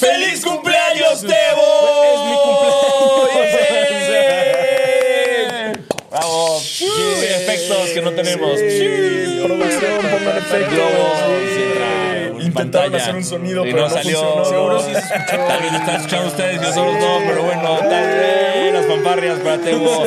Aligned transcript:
¡Feliz 0.00 0.42
cumpleaños, 0.42 1.20
Tebo! 1.20 1.68
Es 2.04 2.20
mi 2.24 2.36
cumpleaños. 2.36 3.60
¡Bravo! 6.10 6.60
Efectos 7.22 7.90
que 7.90 8.00
no 8.00 8.10
tenemos. 8.12 8.58
Producción, 8.58 9.98
pongan 10.00 10.38
efectos. 10.38 10.90
Intentaron 12.42 12.94
hacer 12.94 13.14
un 13.14 13.24
sonido, 13.24 13.62
pero 13.62 13.76
no 13.76 13.90
salió. 13.90 14.20
funcionó. 14.20 14.44
Seguro 14.46 14.80
sí 14.80 14.92
se 14.92 14.98
escuchó. 15.00 15.36
Tal 15.46 15.62
vez 15.62 15.72
lo 15.72 15.78
están 15.78 15.96
escuchando 15.96 16.28
ustedes 16.28 16.60
nosotros 16.62 16.94
no, 16.98 17.18
pero 17.26 17.42
bueno, 17.44 17.78
tal 17.78 18.06
vez 18.06 18.72
las 18.72 18.86
fanfarrias 18.86 19.38
para 19.40 19.58
Tebo. 19.58 20.04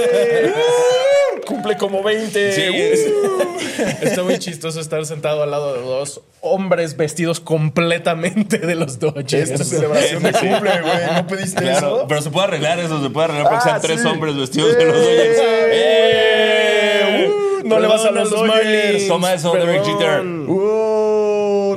Cumple 1.46 1.76
como 1.78 2.02
20. 2.04 2.52
Sí. 2.54 2.62
Está 4.02 4.24
muy 4.24 4.40
chistoso 4.40 4.80
estar 4.80 5.06
sentado 5.06 5.44
al 5.44 5.52
lado 5.52 5.74
de 5.74 5.82
dos 5.82 6.22
hombres 6.42 6.96
vestidos 6.96 7.40
completamente 7.40 8.58
de 8.60 8.76
los 8.76 9.00
Dodgers. 9.00 9.50
Es 9.52 9.68
celebración 9.68 10.24
de 10.24 10.32
cumple, 10.32 10.82
güey. 10.82 11.14
¿No 11.16 11.28
pediste 11.28 11.62
Claro, 11.64 11.98
eso? 11.98 12.06
pero 12.08 12.22
se 12.22 12.30
puede 12.30 12.48
arreglar 12.48 12.80
eso, 12.80 13.02
se 13.04 13.10
puede 13.10 13.26
arreglar 13.26 13.54
Ah, 13.56 13.62
sean 13.62 13.82
tres 13.82 14.06
hombres 14.06 14.38
vestidos 14.38 14.78
de 14.78 14.86
los 14.86 14.96
Dodgers. 14.96 15.40
¡Eh! 15.42 17.30
Uh, 17.64 17.68
no 17.68 17.80
le 17.80 17.88
vas 17.88 18.06
a 18.06 18.12
los 18.12 18.32
Marlins. 18.46 19.08
Toma 19.08 19.34
eso, 19.34 19.54
Derek 19.54 19.84
Jeter. 19.84 20.22
Uh, 20.22 20.73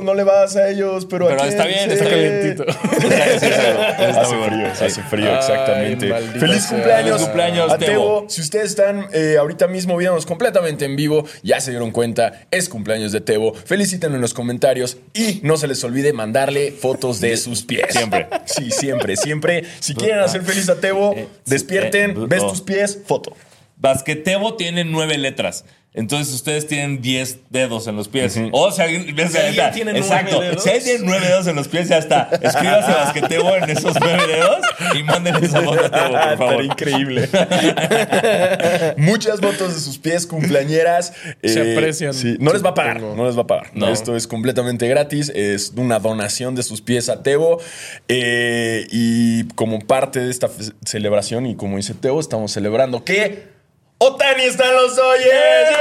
no 0.07 0.15
le 0.15 0.23
vas 0.23 0.55
a 0.55 0.69
ellos, 0.69 1.05
pero 1.05 1.27
Pero 1.27 1.39
¿a 1.41 1.47
quién? 1.47 1.49
está 1.49 1.65
bien, 1.67 1.79
Sí. 1.89 1.93
está 1.93 2.09
calientito. 2.09 2.63
Está- 2.65 3.39
sí, 3.39 3.45
está- 3.45 3.89
está 4.09 4.21
Hace 4.21 4.35
muy 4.35 4.47
frío, 4.49 4.67
hace 4.71 5.01
frío, 5.03 5.35
exactamente. 5.37 6.13
Ay, 6.13 6.23
Feliz 6.39 6.63
sea. 6.63 6.69
cumpleaños, 6.71 7.11
Feliz 7.11 7.23
cumpleaños, 7.25 7.71
a 7.71 7.77
Tebo. 7.77 8.25
Si 8.29 8.41
ustedes 8.41 8.65
están 8.71 9.07
eh, 9.13 9.35
ahorita 9.39 9.67
mismo 9.67 9.95
viéndonos 9.97 10.25
completamente 10.25 10.85
en 10.85 10.95
vivo, 10.95 11.25
ya 11.43 11.59
se 11.61 11.71
dieron 11.71 11.91
cuenta, 11.91 12.47
es 12.49 12.69
cumpleaños 12.69 13.11
de 13.11 13.21
Tebo. 13.21 13.53
Felicítenlo 13.53 14.15
en 14.15 14.21
los 14.21 14.33
comentarios 14.33 14.97
y 15.13 15.41
no 15.43 15.57
se 15.57 15.67
les 15.67 15.83
olvide 15.83 16.13
mandarle 16.13 16.71
fotos 16.71 17.19
de 17.21 17.35
sus 17.37 17.63
pies. 17.63 17.85
Siempre. 17.89 18.27
Sí, 18.45 18.71
siempre, 18.71 19.15
siempre. 19.17 19.63
Si 19.79 19.93
quieren 19.93 20.19
hacer 20.19 20.41
feliz 20.43 20.69
a 20.69 20.79
Tebo, 20.79 21.13
Eh, 21.15 21.27
despierten, 21.45 22.11
eh, 22.11 22.25
ves 22.27 22.47
tus 22.47 22.61
pies, 22.61 22.97
foto. 23.05 23.33
Basquetebo 23.79 24.55
tiene 24.55 24.83
nueve 24.85 25.17
letras. 25.17 25.65
Entonces 25.93 26.31
ustedes 26.35 26.67
tienen 26.67 27.01
10 27.01 27.39
dedos 27.49 27.87
en 27.87 27.95
los 27.95 28.07
pies. 28.07 28.39
O 28.51 28.71
si 28.71 28.81
alguien, 28.83 29.15
ves, 29.15 29.31
Si 29.31 29.37
alguien 29.39 29.85
nueve 29.85 29.99
Exacto. 29.99 30.39
dedos. 30.41 30.61
Si 30.61 30.69
alguien 30.69 30.83
tiene 30.97 31.05
nueve 31.05 31.25
dedos 31.27 31.47
en 31.47 31.55
los 31.55 31.67
pies, 31.67 31.89
ya 31.89 31.97
está. 31.97 32.29
Escríbase 32.39 32.91
basquetebo 32.91 33.55
en 33.55 33.69
esos 33.71 33.95
nueve 33.99 34.27
dedos 34.27 34.59
y 34.95 35.01
mándenle 35.01 35.47
esa 35.47 35.61
foto 35.61 35.83
a 35.83 35.89
Tebo, 35.89 36.11
por 36.11 36.37
favor. 36.37 36.61
Estaría 36.61 36.65
increíble. 36.65 37.29
Muchas 38.97 39.39
fotos 39.41 39.73
de 39.73 39.79
sus 39.79 39.97
pies 39.97 40.27
cumpleañeras. 40.27 41.13
Se 41.43 41.61
Eh, 41.71 41.75
aprecian, 41.75 42.13
sí. 42.13 42.35
No 42.39 42.53
les 42.53 42.63
va 42.63 42.69
a 42.69 42.73
pagar. 42.75 43.01
No 43.01 43.25
les 43.25 43.35
va 43.37 43.41
a 43.41 43.47
pagar. 43.47 43.71
No. 43.73 43.87
Esto 43.87 44.15
es 44.15 44.27
completamente 44.27 44.87
gratis. 44.87 45.31
Es 45.33 45.73
una 45.75 45.97
donación 45.99 46.53
de 46.55 46.63
sus 46.63 46.81
pies 46.81 47.09
a 47.09 47.23
Tebo. 47.23 47.59
Eh, 48.07 48.85
y 48.91 49.45
como 49.55 49.79
parte 49.79 50.19
de 50.19 50.29
esta 50.29 50.49
celebración, 50.85 51.45
y 51.47 51.55
como 51.55 51.77
dice 51.77 51.93
Tebo, 51.95 52.19
estamos 52.19 52.51
celebrando 52.51 53.03
que 53.03 53.56
Otani 53.99 54.43
está 54.43 54.65
en 54.69 54.75
los 54.75 54.95
Dodgers. 54.95 55.77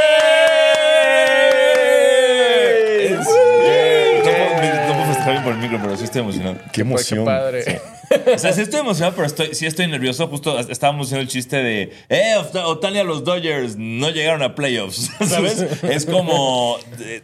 No 3.19 3.25
puedo- 4.25 4.87
no 4.87 4.95
puedo 4.95 5.07
festejar 5.07 5.33
bien 5.33 5.43
por 5.45 5.53
el 5.53 5.59
micro, 5.59 5.79
pero 5.83 5.97
sí 5.97 6.05
estoy 6.05 6.21
emocionado. 6.23 6.57
Qué 6.73 6.81
emoción. 6.83 7.21
Qué 7.21 7.25
padre. 7.27 7.81
O 8.35 8.39
sea, 8.39 8.53
sí 8.53 8.61
estoy 8.63 8.81
emocionado, 8.81 9.15
pero 9.17 9.27
estoy, 9.27 9.55
sí 9.55 9.67
estoy 9.67 9.87
nervioso. 9.89 10.27
Justo 10.29 10.59
estábamos 10.61 11.09
haciendo 11.09 11.23
el 11.23 11.29
chiste 11.29 11.57
de, 11.57 11.93
eh, 12.09 12.35
Ot- 12.39 12.63
Otani 12.65 12.99
a 13.01 13.05
los 13.05 13.25
Dodgers 13.25 13.77
no 13.77 14.11
llegaron 14.11 14.43
a 14.43 14.55
playoffs, 14.55 15.11
¿sabes? 15.29 15.61
es 15.83 16.07
como... 16.07 16.79
eh, 17.01 17.23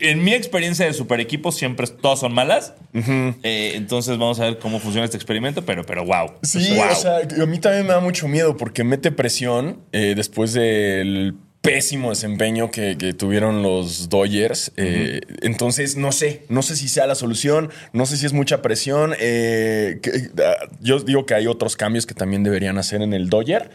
en 0.00 0.22
mi 0.24 0.32
experiencia 0.34 0.86
de 0.86 0.92
super 0.92 1.20
equipos 1.20 1.56
siempre 1.56 1.86
todas 1.86 2.20
son 2.20 2.32
malas. 2.34 2.74
Eh, 2.94 3.72
entonces 3.74 4.18
vamos 4.18 4.40
a 4.40 4.44
ver 4.44 4.58
cómo 4.58 4.78
funciona 4.80 5.04
este 5.04 5.16
experimento, 5.16 5.64
pero, 5.64 5.84
pero 5.84 6.04
wow. 6.04 6.32
Sí, 6.42 6.74
Wow. 6.74 6.86
o 6.90 6.94
sea, 6.94 7.18
a 7.42 7.46
mí 7.46 7.58
también 7.58 7.86
me 7.86 7.92
da 7.92 8.00
mucho 8.00 8.28
miedo 8.28 8.56
porque 8.56 8.84
mete 8.84 9.10
presión 9.12 9.80
eh, 9.92 10.14
después 10.16 10.52
del 10.52 11.34
pésimo 11.60 12.10
desempeño 12.10 12.70
que, 12.70 12.96
que 12.96 13.12
tuvieron 13.12 13.62
los 13.62 14.08
Dodgers. 14.08 14.72
Eh, 14.76 15.20
Entonces, 15.42 15.96
no 15.96 16.12
sé, 16.12 16.44
no 16.48 16.62
sé 16.62 16.76
si 16.76 16.88
sea 16.88 17.06
la 17.06 17.16
solución, 17.16 17.70
no 17.92 18.06
sé 18.06 18.16
si 18.16 18.26
es 18.26 18.32
mucha 18.32 18.62
presión. 18.62 19.12
eh, 19.18 19.98
que- 20.02 20.30
ah, 20.42 20.68
yo 20.80 21.00
digo 21.00 21.26
que 21.26 21.34
hay 21.34 21.46
otros 21.48 21.76
cambios 21.76 22.06
que 22.06 22.14
también 22.14 22.44
deberían 22.44 22.78
hacer 22.78 23.02
en 23.02 23.12
el 23.12 23.28
Dodger. 23.28 23.70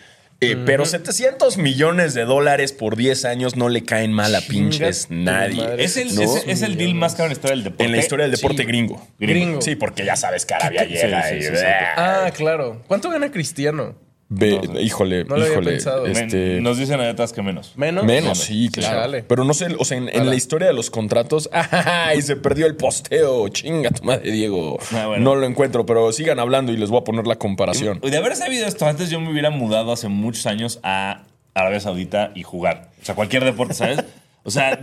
Eh, 0.51 0.57
Pero 0.65 0.85
700 0.85 1.57
millones 1.57 2.13
de 2.13 2.25
dólares 2.25 2.73
por 2.73 2.95
10 2.95 3.25
años 3.25 3.55
no 3.55 3.69
le 3.69 3.83
caen 3.83 4.11
mal 4.13 4.35
a 4.35 4.41
pinches 4.41 5.07
nadie. 5.09 5.65
es, 5.77 5.97
el, 5.97 6.13
¿no? 6.15 6.21
es, 6.21 6.43
es 6.47 6.61
el 6.61 6.77
deal 6.77 6.93
más 6.95 7.13
caro 7.15 7.25
en 7.25 7.29
la 7.29 7.33
historia 7.33 7.55
del 7.55 7.63
deporte. 7.63 7.83
En 7.85 7.91
la 7.91 7.97
historia 7.97 8.23
del 8.27 8.35
deporte 8.35 8.63
Sí. 8.63 8.67
gringo. 8.67 9.07
Gringo. 9.19 9.61
Sí, 9.61 9.75
porque 9.75 10.05
ya 10.05 10.15
sabes 10.15 10.45
que 10.45 10.53
Arabia 10.53 10.83
llega 10.85 11.23
sí, 11.29 11.35
y... 11.35 11.41
sí, 11.43 11.47
sí. 11.55 11.63
Ah, 11.95 12.31
claro. 12.35 12.81
¿Cuánto 12.87 13.09
gana 13.09 13.31
Cristiano? 13.31 13.95
Ve- 14.35 14.59
híjole, 14.81 15.25
No 15.25 15.37
híjole. 15.37 15.75
este, 15.75 16.59
Nos 16.59 16.77
dicen 16.77 16.99
allá 16.99 17.11
atrás 17.11 17.33
que 17.33 17.41
menos. 17.43 17.73
¿Menos? 17.75 18.03
menos, 18.03 18.37
sí, 18.39 18.69
claro. 18.71 19.01
Chale. 19.01 19.23
Pero 19.23 19.43
no 19.43 19.53
sé, 19.53 19.67
o 19.77 19.85
sea, 19.85 19.97
en, 19.97 20.25
la 20.25 20.35
historia 20.35 20.67
de 20.67 20.73
los 20.73 20.89
contratos, 20.89 21.49
¡ay! 21.53 22.21
Se 22.21 22.35
perdió 22.35 22.65
el 22.65 22.75
posteo. 22.75 23.47
Chinga 23.49 23.91
tu 23.91 24.03
madre, 24.03 24.31
Diego. 24.31 24.79
Ah, 24.91 25.07
bueno. 25.07 25.23
No 25.23 25.35
lo 25.35 25.45
encuentro, 25.45 25.85
pero 25.85 26.11
sigan 26.11 26.39
hablando 26.39 26.71
y 26.71 26.77
les 26.77 26.89
voy 26.89 27.01
a 27.01 27.03
poner 27.03 27.27
la 27.27 27.35
comparación. 27.35 27.99
De 27.99 28.17
haber 28.17 28.35
sabido 28.35 28.65
esto 28.65 28.85
antes, 28.87 29.09
yo 29.09 29.19
me 29.19 29.31
hubiera 29.31 29.51
mudado 29.51 29.91
hace 29.91 30.07
muchos 30.07 30.47
años 30.47 30.79
a 30.83 31.23
Arabia 31.53 31.79
Saudita 31.79 32.31
y 32.33 32.41
jugar. 32.43 32.89
O 33.01 33.05
sea, 33.05 33.13
cualquier 33.15 33.43
deporte, 33.43 33.75
¿sabes? 33.75 34.03
O 34.43 34.49
sea, 34.51 34.79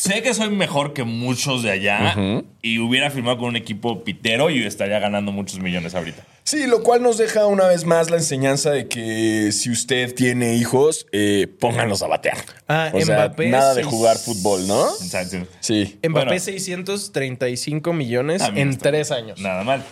sé 0.00 0.22
que 0.22 0.32
soy 0.34 0.50
mejor 0.50 0.92
que 0.94 1.04
muchos 1.04 1.62
de 1.62 1.70
allá 1.70 2.14
y 2.62 2.78
hubiera 2.78 3.10
firmado 3.10 3.38
con 3.38 3.48
un 3.48 3.56
equipo 3.56 4.02
pitero 4.04 4.50
y 4.50 4.62
estaría 4.64 4.98
ganando 4.98 5.32
muchos 5.32 5.58
millones 5.60 5.94
ahorita. 5.94 6.24
Sí, 6.44 6.66
lo 6.66 6.82
cual 6.82 7.02
nos 7.02 7.18
deja 7.18 7.46
una 7.46 7.66
vez 7.68 7.84
más 7.84 8.10
la 8.10 8.16
enseñanza 8.16 8.70
de 8.70 8.88
que 8.88 9.52
si 9.52 9.70
usted 9.70 10.14
tiene 10.14 10.54
hijos, 10.56 11.06
eh, 11.12 11.46
pónganlos 11.60 12.02
a 12.02 12.08
batear. 12.08 12.38
Ah, 12.66 12.90
o 12.92 13.00
sea, 13.00 13.26
Mbappé, 13.26 13.48
nada 13.50 13.74
de 13.74 13.84
jugar 13.84 14.16
fútbol, 14.16 14.66
¿no? 14.66 14.80
O 14.80 14.96
sea, 14.96 15.24
sí. 15.24 15.98
Mbappé 16.02 16.24
Bueno. 16.26 16.38
635 16.40 17.92
millones 17.92 18.42
en 18.54 18.76
tres 18.78 19.10
años. 19.10 19.40
nada 19.40 19.62
mal. 19.64 19.84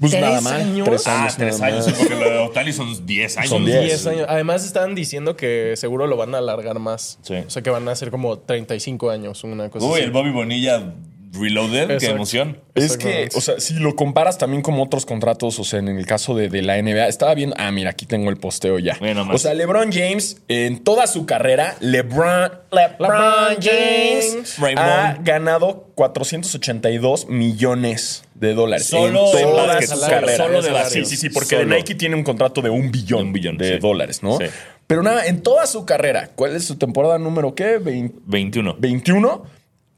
Pues 0.00 0.12
¿Tres 0.12 0.22
nada 0.22 0.40
mal. 0.40 0.54
años? 0.60 0.86
Tres 0.88 1.06
Ah, 1.08 1.22
años. 1.22 1.36
tres 1.36 1.58
nada 1.60 1.72
años, 1.72 1.86
más. 1.86 1.96
sí, 1.96 2.04
porque 2.06 2.22
lo 2.24 2.30
de 2.30 2.38
Otani 2.38 2.72
son 2.72 3.06
10 3.06 3.36
años. 3.38 3.50
Son 3.50 3.64
10 3.64 3.80
10. 3.84 4.06
años. 4.06 4.26
Además 4.28 4.64
estaban 4.64 4.94
diciendo 4.94 5.36
que 5.36 5.74
seguro 5.76 6.06
lo 6.06 6.16
van 6.16 6.34
a 6.34 6.38
alargar 6.38 6.78
más. 6.78 7.18
Sí. 7.22 7.34
O 7.34 7.50
sea 7.50 7.62
que 7.62 7.70
van 7.70 7.88
a 7.88 7.96
ser 7.96 8.10
como 8.10 8.38
35 8.38 9.10
años, 9.10 9.42
una 9.44 9.68
cosa 9.70 9.86
Uy, 9.86 9.94
así. 9.94 10.02
el 10.04 10.10
Bobby 10.12 10.30
Bonilla 10.30 10.94
Reloaded, 11.32 11.86
qué 11.88 11.94
Exacto. 11.94 12.14
emoción. 12.16 12.60
Es 12.74 12.96
que, 12.96 13.28
o 13.34 13.40
sea, 13.40 13.58
si 13.60 13.74
lo 13.74 13.96
comparas 13.96 14.38
también 14.38 14.62
con 14.62 14.78
otros 14.80 15.04
contratos, 15.04 15.58
o 15.58 15.64
sea, 15.64 15.78
en 15.80 15.88
el 15.88 16.06
caso 16.06 16.34
de, 16.34 16.48
de 16.48 16.62
la 16.62 16.80
NBA, 16.80 17.08
estaba 17.08 17.34
viendo, 17.34 17.56
ah, 17.58 17.70
mira, 17.72 17.90
aquí 17.90 18.06
tengo 18.06 18.30
el 18.30 18.36
posteo 18.36 18.78
ya. 18.78 18.96
Bueno, 19.00 19.24
más. 19.24 19.34
o 19.34 19.38
sea, 19.38 19.52
LeBron 19.54 19.90
James, 19.92 20.40
en 20.48 20.78
toda 20.84 21.06
su 21.08 21.26
carrera, 21.26 21.76
LeBron, 21.80 22.50
LeBron 22.70 22.98
LeBron 23.00 23.56
James. 23.60 24.58
Raymond. 24.58 24.78
ha 24.88 25.18
ganado 25.22 25.88
482 25.94 27.28
millones 27.28 28.22
de 28.34 28.54
dólares. 28.54 28.86
Solo 28.86 29.30
en 29.32 29.36
de 29.36 29.42
toda 29.42 29.80
su 29.82 29.86
salario, 29.88 30.20
carrera. 30.20 30.44
solo 30.44 30.62
de 30.62 30.90
Sí, 30.90 31.04
sí, 31.04 31.16
sí, 31.16 31.30
porque 31.30 31.56
Solo. 31.56 31.68
de 31.68 31.76
Nike 31.76 31.94
tiene 31.96 32.14
un 32.14 32.22
contrato 32.22 32.62
de 32.62 32.70
un 32.70 32.90
billón, 32.92 33.26
Un 33.28 33.32
billón, 33.32 33.58
de 33.58 33.74
sí. 33.74 33.78
dólares, 33.80 34.22
¿no? 34.22 34.38
Sí. 34.38 34.44
Pero 34.86 35.02
nada, 35.02 35.26
en 35.26 35.42
toda 35.42 35.66
su 35.66 35.84
carrera, 35.84 36.30
¿cuál 36.34 36.56
es 36.56 36.64
su 36.64 36.76
temporada 36.76 37.18
número 37.18 37.54
qué? 37.54 37.78
Vein- 37.78 38.14
21. 38.26 38.76
21. 38.78 39.44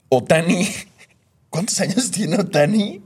Otani. 0.08 0.66
¿Cuántos 1.50 1.80
años 1.80 2.12
tiene 2.12 2.36
Otani? 2.36 3.02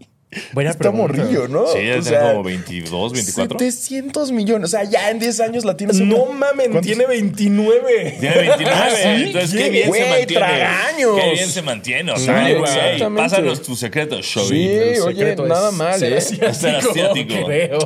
Buena 0.53 0.71
Está 0.71 0.91
pregunta. 0.91 1.23
morrillo, 1.23 1.49
¿no? 1.49 1.67
Sí, 1.67 1.79
tener 1.79 2.21
como 2.21 2.43
22, 2.43 3.13
24. 3.13 3.59
700 3.59 4.33
millones. 4.33 4.69
O 4.69 4.71
sea, 4.71 4.85
ya 4.85 5.11
en 5.11 5.19
10 5.19 5.41
años 5.41 5.65
la 5.65 5.77
tienes. 5.77 6.01
No 6.01 6.27
mamen, 6.27 6.71
¿Cuántos? 6.73 6.83
tiene 6.83 7.07
29. 7.07 8.17
Tiene 8.21 8.37
29. 8.37 8.73
Ah, 8.75 8.89
¿sí? 8.91 9.23
Entonces, 9.27 9.51
¿Qué? 9.53 9.59
qué 9.59 9.71
bien 9.71 9.89
Güey, 9.89 10.03
se 10.03 10.09
mantiene. 10.09 10.35
tragaños. 10.35 11.21
Qué 11.21 11.31
bien 11.33 11.49
se 11.49 11.63
mantiene. 11.63 12.13
O 12.13 12.17
Sí, 12.17 12.25
sea, 12.25 12.41
güey, 12.43 12.63
exactamente. 12.63 13.23
pásanos 13.23 13.63
tus 13.63 13.79
secretos, 13.79 14.25
Shobi. 14.27 14.49
Sí, 14.49 14.69
El 14.69 15.03
oye, 15.03 15.17
secreto 15.19 15.47
nada 15.47 15.69
es 15.71 15.75
mal, 15.75 15.99
ser 15.99 16.13
¿eh? 16.13 16.17
asiático, 16.19 16.55
Ser 16.55 16.77
asiático. 16.77 17.35
creo. 17.47 17.79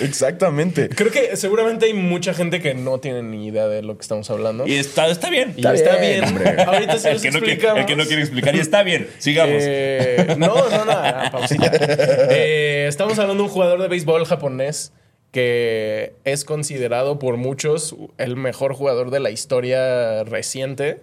Exactamente. 0.00 0.88
Creo 0.88 1.10
que 1.10 1.36
seguramente 1.36 1.86
hay 1.86 1.94
mucha 1.94 2.34
gente 2.34 2.60
que 2.60 2.74
no 2.74 2.98
tiene 2.98 3.22
ni 3.22 3.46
idea 3.46 3.66
de 3.68 3.82
lo 3.82 3.96
que 3.96 4.02
estamos 4.02 4.28
hablando. 4.30 4.66
Y 4.66 4.74
está, 4.74 5.08
está 5.08 5.30
bien. 5.30 5.52
Y 5.56 5.66
está, 5.66 5.96
bien, 5.96 6.20
bien. 6.20 6.24
hombre. 6.24 6.62
Ahorita 6.62 6.98
se 6.98 7.08
el, 7.08 7.14
los 7.14 7.22
que 7.22 7.30
no 7.30 7.38
el 7.38 7.86
que 7.86 7.96
no 7.96 8.04
quiere 8.04 8.22
explicar 8.22 8.54
y 8.56 8.60
está 8.60 8.82
bien. 8.82 9.08
Sigamos. 9.18 9.54
Eh, 9.58 10.34
no, 10.38 10.54
no, 10.68 10.84
no. 10.84 10.92
Eh, 12.30 12.86
estamos 12.88 13.18
hablando 13.18 13.42
de 13.42 13.48
un 13.48 13.54
jugador 13.54 13.80
de 13.80 13.88
béisbol 13.88 14.24
japonés 14.26 14.92
que 15.30 16.14
es 16.24 16.44
considerado 16.44 17.18
por 17.18 17.36
muchos 17.36 17.96
el 18.18 18.36
mejor 18.36 18.74
jugador 18.74 19.10
de 19.10 19.20
la 19.20 19.30
historia 19.30 20.22
reciente. 20.24 21.00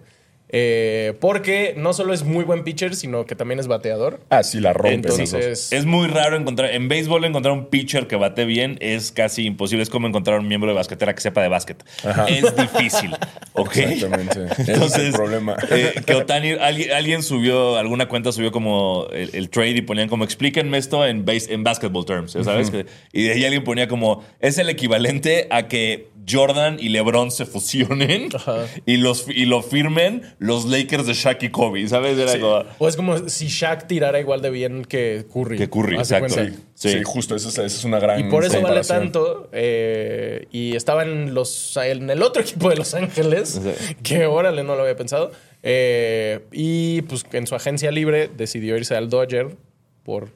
Eh, 0.54 1.14
porque 1.18 1.74
no 1.78 1.94
solo 1.94 2.12
es 2.12 2.24
muy 2.24 2.44
buen 2.44 2.62
pitcher, 2.62 2.94
sino 2.94 3.24
que 3.24 3.34
también 3.34 3.58
es 3.58 3.66
bateador. 3.68 4.20
Ah, 4.28 4.42
sí, 4.42 4.60
la 4.60 4.74
rompe. 4.74 4.94
Entonces, 4.94 5.72
Es 5.72 5.86
muy 5.86 6.08
raro 6.08 6.36
encontrar. 6.36 6.70
En 6.72 6.88
béisbol, 6.88 7.24
encontrar 7.24 7.54
un 7.54 7.66
pitcher 7.66 8.06
que 8.06 8.16
bate 8.16 8.44
bien 8.44 8.76
es 8.80 9.12
casi 9.12 9.46
imposible. 9.46 9.82
Es 9.82 9.88
como 9.90 10.06
encontrar 10.06 10.38
un 10.40 10.48
miembro 10.48 10.68
de 10.70 10.76
basquetera 10.76 11.14
que 11.14 11.22
sepa 11.22 11.40
de 11.42 11.48
básquet. 11.48 11.82
Es 12.28 12.54
difícil. 12.54 13.16
¿Ok? 13.54 13.76
Exactamente. 13.78 14.44
Ese 14.44 14.62
es 14.62 14.68
el 14.68 14.74
Entonces, 14.74 15.14
problema. 15.14 15.56
eh, 15.70 15.94
que 16.04 16.14
Otani, 16.14 16.50
alguien, 16.52 16.92
alguien 16.92 17.22
subió, 17.22 17.76
alguna 17.78 18.08
cuenta 18.08 18.30
subió 18.30 18.52
como 18.52 19.06
el, 19.12 19.30
el 19.34 19.48
trade 19.48 19.70
y 19.70 19.82
ponían 19.82 20.08
como 20.08 20.24
explíquenme 20.24 20.76
esto 20.78 21.06
en, 21.06 21.24
base, 21.24 21.52
en 21.54 21.64
basketball 21.64 22.04
terms, 22.04 22.34
¿ya 22.34 22.44
¿sabes? 22.44 22.70
Que- 22.70 22.84
Y 23.12 23.22
de 23.24 23.32
ahí 23.32 23.44
alguien 23.44 23.64
ponía 23.64 23.88
como 23.88 24.22
es 24.40 24.58
el 24.58 24.68
equivalente 24.68 25.46
a 25.50 25.66
que 25.68 26.08
Jordan 26.28 26.76
y 26.80 26.88
LeBron 26.90 27.30
se 27.30 27.46
fusionen 27.46 28.28
y, 28.86 28.96
los, 28.98 29.26
y 29.28 29.44
lo 29.46 29.62
firmen 29.62 30.22
los 30.38 30.66
Lakers 30.66 31.06
de 31.06 31.14
Shaq 31.14 31.42
y 31.44 31.50
Kobe, 31.50 31.86
¿sabes? 31.88 32.18
Era 32.18 32.38
como. 32.40 32.64
o 32.78 32.88
es 32.88 32.96
como 32.96 33.28
si 33.28 33.48
Shaq 33.48 33.86
tirara 33.86 34.20
igual 34.20 34.40
de 34.42 34.50
bien 34.50 34.84
que 34.84 35.24
Curry. 35.32 35.58
Que 35.58 35.68
Curry, 35.70 35.96
exacto. 35.96 36.34
Sí. 36.34 36.52
Sí, 36.74 37.02
justo, 37.04 37.36
esa 37.36 37.48
es, 37.48 37.54
esa 37.58 37.64
es 37.66 37.84
una 37.84 38.00
gran. 38.00 38.18
Y 38.20 38.24
por 38.24 38.44
eso 38.44 38.60
vale 38.60 38.80
tanto. 38.82 39.48
eh, 39.52 40.46
y 40.50 40.74
estaba 40.74 41.02
en, 41.04 41.32
los, 41.34 41.76
en 41.76 42.10
el 42.10 42.22
otro 42.22 42.42
equipo 42.42 42.68
de 42.70 42.76
Los 42.76 42.94
Ángeles, 42.94 43.60
Sí. 43.62 43.94
que 44.02 44.26
órale, 44.26 44.64
no 44.64 44.74
lo 44.74 44.82
había 44.82 44.96
pensado. 44.96 45.30
Eh, 45.62 46.40
y 46.50 47.02
pues 47.02 47.24
en 47.32 47.46
su 47.46 47.54
agencia 47.54 47.90
libre 47.92 48.28
decidió 48.36 48.76
irse 48.76 48.96
al 48.96 49.08
Dodger 49.10 49.56
por. 50.02 50.30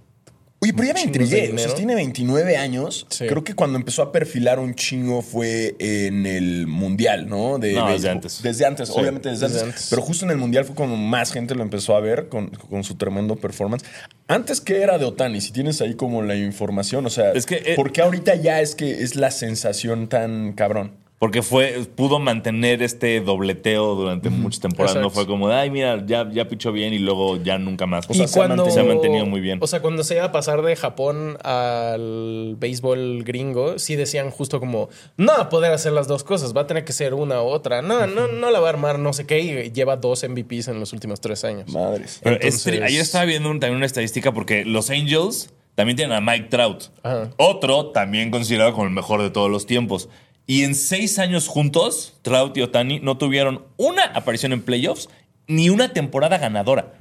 Oye, 0.66 0.74
pero 0.74 0.88
ya 0.88 0.94
me 0.94 1.02
intrigué. 1.02 1.52
O 1.54 1.58
sea, 1.58 1.74
tiene 1.74 1.94
29 1.94 2.56
años. 2.56 3.06
Sí. 3.10 3.26
Creo 3.26 3.44
que 3.44 3.54
cuando 3.54 3.78
empezó 3.78 4.02
a 4.02 4.10
perfilar 4.12 4.58
un 4.58 4.74
chingo 4.74 5.22
fue 5.22 5.76
en 5.78 6.26
el 6.26 6.66
Mundial, 6.66 7.28
¿no? 7.28 7.58
De 7.58 7.72
No, 7.74 7.88
desde 7.90 8.10
antes. 8.10 8.42
Desde 8.42 8.66
antes, 8.66 8.88
Sí. 8.88 8.94
obviamente 8.96 9.28
desde, 9.28 9.46
Desde 9.46 9.60
antes. 9.60 9.74
antes. 9.74 9.86
Pero 9.90 10.02
justo 10.02 10.24
en 10.24 10.32
el 10.32 10.38
Mundial 10.38 10.64
fue 10.64 10.74
cuando 10.74 10.96
más 10.96 11.32
gente 11.32 11.54
lo 11.54 11.62
empezó 11.62 11.94
a 11.96 12.00
ver 12.00 12.28
con, 12.28 12.48
con 12.48 12.82
su 12.84 12.96
tremendo 12.96 13.36
performance. 13.36 13.84
Antes, 14.28 14.60
¿qué 14.60 14.82
era 14.82 14.98
de 14.98 15.04
Otani? 15.04 15.40
Si 15.40 15.52
tienes 15.52 15.80
ahí 15.80 15.94
como 15.94 16.22
la 16.22 16.34
información, 16.34 17.06
o 17.06 17.10
sea, 17.10 17.30
Es 17.32 17.46
que, 17.46 17.56
eh, 17.64 17.74
¿por 17.76 17.92
qué 17.92 18.02
ahorita 18.02 18.34
ya 18.34 18.60
es 18.60 18.74
que 18.74 19.02
es 19.04 19.14
la 19.14 19.30
sensación 19.30 20.08
tan 20.08 20.52
cabrón? 20.54 20.92
Porque 21.18 21.40
fue, 21.42 21.80
pudo 21.94 22.18
mantener 22.18 22.82
este 22.82 23.22
dobleteo 23.22 23.94
durante 23.94 24.28
muchas 24.28 24.60
temporadas. 24.60 25.00
No 25.00 25.08
fue 25.08 25.26
como, 25.26 25.48
ay, 25.48 25.70
mira, 25.70 26.04
ya, 26.04 26.28
ya 26.30 26.46
pichó 26.46 26.72
bien 26.72 26.92
y 26.92 26.98
luego 26.98 27.38
ya 27.42 27.56
nunca 27.56 27.86
más. 27.86 28.04
O 28.10 28.12
sea, 28.12 28.26
y 28.26 28.28
se 28.28 28.38
ha 28.38 28.46
cuando 28.46 28.68
se 28.70 28.80
ha 28.80 28.84
mantenido 28.84 29.24
muy 29.24 29.40
bien. 29.40 29.58
O 29.62 29.66
sea, 29.66 29.80
cuando 29.80 30.04
se 30.04 30.16
iba 30.16 30.24
a 30.24 30.32
pasar 30.32 30.60
de 30.60 30.76
Japón 30.76 31.38
al 31.42 32.56
béisbol 32.58 33.22
gringo, 33.24 33.78
sí 33.78 33.96
decían 33.96 34.30
justo 34.30 34.60
como, 34.60 34.88
no 35.16 35.32
va 35.32 35.42
a 35.44 35.48
poder 35.48 35.72
hacer 35.72 35.92
las 35.92 36.06
dos 36.06 36.22
cosas, 36.22 36.54
va 36.54 36.62
a 36.62 36.66
tener 36.66 36.84
que 36.84 36.92
ser 36.92 37.14
una 37.14 37.42
u 37.42 37.46
otra. 37.46 37.80
No, 37.80 38.06
no, 38.06 38.28
no 38.28 38.50
la 38.50 38.60
va 38.60 38.66
a 38.66 38.70
armar, 38.70 38.98
no 38.98 39.12
sé 39.14 39.26
qué. 39.26 39.40
Y 39.40 39.72
lleva 39.72 39.96
dos 39.96 40.22
MVPs 40.28 40.68
en 40.68 40.80
los 40.80 40.92
últimos 40.92 41.20
tres 41.22 41.44
años. 41.44 41.72
Madres. 41.72 42.20
Pero 42.22 42.36
es 42.36 42.42
Entonces- 42.44 42.74
tri- 42.74 42.84
ayer 42.84 43.00
estaba 43.00 43.24
viendo 43.24 43.50
un- 43.50 43.58
también 43.60 43.76
una 43.78 43.86
estadística 43.86 44.32
porque 44.32 44.66
los 44.66 44.90
Angels 44.90 45.50
también 45.76 45.96
tienen 45.96 46.14
a 46.16 46.20
Mike 46.20 46.48
Trout. 46.50 46.84
Ajá. 47.02 47.30
Otro 47.38 47.86
también 47.86 48.30
considerado 48.30 48.72
como 48.72 48.84
el 48.84 48.92
mejor 48.92 49.22
de 49.22 49.30
todos 49.30 49.50
los 49.50 49.64
tiempos. 49.66 50.08
Y 50.46 50.62
en 50.62 50.74
seis 50.74 51.18
años 51.18 51.48
juntos, 51.48 52.14
Trout 52.22 52.56
y 52.56 52.62
Otani 52.62 53.00
no 53.00 53.18
tuvieron 53.18 53.64
una 53.76 54.04
aparición 54.04 54.52
en 54.52 54.62
playoffs 54.62 55.08
ni 55.48 55.70
una 55.70 55.92
temporada 55.92 56.38
ganadora. 56.38 56.94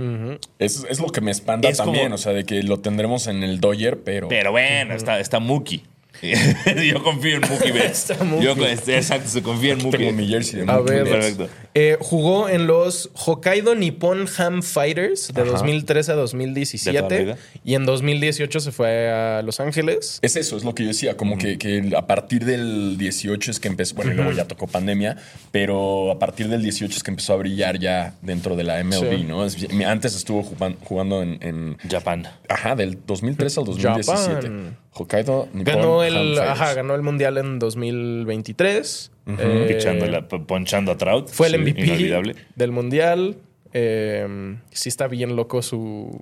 Es, 0.60 0.86
es 0.90 1.00
lo 1.00 1.08
que 1.08 1.22
me 1.22 1.32
espanta 1.32 1.68
Es 1.70 1.78
como- 1.80 1.92
también, 1.92 2.14
o 2.14 2.18
sea, 2.18 2.34
de 2.34 2.44
que 2.46 2.62
lo 2.64 2.80
tendremos 2.80 3.28
en 3.28 3.44
el 3.44 3.60
Dodger, 3.60 4.04
pero... 4.04 4.28
Pero 4.28 4.52
bueno, 4.52 4.94
está, 4.94 5.20
está 5.20 5.40
Mookie. 5.40 5.84
Yo 6.92 7.04
confío 7.04 7.36
en 7.36 7.42
Mookie 7.42 7.72
Betts. 7.72 8.14
Mookie. 8.24 8.44
Yo, 8.46 8.54
este, 8.66 8.98
exacto, 8.98 9.30
se 9.30 9.42
confía 9.42 9.74
en 9.74 9.84
Mookie. 9.84 9.98
Tengo 9.98 10.12
mi 10.14 10.28
jersey 10.28 10.62
de 10.66 10.72
A 10.72 10.78
Mookie 10.78 10.92
ver, 10.94 11.04
Betts. 11.04 11.16
Perfecto. 11.16 11.50
Eh, 11.78 11.98
jugó 12.00 12.48
en 12.48 12.68
los 12.68 13.10
Hokkaido 13.14 13.76
Nippon 13.76 14.28
Ham 14.38 14.62
Fighters 14.64 15.32
de 15.34 15.44
2013 15.44 16.12
a 16.12 16.16
De 16.16 16.16
toda 16.16 16.16
la 16.16 16.22
2017 16.22 17.24
vida. 17.24 17.38
y 17.66 17.76
en 17.76 17.86
2018 17.86 18.60
se 18.62 18.72
fue 18.72 19.10
a 19.12 19.42
Los 19.42 19.60
Ángeles. 19.60 20.20
Es 20.22 20.36
eso, 20.38 20.56
es 20.56 20.64
lo 20.64 20.74
que 20.74 20.84
yo 20.84 20.90
decía, 20.90 21.18
como 21.18 21.38
que, 21.38 21.58
que 21.58 21.92
a 21.98 22.08
partir 22.08 22.46
del 22.46 22.98
18 22.98 23.52
es 23.52 23.60
que 23.60 23.68
empezó, 23.68 23.96
bueno, 23.96 24.14
y 24.14 24.16
luego 24.16 24.32
ya 24.32 24.46
tocó 24.46 24.68
pandemia, 24.68 25.18
pero 25.52 26.12
a 26.12 26.20
partir 26.20 26.48
del 26.48 26.62
18 26.64 26.96
es 26.96 27.04
que 27.04 27.12
empezó 27.12 27.34
a 27.34 27.38
brillar 27.38 27.78
ya 27.80 28.14
dentro 28.22 28.56
de 28.56 28.64
la 28.64 28.82
MLB, 28.84 29.18
Sí. 29.18 29.24
¿no? 29.24 29.46
Es- 29.46 29.58
antes 29.86 30.16
estuvo 30.16 30.44
jugan- 30.44 30.78
jugando 30.84 31.22
en, 31.22 31.38
en- 31.42 31.78
Japan. 31.90 32.28
Ajá, 32.48 32.76
del 32.76 32.98
2013 33.06 33.60
al 33.60 33.66
2017. 33.66 34.34
Japan. 34.36 34.78
Hokkaido, 34.98 35.48
Nippon, 35.54 35.64
Ganó 35.76 36.04
el, 36.04 36.40
ajá, 36.40 36.74
ganó 36.74 36.96
el 36.96 37.02
mundial 37.02 37.38
en 37.38 37.60
2023. 37.60 39.12
Eh, 39.28 39.66
Pichándola, 39.68 40.28
p- 40.28 40.40
ponchando 40.40 40.92
a 40.92 40.98
Trout. 40.98 41.30
Fue 41.30 41.48
el 41.48 41.54
Sí, 41.54 41.60
MVP 41.60 41.84
Inolvidable. 41.86 42.36
del 42.56 42.72
mundial. 42.72 43.38
Eh, 43.74 44.56
sí 44.72 44.90
está 44.90 45.08
bien 45.08 45.36
loco 45.36 45.62
su. 45.62 46.18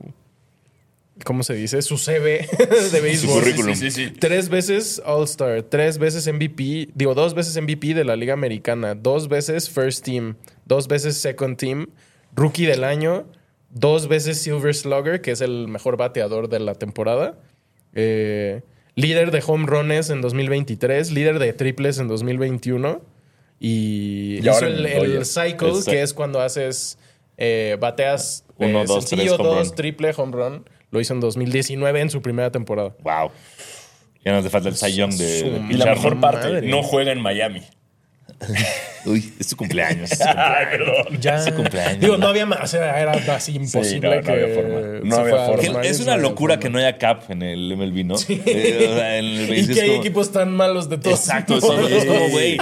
¿Cómo 1.26 1.44
se 1.44 1.54
dice? 1.54 1.82
Su 1.84 1.98
CV 1.98 2.48
de 2.92 3.02
béisbol. 3.02 3.40
currículum. 3.42 3.76
Sí, 3.76 3.92
sí, 3.92 4.08
sí. 4.10 4.14
Tres 4.20 4.50
veces 4.50 5.02
All-Star, 5.06 5.62
tres 5.62 6.00
veces 6.00 6.28
MVP, 6.28 6.90
digo, 6.96 7.14
dos 7.14 7.36
veces 7.36 7.62
MVP 7.62 7.94
de 7.94 8.04
la 8.04 8.16
Liga 8.16 8.34
Americana, 8.34 8.96
dos 8.96 9.28
veces 9.28 9.70
First 9.70 10.04
Team, 10.04 10.36
dos 10.66 10.88
veces 10.88 11.16
Second 11.18 11.56
Team, 11.58 11.88
Rookie 12.36 12.66
del 12.66 12.84
año, 12.84 13.28
dos 13.70 14.08
veces 14.08 14.42
Silver 14.42 14.74
Slugger, 14.74 15.22
que 15.22 15.30
es 15.32 15.42
el 15.42 15.68
mejor 15.68 15.98
bateador 15.98 16.50
de 16.50 16.60
la 16.60 16.74
temporada. 16.74 17.38
Eh, 17.96 18.62
líder 18.96 19.32
de 19.32 19.44
home 19.46 19.66
runs 19.68 20.10
en 20.10 20.22
2023, 20.22 21.12
líder 21.12 21.40
de 21.40 21.54
triples 21.54 21.98
en 22.00 22.08
2021. 22.08 23.02
Y, 23.60 24.40
Y 24.42 24.50
hizo 24.50 24.66
el, 24.66 24.86
el 24.86 24.86
el 24.86 25.00
Dodgers. 25.12 25.28
cycle, 25.34 25.70
Exacto. 25.70 25.92
que 25.92 26.02
es 26.02 26.14
cuando 26.14 26.42
haces, 26.42 26.98
eh, 27.38 27.78
bateas 27.80 28.46
eh, 28.60 28.66
Uno, 28.66 28.84
dos, 28.86 29.06
sencillo, 29.06 29.36
tres, 29.36 29.40
home 29.40 29.50
dos, 29.60 29.68
run. 29.70 29.76
triple, 29.76 30.12
home 30.16 30.32
run. 30.34 30.70
Lo 30.92 31.00
hizo 31.00 31.14
en 31.14 31.20
2019 31.22 32.02
en 32.02 32.10
su 32.10 32.22
primera 32.22 32.52
temporada. 32.52 32.96
Wow. 33.04 33.32
Ya 34.26 34.32
nos 34.32 34.42
hace 34.42 34.50
falta 34.50 34.70
el 34.70 34.76
Cy 34.76 34.94
Young 34.96 35.14
de, 35.14 35.62
Y 35.70 35.74
la 35.74 35.86
mejor 35.86 36.20
parte, 36.20 36.48
Madre. 36.50 36.68
no 36.68 36.84
juega 36.84 37.12
en 37.12 37.22
Miami. 37.22 37.62
Uy, 39.06 39.34
es 39.38 39.48
su 39.48 39.58
cumpleaños. 39.58 40.12
es 40.12 40.18
cumpleaños. 40.26 41.20
Ya. 41.20 41.36
Es 41.36 41.46
su 41.46 41.54
cumpleaños. 41.54 42.00
Digo, 42.00 42.18
no 42.18 42.28
había 42.28 42.46
más, 42.46 42.62
o 42.64 42.68
sea, 42.68 43.02
era 43.02 43.12
así 43.36 43.56
imposible 43.56 44.10
no, 44.10 44.16
no 44.16 44.22
que 44.22 44.32
había 44.32 44.56
forma. 44.56 44.80
No 45.04 45.16
había 45.18 45.46
forma. 45.46 45.82
Que 45.82 45.90
es 45.90 46.00
una 46.00 46.16
locura 46.18 46.58
que 46.60 46.70
no 46.70 46.78
haya 46.80 46.98
cap 46.98 47.30
en 47.30 47.42
el 47.42 47.76
MLB, 47.76 48.06
¿no? 48.06 48.16
Eh, 48.30 48.88
o 48.90 48.96
sea, 48.96 49.18
en 49.18 49.26
el 49.26 49.58
Y 49.58 49.66
que 49.68 49.72
es 49.74 49.80
hay 49.82 49.88
como- 49.90 50.00
equipos 50.00 50.32
tan 50.32 50.52
malos 50.54 50.90
de 50.90 50.98
todos. 50.98 51.20
Exacto, 51.20 51.60
sí, 51.60 51.68
modos. 51.68 51.92
es 51.92 52.06
como, 52.06 52.30
güey, 52.30 52.58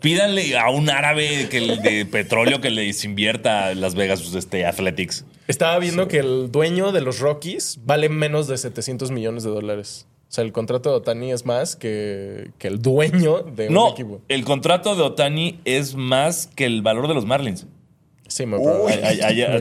pídanle 0.00 0.58
a 0.58 0.68
un 0.70 0.90
árabe 0.90 1.48
que 1.48 1.58
el 1.58 1.80
de 1.80 2.04
petróleo 2.06 2.60
que 2.60 2.70
les 2.70 3.04
invierta 3.04 3.66
a 3.68 3.74
Las 3.74 3.94
Vegas 3.94 4.20
pues, 4.22 4.34
este, 4.34 4.66
Athletics. 4.66 5.24
Estaba 5.46 5.78
viendo 5.78 6.08
que 6.08 6.18
el 6.18 6.50
dueño 6.50 6.90
de 6.90 7.02
los 7.02 7.20
Rockies 7.20 7.78
vale 7.84 8.08
menos 8.08 8.48
de 8.48 8.58
700 8.58 9.10
millones 9.12 9.44
de 9.44 9.50
dólares. 9.50 10.06
O 10.28 10.32
sea, 10.34 10.42
el 10.44 10.52
contrato 10.52 10.90
de 10.90 10.96
Otani 10.96 11.30
es 11.30 11.46
más 11.46 11.76
que, 11.76 12.50
que 12.58 12.66
el 12.68 12.82
dueño 12.82 13.40
de 13.42 13.68
un 13.68 13.74
No, 13.74 13.90
equipo. 13.92 14.20
el 14.28 14.44
contrato 14.44 14.96
de 14.96 15.02
Otani 15.02 15.60
es 15.64 15.94
más 15.94 16.48
que 16.48 16.64
el 16.66 16.82
valor 16.82 17.06
de 17.08 17.14
los 17.14 17.24
Marlins. 17.24 17.66
Sí, 18.26 18.46
me 18.46 18.56
acuerdo. 18.56 18.86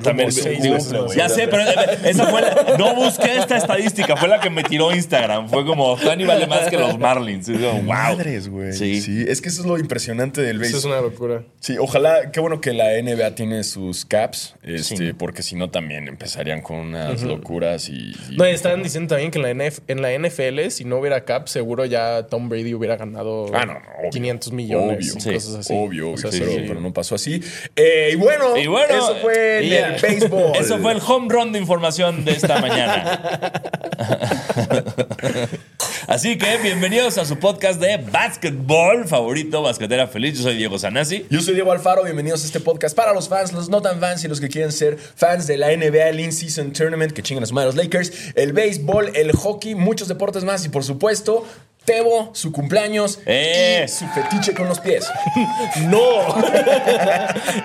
También, 0.01 0.32
seis 0.32 0.62
digo, 0.63 0.77
ya 1.15 1.27
sé, 1.29 1.48
pero 1.48 1.63
eh, 1.63 1.98
esa 2.05 2.25
fue 2.27 2.41
la, 2.41 2.75
no 2.77 2.96
busqué 2.96 3.38
esta 3.38 3.58
estadística, 3.58 4.15
fue 4.15 4.27
la 4.29 4.39
que 4.39 4.50
me 4.50 4.63
tiró 4.63 4.93
Instagram. 4.96 5.50
Fue 5.50 5.65
como 5.65 5.86
Otani 5.93 6.24
vale 6.24 6.48
más 6.48 6.70
que 6.70 6.77
los 6.77 6.98
Marlins. 6.98 7.50
Y 7.50 7.53
digo, 7.58 7.72
wow. 7.74 7.84
Madres, 7.84 8.48
güey. 8.50 8.74
Sí. 8.74 9.01
Sí. 9.01 9.25
es 9.27 9.41
que 9.41 9.50
eso 9.50 9.62
es 9.62 9.67
lo 9.67 9.77
impresionante 9.77 10.41
del 10.41 10.62
Eso 10.62 10.77
es 10.77 10.84
béisbol. 10.86 10.91
una 10.91 11.01
locura. 11.01 11.43
Sí, 11.60 11.75
ojalá, 11.77 12.32
qué 12.32 12.39
bueno 12.39 12.62
que 12.62 12.74
la 12.74 12.93
NBA 13.01 13.36
tiene 13.36 13.63
sus 13.63 14.05
caps, 14.05 14.55
este, 14.63 14.96
Sí. 14.98 15.13
porque 15.13 15.43
si 15.43 15.55
no 15.55 15.70
también 15.70 16.08
empezarían 16.08 16.62
con 16.62 16.77
unas 16.77 17.22
locuras 17.24 17.89
y... 17.89 18.13
y- 18.32 18.38
No, 18.38 18.48
y 18.48 18.51
estaban 18.51 18.82
diciendo 18.82 19.10
también 19.10 19.29
que 19.32 19.39
en 19.39 19.43
la, 19.58 19.65
NF 19.65 19.79
en 19.88 20.01
la 20.01 20.12
NFL, 20.17 20.70
si 20.72 20.86
no 20.86 20.98
hubiera 20.98 21.25
cap, 21.25 21.48
seguro 21.48 21.86
ya 21.86 22.27
Tom 22.27 22.50
Brady 22.50 22.74
hubiera 22.74 22.96
ganado 22.96 23.46
Ah, 23.53 23.65
no, 23.65 23.74
no, 23.74 23.79
obvio. 24.00 24.10
500 24.12 24.51
millones 24.53 24.98
Obvio, 25.13 25.17
y 25.17 25.22
Sí. 25.22 25.34
cosas 25.34 25.55
así. 25.55 25.74
Obvio, 25.74 26.12
obvio, 26.12 26.13
O 26.13 26.17
sea, 26.17 26.32
pero, 26.32 26.51
sí. 26.51 26.63
pero 26.67 26.79
no 26.82 26.93
pasó 26.93 27.15
así. 27.15 27.41
Eh, 27.75 28.12
y 28.13 28.15
bueno, 28.15 28.52
Y 28.57 28.67
bueno, 28.67 28.93
eso 28.93 29.15
fue 29.22 29.60
el 29.60 30.01
béisbol. 30.01 30.55
Eso 30.60 30.79
fue 30.79 30.91
el 30.93 31.01
home 31.05 31.27
run 31.29 31.51
de 31.51 31.60
información 31.60 32.25
de 32.25 32.31
esta 32.31 32.60
mañana. 32.60 33.51
Así 36.07 36.38
que 36.38 36.57
bienvenidos 36.57 37.17
a 37.17 37.25
su 37.25 37.39
podcast 37.39 37.79
de 37.79 37.98
básquetbol 37.98 39.07
favorito, 39.07 39.62
Basquetera 39.62 40.07
Feliz. 40.07 40.38
Yo 40.38 40.43
soy 40.43 40.57
Diego 40.57 40.77
Sanasi. 40.77 41.25
Yo 41.29 41.41
soy 41.41 41.53
Diego 41.53 41.72
Alfaro, 41.72 42.03
bienvenidos 42.03 42.43
a 42.43 42.45
este 42.45 42.60
podcast 42.60 42.95
para 42.95 43.13
los 43.13 43.29
fans, 43.29 43.53
los 43.53 43.69
no 43.69 43.81
tan 43.81 44.00
fans 44.00 44.24
y 44.24 44.27
los 44.27 44.41
que 44.41 44.50
quieren 44.50 44.72
ser 44.72 44.98
fans 44.98 45.48
de 45.48 45.57
la 45.57 45.75
NBA, 45.75 46.10
el 46.10 46.19
In-Season 46.19 46.74
Tournament, 46.74 47.13
que 47.13 47.24
chingan 47.24 47.43
a 47.43 47.48
su 47.48 47.53
madre 47.53 47.67
los 47.67 47.75
Lakers, 47.75 48.33
el 48.36 48.53
béisbol, 48.53 49.15
el 49.15 49.31
hockey, 49.31 49.75
muchos 49.75 50.07
deportes 50.07 50.43
más 50.43 50.65
y 50.65 50.69
por 50.69 50.83
supuesto, 50.83 51.45
Tebo, 51.85 52.31
su 52.33 52.51
cumpleaños 52.51 53.19
¡Eh! 53.25 53.83
y 53.85 53.87
su 53.89 54.05
fetiche 54.07 54.53
con 54.53 54.69
los 54.69 54.79
pies. 54.79 55.09
¡No! 55.87 56.01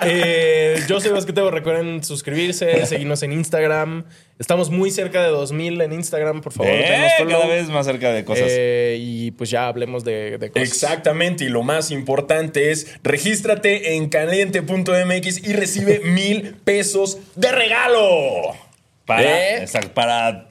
Eh, 0.03 0.81
yo 0.89 1.01
soy 1.01 1.11
Basquetebo. 1.11 1.51
Recuerden 1.51 2.03
suscribirse, 2.03 2.87
seguirnos 2.87 3.23
en 3.23 3.33
Instagram. 3.33 4.05
Estamos 4.39 4.71
muy 4.71 4.91
cerca 4.91 5.23
de 5.23 5.29
2000 5.29 5.81
en 5.81 5.93
Instagram, 5.93 6.41
por 6.41 6.53
favor. 6.53 6.73
Eh, 6.73 7.11
cada 7.29 7.47
vez 7.47 7.69
más 7.69 7.87
cerca 7.87 8.13
de 8.13 8.25
cosas. 8.25 8.47
Eh, 8.49 8.99
y 9.01 9.31
pues 9.33 9.51
ya 9.51 9.67
hablemos 9.67 10.05
de, 10.05 10.39
de 10.39 10.51
cosas. 10.51 10.69
Exactamente, 10.69 11.45
y 11.45 11.49
lo 11.49 11.63
más 11.63 11.91
importante 11.91 12.71
es 12.71 12.99
regístrate 13.03 13.95
en 13.97 14.09
caliente.mx 14.09 15.49
y 15.49 15.53
recibe 15.53 16.01
mil 16.05 16.55
pesos 16.65 17.19
de 17.35 17.53
regalo. 17.53 18.55
para, 19.05 19.23
¿Eh? 19.23 19.63
exacto, 19.63 19.93
para 19.95 20.49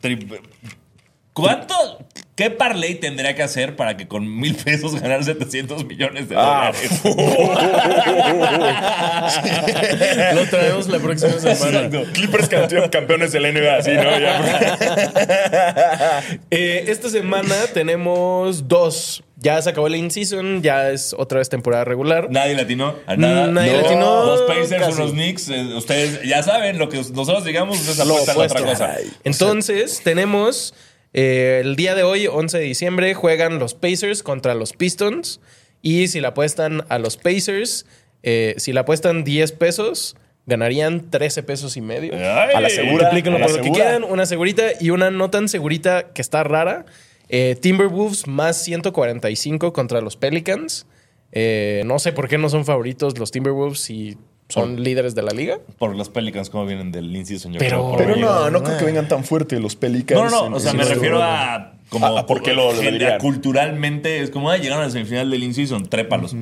¿Cuánto? 1.34 2.00
¿Qué 2.38 2.52
parlay 2.52 2.94
tendría 2.94 3.34
que 3.36 3.42
hacer 3.42 3.76
para 3.76 3.98
que 3.98 4.08
con 4.08 4.40
mil 4.40 4.54
pesos 4.56 4.94
ganar 5.02 5.24
700 5.24 5.86
millones 5.86 6.30
de 6.30 6.36
Ah, 6.38 6.72
dólares? 6.72 7.02
Lo 10.36 10.46
traemos 10.48 10.88
la 10.88 11.00
próxima 11.00 11.34
semana. 11.40 11.90
Clippers 12.14 12.48
campeón- 12.48 12.90
campeones 12.92 13.32
del 13.32 13.52
NBA, 13.54 13.82
sí, 13.82 13.92
¿no? 13.96 14.20
Ya. 14.20 16.22
Eh, 16.52 16.86
esta 16.88 17.10
semana 17.10 17.56
tenemos 17.74 18.68
dos. 18.68 19.24
Ya 19.38 19.60
se 19.62 19.70
acabó 19.72 19.88
el 19.88 19.96
in-season, 19.96 20.62
ya 20.62 20.90
es 20.92 21.16
otra 21.18 21.40
vez 21.40 21.50
temporada 21.50 21.86
regular. 21.86 22.28
Nadie 22.30 22.56
latinó 22.56 22.96
a 23.08 23.16
nada. 23.16 23.48
Nadie 23.48 23.72
No. 23.74 23.82
latinó, 23.82 24.26
Los 24.26 24.42
Pacers, 24.42 24.82
casi. 24.82 25.02
unos 25.02 25.12
Knicks. 25.12 25.50
eh, 25.50 25.74
ustedes 25.76 26.22
ya 26.24 26.42
saben 26.44 26.78
lo 26.80 26.90
que 26.90 26.98
nosotros 26.98 27.46
digamos, 27.46 27.80
ustedes 27.80 27.98
Lo 28.08 28.16
apuestan 28.18 28.38
a 28.38 28.42
otra 28.46 28.62
cosa. 28.62 28.96
Entonces, 29.24 30.02
tenemos 30.04 30.74
eh, 31.14 31.62
el 31.64 31.76
día 31.76 31.96
de 31.96 32.04
hoy, 32.04 32.28
11 32.28 32.58
de 32.58 32.64
diciembre, 32.64 33.14
juegan 33.14 33.60
los 33.60 33.74
Pacers 33.74 34.24
contra 34.24 34.56
los 34.56 34.74
Pistons. 34.74 35.40
Y 35.82 36.08
si 36.08 36.20
la 36.22 36.30
apuestan 36.30 36.84
a 36.90 37.00
los 37.00 37.18
Pacers, 37.18 37.86
eh, 38.24 38.56
si 38.58 38.74
la 38.74 38.82
apuestan 38.82 39.24
10 39.24 39.52
pesos, 39.54 40.16
ganarían 40.46 41.10
13 41.10 41.44
pesos 41.44 41.78
y 41.78 41.82
medio. 41.82 42.14
Ay. 42.14 42.56
A 42.56 42.62
la 42.62 42.70
segura. 42.70 42.92
Multiplíquenlo 42.92 43.38
a 43.38 43.40
la 43.40 43.46
por 43.48 43.58
lo 43.58 43.64
que 43.64 43.72
quieran. 43.72 44.04
Una 44.04 44.26
segurita 44.26 44.64
y 44.80 44.90
una 44.90 45.12
no 45.12 45.30
tan 45.30 45.48
segurita 45.50 46.12
que 46.14 46.22
está 46.22 46.44
rara. 46.44 46.86
Eh, 47.30 47.58
Timberwolves 47.60 48.28
más 48.28 48.64
145 48.64 49.74
contra 49.74 50.02
los 50.02 50.16
Pelicans. 50.16 50.88
Eh, 51.32 51.84
no 51.86 52.00
sé 52.00 52.14
por 52.14 52.28
qué 52.30 52.38
no 52.38 52.50
son 52.50 52.66
favoritos 52.66 53.20
los 53.20 53.32
Timberwolves 53.32 53.80
si 53.80 54.18
son 54.50 54.82
líderes 54.84 55.14
de 55.16 55.22
la 55.24 55.32
liga. 55.32 55.60
Por 55.78 55.96
los 55.96 56.10
Pelicans, 56.10 56.50
como 56.50 56.66
vienen 56.66 56.92
del 56.92 57.14
in-season, 57.16 57.54
yo 57.54 57.60
Pero- 57.60 57.94
creo, 57.96 58.16
Pero 58.16 58.16
no, 58.18 58.50
no 58.50 58.64
creo 58.64 58.78
que 58.78 58.86
vengan 58.86 59.08
tan 59.08 59.24
fuerte 59.24 59.60
los 59.60 59.76
Pelicans. 59.76 60.22
No, 60.22 60.30
no, 60.30 60.46
en- 60.46 60.52
no. 60.52 60.58
O 60.58 60.60
sea, 60.60 60.74
me 60.74 60.84
refiero 60.86 61.22
a. 61.22 61.74
Como, 61.90 62.06
Ah, 62.06 62.26
¿por 62.26 62.42
qué 62.44 62.54
lo-? 62.54 62.72
Culturalmente, 63.20 64.22
es 64.22 64.30
como, 64.30 64.50
ah, 64.52 64.58
llegaron 64.58 64.84
a 64.84 64.88
la 64.88 64.92
semifinal 64.92 65.30
del 65.32 65.44
in-season, 65.44 65.88
trépalos. 65.88 66.36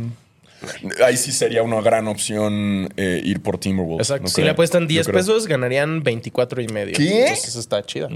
Ahí 1.05 1.17
sí 1.17 1.31
sería 1.31 1.61
una 1.61 1.79
gran 1.81 2.07
opción 2.07 2.89
eh, 2.97 3.21
ir 3.23 3.41
por 3.41 3.59
Timberwolves. 3.59 4.07
Exacto. 4.07 4.23
¿no 4.23 4.29
si 4.29 4.41
le 4.41 4.49
apuestan 4.49 4.83
Yo 4.83 4.87
10 4.87 5.07
creo. 5.07 5.19
pesos, 5.19 5.45
ganarían 5.47 6.01
24 6.01 6.61
y 6.61 6.67
medio. 6.69 6.95
¿Qué? 6.95 7.27
Entonces 7.27 7.55
está 7.55 7.83
chida. 7.83 8.07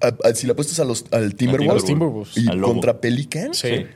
A- 0.00 0.28
a- 0.28 0.34
si 0.34 0.46
le 0.46 0.52
apuestas 0.52 0.80
a 0.80 0.84
los, 0.84 1.04
al 1.12 1.34
Timberwolves, 1.36 1.74
Los 1.74 1.84
Timberwolves. 1.84 2.36
y 2.36 2.48
Al 2.48 2.60
contra 2.60 3.00
Pelicans, 3.00 3.58
Sí. 3.58 3.86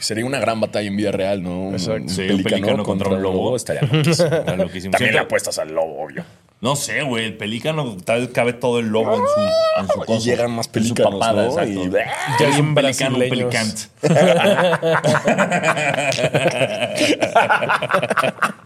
Sería 0.00 0.24
una 0.24 0.40
gran 0.40 0.58
batalla 0.60 0.88
en 0.88 0.96
vida 0.96 1.12
real, 1.12 1.42
¿no? 1.42 1.60
Un, 1.68 1.74
Exacto. 1.74 2.02
un 2.02 2.08
Sí, 2.08 2.22
un 2.22 2.28
pelicano, 2.28 2.50
pelicano 2.56 2.82
contra, 2.84 3.08
contra 3.10 3.16
un 3.18 3.22
lobo. 3.22 3.44
lobo. 3.44 3.56
Estaría 3.56 3.82
loquísimo. 3.82 4.28
También 4.46 4.70
Siempre- 4.82 5.12
le 5.12 5.18
apuestas 5.18 5.58
al 5.58 5.72
lobo, 5.74 6.02
obvio. 6.02 6.24
No 6.62 6.76
sé, 6.76 7.00
güey. 7.02 7.24
El 7.26 7.36
pelícano, 7.38 7.96
tal 8.04 8.20
vez 8.20 8.30
cabe 8.34 8.52
todo 8.52 8.80
el 8.80 8.88
lobo 8.88 9.14
en 9.14 9.22
su, 9.22 9.80
en 9.80 9.88
su 9.88 10.02
Y 10.02 10.06
coso, 10.06 10.24
llegan 10.26 10.50
más 10.50 10.68
pelícanos, 10.68 11.12
papada, 11.14 11.42
¿no? 11.44 11.48
exacto. 11.48 11.70
Y- 11.70 11.90
Ya 11.92 12.46
es 12.48 12.54
bien 12.54 12.66
un 12.66 12.74
pelicano, 12.74 13.16
un 13.16 13.28
pelicant. 13.28 13.78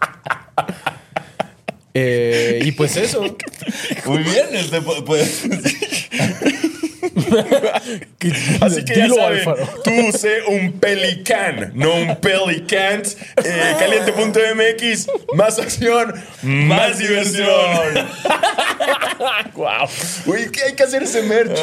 Eh, 1.97 2.59
y 2.65 2.73
pues 2.73 2.97
eso. 2.97 3.21
Muy 4.07 4.19
bien. 4.25 4.47
Este, 4.53 4.83
pu- 4.83 5.05
pues, 5.05 5.45
Así 8.61 8.85
que 8.85 8.95
ya 8.95 9.03
Dilo, 9.05 9.15
saben, 9.17 9.39
Alfaro. 9.39 9.69
tú 9.85 9.91
sé 10.19 10.43
un 10.49 10.73
pelicán, 10.73 11.73
no 11.75 11.95
un 11.95 12.17
pelicant. 12.17 13.07
Eh, 13.45 13.75
caliente.mx, 13.79 15.07
más 15.35 15.59
acción, 15.59 16.15
más 16.43 16.99
diversión. 16.99 17.49
wow. 19.55 19.89
Uy, 20.27 20.51
¿qué 20.53 20.63
hay 20.65 20.73
que 20.75 20.83
hacer 20.83 21.03
ese 21.05 21.23
merch? 21.23 21.59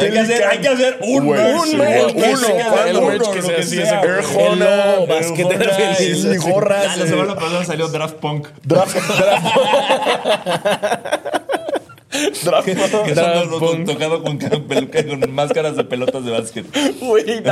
hay, 0.00 0.10
que 0.10 0.18
hacer, 0.18 0.44
hay 0.44 0.58
que 0.58 0.68
hacer 0.68 0.98
un 1.02 1.26
Güey, 1.26 1.40
merch. 1.40 1.64
sí, 1.64 1.76
güey. 1.76 2.04
uno, 2.04 2.12
uno, 2.14 2.84
El 2.86 3.00
merch 3.02 3.30
que. 3.30 3.84
Arjona, 3.84 4.84
Hello, 4.94 5.06
basquetero 5.06 5.70
Arjona, 5.72 5.94
feliz. 5.94 6.38
gorras, 6.40 6.84
Ya, 6.84 6.96
La 6.96 7.04
eh. 7.04 7.08
semana 7.08 7.34
pasada 7.34 7.64
salió 7.64 7.88
Draft 7.88 8.14
Punk. 8.16 8.48
Draft, 8.62 8.94
draft. 8.96 9.44
Draft. 10.44 11.43
Que 12.32 13.14
son 13.14 13.50
los- 13.50 13.60
los 13.60 13.84
tocado 13.84 14.22
con, 14.22 14.38
ca- 14.38 14.50
peluca- 14.68 15.06
con 15.06 15.32
máscaras 15.32 15.76
de 15.76 15.84
pelotas 15.84 16.24
de 16.24 16.30
básquet. 16.30 16.66
Güey. 17.00 17.42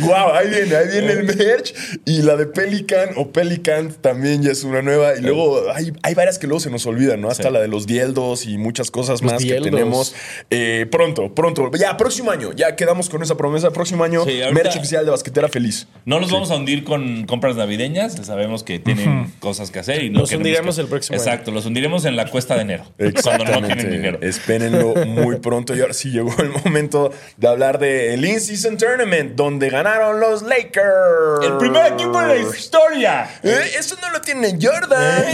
Wow, 0.00 0.32
ahí 0.34 0.48
viene, 0.48 0.76
ahí 0.76 0.88
viene 0.90 1.12
el 1.12 1.24
merch. 1.24 1.74
Y 2.04 2.22
la 2.22 2.36
de 2.36 2.46
Pelican 2.46 3.10
o 3.16 3.28
Pelican 3.30 3.92
también 4.00 4.42
ya 4.42 4.50
es 4.52 4.64
una 4.64 4.82
nueva. 4.82 5.16
Y 5.16 5.22
luego 5.22 5.62
hay, 5.74 5.92
hay 6.02 6.14
varias 6.14 6.38
que 6.38 6.46
luego 6.46 6.60
se 6.60 6.70
nos 6.70 6.86
olvidan, 6.86 7.20
¿no? 7.20 7.28
Hasta 7.30 7.44
Sí. 7.48 7.50
la 7.52 7.60
de 7.60 7.68
los 7.68 7.86
dieldos 7.86 8.46
y 8.46 8.58
muchas 8.58 8.90
cosas 8.90 9.22
Los 9.22 9.32
más 9.32 9.42
dieldos. 9.42 9.64
que 9.64 9.70
tenemos. 9.70 10.14
Eh, 10.50 10.86
pronto, 10.90 11.34
pronto. 11.34 11.70
Ya, 11.78 11.96
próximo 11.96 12.30
año. 12.30 12.52
Ya 12.54 12.76
quedamos 12.76 13.08
con 13.08 13.22
esa 13.22 13.36
promesa. 13.36 13.70
Próximo 13.70 14.04
año, 14.04 14.24
Sí, 14.24 14.42
ahorita- 14.42 14.52
merch 14.54 14.76
oficial 14.76 15.04
de 15.04 15.10
Basquetera 15.10 15.48
Feliz. 15.48 15.86
No 16.04 16.20
nos 16.20 16.30
vamos 16.30 16.50
a 16.50 16.56
hundir 16.56 16.84
con 16.84 17.24
compras 17.26 17.56
navideñas. 17.56 18.14
Sabemos 18.22 18.62
que 18.62 18.78
tienen 18.78 19.32
cosas 19.40 19.70
que 19.70 19.78
hacer 19.78 20.02
y 20.04 20.10
no 20.10 20.20
Los 20.20 20.32
hundiremos 20.32 20.76
que- 20.76 20.82
el 20.82 20.88
próximo 20.88 21.14
año. 21.14 21.22
Exacto, 21.22 21.50
los 21.50 21.66
hundiremos 21.66 22.04
en 22.04 22.16
la 22.18 22.26
cuesta 22.30 22.56
de 22.56 22.62
enero. 22.62 22.84
Cuando 23.22 23.44
no 23.44 23.66
tienen 23.66 23.90
dinero. 23.90 24.18
Espérenlo 24.20 24.94
muy 25.06 25.36
pronto. 25.36 25.74
Y 25.74 25.80
ahora 25.80 25.94
sí 25.94 26.10
llegó 26.10 26.34
el 26.38 26.50
momento 26.50 27.12
de 27.36 27.48
hablar 27.48 27.78
del 27.78 28.22
In-Season 28.24 28.76
Tournament, 28.76 29.36
donde 29.36 29.70
ganaron 29.70 30.18
los 30.20 30.42
Lakers. 30.42 31.44
El 31.44 31.56
primer 31.58 31.92
equipo 31.92 32.20
de 32.20 32.26
la 32.26 32.36
historia. 32.36 33.30
Eh, 33.42 33.70
Eso 33.78 33.96
no 34.02 34.10
lo 34.10 34.20
tiene 34.20 34.58
Jordan. 34.60 35.24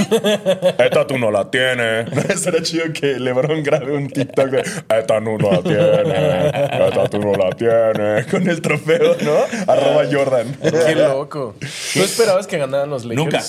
Esta 0.78 1.06
tú 1.06 1.18
no 1.18 1.30
la 1.30 1.50
tienes. 1.50 2.06
Será 2.40 2.62
chido 2.62 2.92
que 2.92 3.18
LeBron 3.18 3.62
grabe 3.62 3.96
un 3.96 4.08
TikTok 4.08 4.50
de 4.50 4.60
Esta 4.60 5.20
no 5.20 5.38
la 5.38 5.62
tiene. 5.62 6.48
Esta 6.86 7.08
tú 7.08 7.18
no 7.18 7.32
la 7.32 7.50
tienes. 7.50 8.26
Con 8.30 8.48
el 8.48 8.60
trofeo, 8.60 9.16
¿no? 9.22 9.72
Arroba 9.72 10.04
Jordan. 10.10 10.54
Qué 10.60 10.94
loco. 10.94 11.56
¿Tú 11.94 12.02
esperabas 12.02 12.46
que 12.46 12.58
ganaran 12.58 12.90
los 12.90 13.04
Lakers? 13.06 13.24
Nunca. 13.24 13.42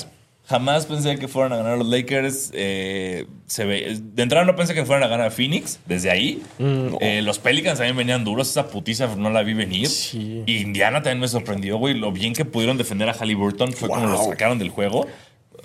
Jamás 0.48 0.86
pensé 0.86 1.18
que 1.18 1.28
fueran 1.28 1.54
a 1.54 1.58
ganar 1.58 1.78
los 1.78 1.88
Lakers. 1.88 2.52
Eh, 2.54 3.26
se 3.48 3.66
ve, 3.66 3.98
de 4.00 4.24
entrada 4.24 4.46
no 4.46 4.56
pensé 4.56 4.76
que 4.76 4.86
fueran 4.86 5.04
a 5.04 5.08
ganar 5.08 5.28
a 5.28 5.32
Phoenix. 5.32 5.80
Desde 5.88 6.12
ahí. 6.12 6.44
Eh, 6.60 7.22
los 7.24 7.40
Pelicans 7.40 7.80
también 7.80 7.98
venían 7.98 8.24
duros. 8.24 8.50
Esa 8.52 8.68
putiza 8.68 9.16
no 9.16 9.32
la 9.32 9.42
vi 9.42 9.56
venir. 9.56 9.88
Sí. 9.88 10.44
Y 10.46 10.58
Indiana 10.58 11.02
también 11.02 11.20
me 11.20 11.28
sorprendió, 11.28 11.78
güey. 11.78 11.96
Lo 11.96 12.12
bien 12.12 12.34
que 12.34 12.46
pudieron 12.46 12.78
defender 12.78 13.10
a 13.10 13.14
Halliburton 13.14 13.74
fue 13.74 13.90
como 13.90 14.06
lo 14.06 14.24
sacaron 14.24 14.60
del 14.60 14.70
juego. 14.70 15.08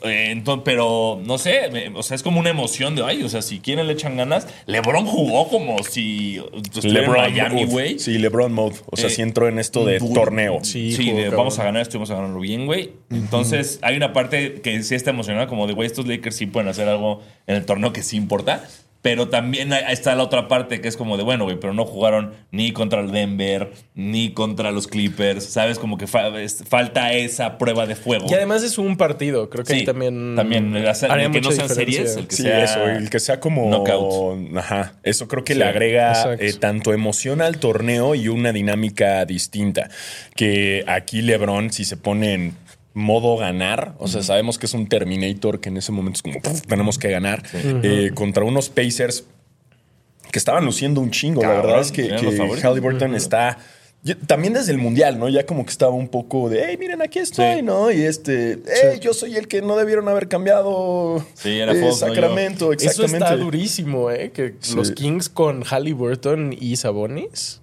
Eh, 0.02 0.28
entonces, 0.30 0.62
pero 0.64 1.21
no 1.25 1.37
sé, 1.38 1.69
me- 1.73 1.88
o 1.88 2.02
sea, 2.02 2.14
es 2.14 2.23
como 2.23 2.40
una 2.40 2.50
emoción 2.50 2.97
de, 2.97 3.04
ay, 3.04 3.23
o 3.23 3.28
sea, 3.28 3.42
si 3.42 3.61
quieren 3.61 3.87
le 3.87 3.92
echan 3.92 4.16
ganas. 4.16 4.47
LeBron 4.66 5.04
jugó 5.07 5.49
como 5.49 5.83
si 5.83 6.40
estuviera 6.75 7.04
en 7.04 7.11
Miami, 7.35 7.64
güey. 7.66 7.99
Sí, 7.99 8.19
LeBron 8.19 8.52
mode. 8.52 8.76
O 8.90 8.97
sea, 8.97 9.09
Eh, 9.09 9.11
sí 9.11 9.23
entró 9.23 9.49
en 9.49 9.59
esto 9.59 9.85
de 9.85 9.99
duro. 9.99 10.14
torneo. 10.14 10.59
Sí, 10.62 10.92
Sí, 10.92 11.11
de, 11.12 11.28
vamos 11.30 11.59
a 11.59 11.64
ganar 11.64 11.83
esto 11.83 11.97
y 11.97 11.99
vamos 11.99 12.11
a 12.11 12.14
ganarlo 12.16 12.40
bien, 12.40 12.66
güey. 12.66 12.92
Entonces, 13.11 13.78
hay 13.83 13.97
una 13.97 14.12
parte 14.12 14.61
que 14.62 14.83
sí 14.83 14.95
está 14.95 15.11
emocionada, 15.11 15.47
como 15.47 15.66
de, 15.66 15.75
güey, 15.75 15.87
estos 15.87 16.07
Lakers 16.07 16.37
sí 16.37 16.47
pueden 16.47 16.69
hacer 16.69 16.88
algo 16.88 17.21
en 17.47 17.57
el 17.57 17.64
torneo 17.66 17.92
que 17.92 18.02
sí 18.02 18.16
importa. 18.16 18.64
Pero 19.02 19.28
también 19.30 19.73
está 19.73 20.14
la 20.14 20.23
otra 20.23 20.47
parte 20.47 20.83
que 20.83 20.88
es 20.88 20.97
como 20.99 21.16
de, 21.16 21.23
bueno, 21.23 21.45
güey, 21.45 21.59
pero 21.59 21.73
no 21.73 21.87
jugaron 21.87 22.35
ni 22.50 22.73
contra 22.73 23.00
el 23.00 23.11
Denver, 23.11 23.73
ni 23.95 24.33
contra 24.33 24.73
los 24.73 24.87
Clippers. 24.87 25.45
¿Sabes? 25.45 25.78
Como 25.78 25.97
que 25.97 26.07
fa- 26.07 26.38
es- 26.38 26.62
falta 26.69 27.12
esa 27.14 27.57
prueba 27.57 27.87
de 27.87 27.97
fuego. 27.97 28.26
Y 28.28 28.35
además 28.35 28.62
es 28.62 28.76
un 28.76 28.99
partido. 28.99 29.49
Creo 29.49 29.64
que 29.64 29.73
Sí, 29.73 29.78
ahí 29.80 29.85
también. 29.87 30.35
también, 30.37 30.76
el 30.76 30.87
hacer- 30.87 31.11
haría 31.11 31.26
el 31.26 31.33
que 31.33 31.38
mucha 31.38 31.49
no 31.50 31.57
sean 31.57 31.69
series, 31.71 32.16
el 32.16 32.26
que 32.26 32.37
Sí, 32.37 32.42
sea 32.42 32.62
eso, 32.62 32.87
el 32.88 33.09
que 33.09 33.21
sea 33.21 33.40
como. 33.40 33.71
knockout. 33.71 34.57
Ajá. 34.59 34.92
Eso 35.02 35.28
creo 35.28 35.45
que 35.45 35.54
Sí, 35.54 35.59
le 35.59 35.64
agrega 35.64 36.35
eh, 36.38 36.52
tanto 36.52 36.92
emoción 36.92 37.40
al 37.40 37.59
torneo 37.59 38.14
y 38.14 38.28
una 38.28 38.52
dinámica 38.52 39.25
distinta. 39.25 39.88
Que 40.37 40.85
aquí 40.87 41.23
LeBron, 41.23 41.73
si 41.73 41.85
se 41.87 41.97
pone 41.97 42.35
en 42.35 42.54
modo 42.94 43.37
ganar, 43.37 43.94
o 43.99 44.09
sea, 44.09 44.23
sabemos 44.23 44.59
que 44.59 44.66
es 44.66 44.75
un 44.75 44.88
Terminator 44.88 45.61
que 45.61 45.68
en 45.68 45.76
ese 45.76 45.92
momento 45.92 46.18
es 46.18 46.23
como 46.23 46.40
"Puf, 46.40 46.62
tenemos 46.62 46.99
que 46.99 47.11
ganar 47.11 47.42
eh, 47.54 48.11
contra 48.14 48.44
unos 48.44 48.68
Pacers 48.68 49.25
que 50.32 50.38
estaban 50.38 50.64
luciendo 50.64 51.00
un 51.00 51.11
chingo. 51.11 51.42
la 51.42 51.49
verdad 51.54 51.80
es 51.80 51.92
que. 51.92 52.09
Halliburton 52.62 53.14
está 53.14 53.59
también 54.26 54.54
desde 54.54 54.73
el 54.73 54.78
mundial, 54.78 55.18
¿no? 55.18 55.28
Ya 55.28 55.44
como 55.44 55.64
que 55.66 55.70
estaba 55.70 55.92
un 55.92 56.09
poco 56.09 56.49
de, 56.49 56.64
hey, 56.66 56.76
miren, 56.80 57.02
aquí 57.02 57.18
estoy, 57.18 57.56
Sí. 57.56 57.62
¿no? 57.62 57.90
Y 57.90 58.00
este, 58.00 58.59
hey, 58.66 58.99
yo 59.00 59.12
soy 59.12 59.37
el 59.37 59.47
que 59.47 59.61
no 59.61 59.76
debieron 59.76 60.09
haber 60.09 60.26
cambiado 60.26 61.23
Sí, 61.35 61.59
era 61.61 61.73
eh, 61.73 61.80
Fox, 61.82 62.00
no 62.00 62.09
Sacramento, 62.09 62.73
Eso 62.73 62.87
exactamente. 62.88 63.25
está 63.25 63.37
durísimo, 63.37 64.11
¿eh? 64.11 64.30
Que 64.32 64.54
Sí. 64.61 64.75
los 64.75 64.92
Kings 64.92 65.28
con 65.28 65.64
Halliburton 65.64 66.56
y 66.59 66.76
Sabonis. 66.76 67.61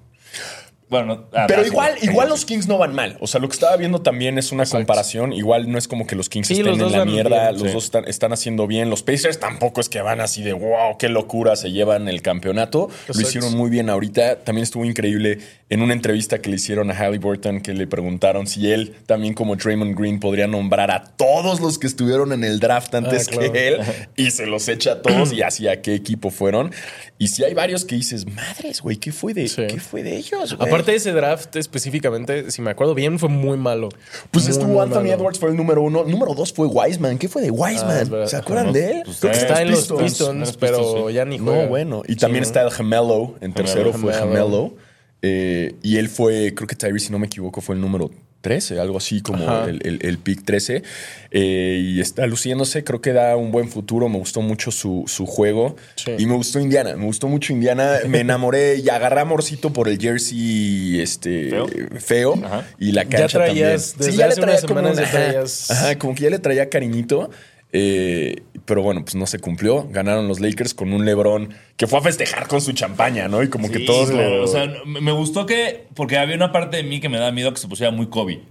Bueno, 0.89 1.25
ah, 1.33 1.45
Pero 1.47 1.65
igual, 1.65 1.95
sí, 1.99 2.07
igual 2.09 2.27
sí. 2.27 2.31
los 2.31 2.45
Kings 2.45 2.67
no 2.67 2.77
van 2.77 2.95
mal. 2.95 3.17
O 3.19 3.27
sea, 3.27 3.41
lo 3.41 3.49
que 3.49 3.53
estaba 3.53 3.75
viendo 3.75 4.01
también 4.01 4.37
es 4.37 4.51
una 4.53 4.63
Exacto. 4.63 4.77
comparación. 4.79 5.33
Igual 5.33 5.69
no 5.69 5.77
es 5.77 5.87
como 5.87 6.07
que 6.07 6.15
los 6.15 6.29
Kings 6.29 6.47
Sí, 6.47 6.53
estén 6.53 6.77
los 6.77 6.93
en 6.93 6.97
la 6.99 7.05
mierda. 7.05 7.49
bien, 7.49 7.59
los 7.61 7.67
sí. 7.69 7.73
dos 7.73 7.83
están, 7.85 8.05
están 8.07 8.31
haciendo 8.31 8.67
bien. 8.67 8.89
Los 8.89 9.03
Pacers 9.03 9.39
tampoco 9.39 9.81
es 9.81 9.89
que 9.89 10.01
van 10.01 10.21
así 10.21 10.43
de 10.43 10.53
wow, 10.53 10.97
qué 10.97 11.09
locura, 11.09 11.55
se 11.57 11.71
llevan 11.71 12.07
el 12.07 12.21
campeonato. 12.21 12.89
Lo 13.13 13.21
hicieron 13.21 13.55
muy 13.57 13.69
bien 13.69 13.89
ahorita. 13.89 14.39
También 14.45 14.63
estuvo 14.63 14.85
increíble 14.85 15.39
en 15.69 15.81
una 15.81 15.91
entrevista 15.93 16.39
que 16.39 16.49
le 16.49 16.55
hicieron 16.55 16.89
a 16.89 16.93
Halliburton 16.95 17.59
que 17.59 17.73
le 17.73 17.85
preguntaron 17.87 18.47
si 18.47 18.71
él, 18.71 18.95
también 19.05 19.33
como 19.33 19.57
Draymond 19.57 19.99
Green, 19.99 20.21
podría 20.21 20.47
nombrar 20.47 20.89
a 20.91 21.03
todos 21.03 21.59
los 21.59 21.77
que 21.77 21.87
estuvieron 21.87 22.31
en 22.31 22.45
el 22.45 22.59
draft 22.61 22.95
antes 22.95 23.27
Ah, 23.27 23.31
claro. 23.31 23.51
que 23.51 23.67
él 23.67 23.77
y 24.15 24.31
se 24.31 24.45
los 24.45 24.67
echa 24.69 24.93
a 24.93 25.01
todos 25.01 25.33
y 25.33 25.41
así 25.41 25.67
a 25.67 25.81
qué 25.81 25.93
equipo 25.95 26.29
fueron. 26.31 26.71
Y 27.17 27.27
si 27.27 27.43
hay 27.43 27.53
varios 27.53 27.83
que 27.83 27.95
dices, 27.95 28.25
madres, 28.25 28.79
güey, 28.81 28.95
¿qué 28.97 29.11
fue 29.11 29.33
de, 29.33 29.47
Sí. 29.49 29.63
¿qué 29.67 29.79
fue 29.81 30.03
de 30.03 30.15
ellos? 30.15 30.55
güey?" 30.55 30.69
Aparte 30.77 30.91
de 30.91 30.97
ese 30.97 31.11
draft 31.11 31.55
específicamente, 31.55 32.51
si 32.51 32.61
me 32.61 32.71
acuerdo 32.71 32.93
bien, 32.95 33.19
fue 33.19 33.29
muy 33.29 33.57
malo. 33.57 33.89
Pues 34.31 34.45
Muy, 34.45 34.51
estuvo 34.51 34.69
muy 34.73 34.81
Anthony 34.83 34.95
malo. 35.03 35.13
Edwards, 35.13 35.39
fue 35.39 35.49
el 35.49 35.55
número 35.55 35.81
uno. 35.81 36.03
Número 36.03 36.33
dos 36.33 36.53
fue 36.53 36.67
Wiseman. 36.67 37.17
¿Qué 37.17 37.27
fue 37.27 37.41
de 37.41 37.49
Ah, 37.49 37.53
Wiseman? 37.53 38.09
verdad. 38.09 38.27
¿Se 38.27 38.35
acuerdan 38.37 38.73
de 38.73 38.91
él? 38.91 39.01
Pues 39.05 39.17
Creo 39.19 39.31
que 39.31 39.37
Está 39.39 39.61
en 39.61 39.71
los 39.71 39.91
Pistons. 39.91 40.57
Pero 40.57 41.07
sí. 41.07 41.13
ya 41.13 41.25
ni 41.25 41.37
juega. 41.39 41.63
No, 41.63 41.67
bueno. 41.67 42.03
Y 42.07 42.15
también 42.15 42.43
está 42.43 42.61
el 42.63 42.71
Gemelo. 42.71 43.35
En 43.41 43.53
tercero 43.53 43.91
fue 43.93 44.13
Gemelo. 44.13 44.29
Gemelo. 44.49 44.73
Eh, 45.21 45.75
y 45.81 45.97
él 45.97 46.09
fue, 46.09 46.53
creo 46.53 46.67
que 46.67 46.75
Tyrese, 46.75 47.07
si 47.07 47.11
no 47.11 47.19
me 47.19 47.25
equivoco, 47.25 47.59
fue 47.61 47.75
el 47.75 47.81
número 47.81 48.11
13, 48.41 48.79
algo 48.79 48.97
así 48.97 49.21
como 49.21 49.65
el, 49.65 49.79
el, 49.85 49.99
el 50.03 50.17
pick 50.19 50.43
13. 50.45 50.83
Eh, 51.31 51.81
y 51.83 51.99
está 51.99 52.25
luciéndose, 52.27 52.83
creo 52.83 53.01
que 53.01 53.11
da 53.13 53.35
un 53.35 53.51
buen 53.51 53.69
futuro. 53.69 54.07
Me 54.09 54.17
gustó 54.19 54.41
mucho 54.41 54.71
su, 54.71 55.03
su 55.07 55.25
juego. 55.25 55.75
Sí. 55.95 56.11
Y 56.17 56.25
me 56.25 56.35
gustó 56.35 56.59
Indiana, 56.59 56.95
me 56.95 57.05
gustó 57.05 57.27
mucho 57.27 57.51
Indiana. 57.53 57.97
Me 58.07 58.19
enamoré 58.21 58.75
y 58.77 58.89
agarré 58.89 59.21
amorcito 59.21 59.73
por 59.73 59.89
el 59.89 59.99
jersey 59.99 61.01
este, 61.01 61.49
Feo. 61.49 61.67
feo. 61.99 62.41
Y 62.79 62.91
la 62.93 63.03
Ya 63.03 63.09
cancha 63.09 63.39
traías, 63.39 63.93
también. 63.93 64.11
desde 64.11 64.23
hace 64.23 64.41
unas 64.41 64.61
como 64.61 64.67
semanas 64.79 64.97
un- 64.97 65.03
ya 65.03 65.11
traías- 65.11 65.71
ajá, 65.71 65.97
como 65.97 66.15
que 66.15 66.23
ya 66.23 66.29
le 66.29 66.39
traía 66.39 66.69
cariñito. 66.69 67.29
Eh, 67.71 68.43
pero 68.65 68.81
bueno, 68.81 69.03
pues 69.03 69.15
no 69.15 69.27
se 69.27 69.39
cumplió. 69.39 69.87
Ganaron 69.89 70.27
los 70.27 70.39
Lakers 70.39 70.73
con 70.73 70.93
un 70.93 71.05
LeBron 71.05 71.53
que 71.75 71.87
fue 71.87 71.99
a 71.99 72.01
festejar 72.01 72.47
con 72.47 72.61
su 72.61 72.73
champaña, 72.73 73.27
¿no? 73.27 73.43
Y 73.43 73.49
como 73.49 73.69
que 73.69 73.79
Sí, 73.79 73.85
todos 73.85 74.09
claro, 74.11 74.37
lo. 74.37 74.43
O 74.43 74.47
sea, 74.47 74.67
me 74.85 75.11
gustó 75.11 75.45
que. 75.45 75.87
Porque 75.93 76.17
había 76.17 76.35
una 76.35 76.51
parte 76.51 76.77
de 76.77 76.83
mí 76.83 76.99
que 76.99 77.09
me 77.09 77.17
da 77.17 77.31
miedo 77.31 77.53
que 77.53 77.59
se 77.59 77.67
pusiera 77.67 77.91
muy 77.91 78.07
Kobe. 78.07 78.41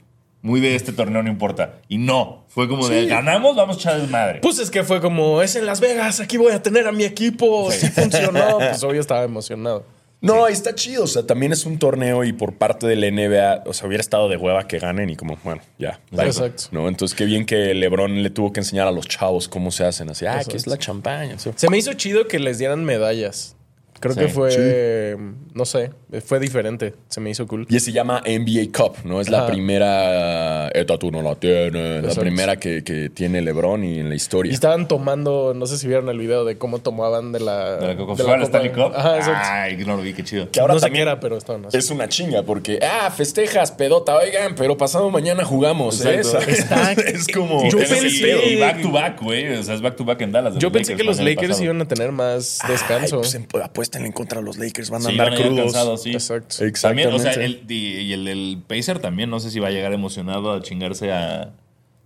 Muy 0.43 0.61
de 0.61 0.77
este 0.77 0.93
torneo 0.93 1.23
no 1.23 1.31
importa. 1.31 1.81
Y 1.89 1.99
no. 1.99 2.45
Fue 2.49 2.69
como 2.69 2.89
de 2.89 3.07
ganamos, 3.07 3.57
vamos 3.57 3.77
a 3.77 3.81
echar 3.81 4.01
desmadre. 4.01 4.41
Pues 4.41 4.59
es 4.59 4.71
que 4.71 4.85
fue 4.85 5.01
como, 5.01 5.43
es 5.43 5.57
en 5.57 5.67
Las 5.67 5.81
Vegas, 5.81 6.21
aquí 6.21 6.37
voy 6.37 6.53
a 6.53 6.63
tener 6.63 6.87
a 6.87 6.93
mi 6.93 7.05
equipo. 7.05 7.71
Si 7.73 7.89
funcionó, 7.89 8.59
pues 8.59 8.83
obvio 8.85 9.01
estaba 9.01 9.25
emocionado. 9.25 9.85
No, 10.21 10.49
está 10.49 10.75
chido. 10.75 11.05
O 11.05 11.07
sea, 11.07 11.27
también 11.27 11.53
es 11.53 11.67
un 11.67 11.79
torneo 11.79 12.25
y 12.25 12.33
por 12.33 12.55
parte 12.55 12.87
de 12.87 12.97
la 12.97 13.11
NBA, 13.11 13.65
o 13.67 13.73
sea, 13.73 13.87
hubiera 13.87 14.01
estado 14.01 14.29
de 14.29 14.37
hueva 14.37 14.67
que 14.67 14.79
ganen 14.79 15.11
y 15.11 15.17
como, 15.17 15.39
bueno, 15.45 15.63
ya. 15.79 16.01
Exacto. 16.13 16.65
¿No? 16.73 16.89
Entonces, 16.89 17.17
qué 17.17 17.25
bien 17.25 17.47
que 17.47 17.75
LeBron 17.75 18.23
le 18.23 18.31
tuvo 18.31 18.53
que 18.53 18.61
enseñar 18.61 18.87
a 18.87 18.91
los 18.91 19.07
chavos 19.09 19.49
cómo 19.49 19.71
se 19.71 19.85
hacen. 19.85 20.11
Así, 20.11 20.27
ah, 20.27 20.39
aquí 20.39 20.57
es 20.57 20.67
la 20.67 20.79
champaña. 20.79 21.37
Se 21.39 21.71
me 21.71 21.79
hizo 21.79 21.93
chido 21.95 22.29
que 22.29 22.39
les 22.39 22.59
dieran 22.59 22.85
medallas. 22.85 23.56
Creo 24.00 24.15
Sí. 24.15 24.21
que 24.21 24.29
fue, 24.29 25.17
no 25.55 25.65
sé, 25.65 25.91
fue 26.25 26.38
diferente. 26.38 26.95
Se 27.09 27.21
me 27.21 27.31
hizo 27.31 27.47
cool. 27.47 27.67
Y 27.69 27.81
se 27.81 27.93
llama 27.93 28.23
NBA 28.26 28.71
Cup, 28.76 28.97
¿no? 29.05 29.21
Es 29.21 29.29
la 29.31 29.38
Ajá. 29.38 29.47
primera. 29.49 30.69
Esta 30.69 30.99
tú 30.99 31.11
no 31.11 31.23
la 31.23 31.35
tienes. 31.35 31.73
La 31.75 31.99
Exacto. 32.00 32.21
primera 32.21 32.57
que, 32.57 32.85
que 32.85 33.09
tiene 33.11 33.41
LeBron 33.43 33.85
y 33.85 33.99
en 34.00 34.09
la 34.09 34.15
historia. 34.15 34.50
Y 34.53 34.55
estaban 34.55 34.87
tomando, 34.88 35.55
no 35.55 35.67
sé 35.67 35.79
si 35.79 35.87
vieron 35.88 36.09
el 36.09 36.19
video 36.19 36.45
de 36.45 36.59
cómo 36.59 36.79
tomaban 36.81 37.33
de 37.33 37.41
la. 37.41 37.76
de 37.76 37.87
la 37.88 37.97
Coca 37.97 38.15
de 38.15 38.23
Cola 38.25 38.35
copa. 38.37 38.45
Stanley 38.45 38.73
Cup. 38.73 38.93
Ajá. 38.95 39.62
Ay, 39.62 39.76
no 39.79 39.97
lo 39.97 40.03
vi, 40.03 40.12
qué 40.12 40.23
chido. 40.25 40.50
Que 40.50 40.61
ahora 40.61 40.75
no 40.75 40.81
sé 40.81 40.85
qué 40.85 40.88
también 40.91 41.09
era, 41.09 41.21
pero 41.21 41.37
estaban 41.37 41.65
así. 41.67 41.76
es 41.76 41.91
una 41.91 42.09
chinga 42.09 42.43
porque, 42.43 42.79
ah, 42.83 43.11
festejas, 43.11 43.73
pedota, 43.73 44.17
oigan, 44.17 44.55
pero 44.55 44.76
pasado 44.76 45.11
mañana 45.11 45.45
jugamos, 45.45 46.05
¿eh? 46.05 46.21
Es 47.07 47.26
como. 47.35 47.69
Yo 47.71 47.79
pensé-. 47.79 48.47
Y 48.53 48.57
back 48.61 48.83
to 48.83 48.91
back, 48.91 49.23
güey. 49.23 49.55
O 49.57 49.62
sea, 49.62 49.75
es 49.75 49.81
back 49.81 49.97
to 49.97 50.05
back 50.05 50.21
en 50.21 50.33
Dallas. 50.33 50.57
Yo 50.59 50.71
pensé 50.71 50.97
que 50.97 51.05
los 51.05 51.19
Lakers 51.19 51.49
pasado. 51.49 51.65
iban 51.65 51.81
a 51.81 51.88
tener 51.88 52.12
más 52.12 52.59
Ay, 52.62 52.73
descanso. 52.73 53.19
pues 53.19 53.35
en- 53.35 53.47
apuéstenle 53.87 54.07
en 54.09 54.12
contra 54.12 54.40
de 54.40 54.45
los 54.45 54.59
Lakers, 54.59 54.90
van 54.90 55.02
a 55.02 55.05
Sí, 55.07 55.11
andar 55.12 55.31
van 55.31 55.38
a 55.38 55.43
crudos. 55.43 55.64
cansados, 55.73 56.02
sí. 56.02 56.11
Exacto. 56.12 56.57
También, 56.83 57.09
o 57.12 57.19
sea, 57.19 57.31
Exactamente. 57.33 57.75
el, 57.75 58.02
y, 58.02 58.12
el 58.12 58.25
del 58.25 58.62
Pacer 58.66 58.99
también, 58.99 59.31
no 59.31 59.40
sé 59.40 59.50
si 59.50 59.59
va 59.61 59.69
a 59.69 59.71
llegar 59.71 59.93
emocionado 59.93 60.52
a 60.52 60.61
chingarse 60.63 61.13
a, 61.13 61.52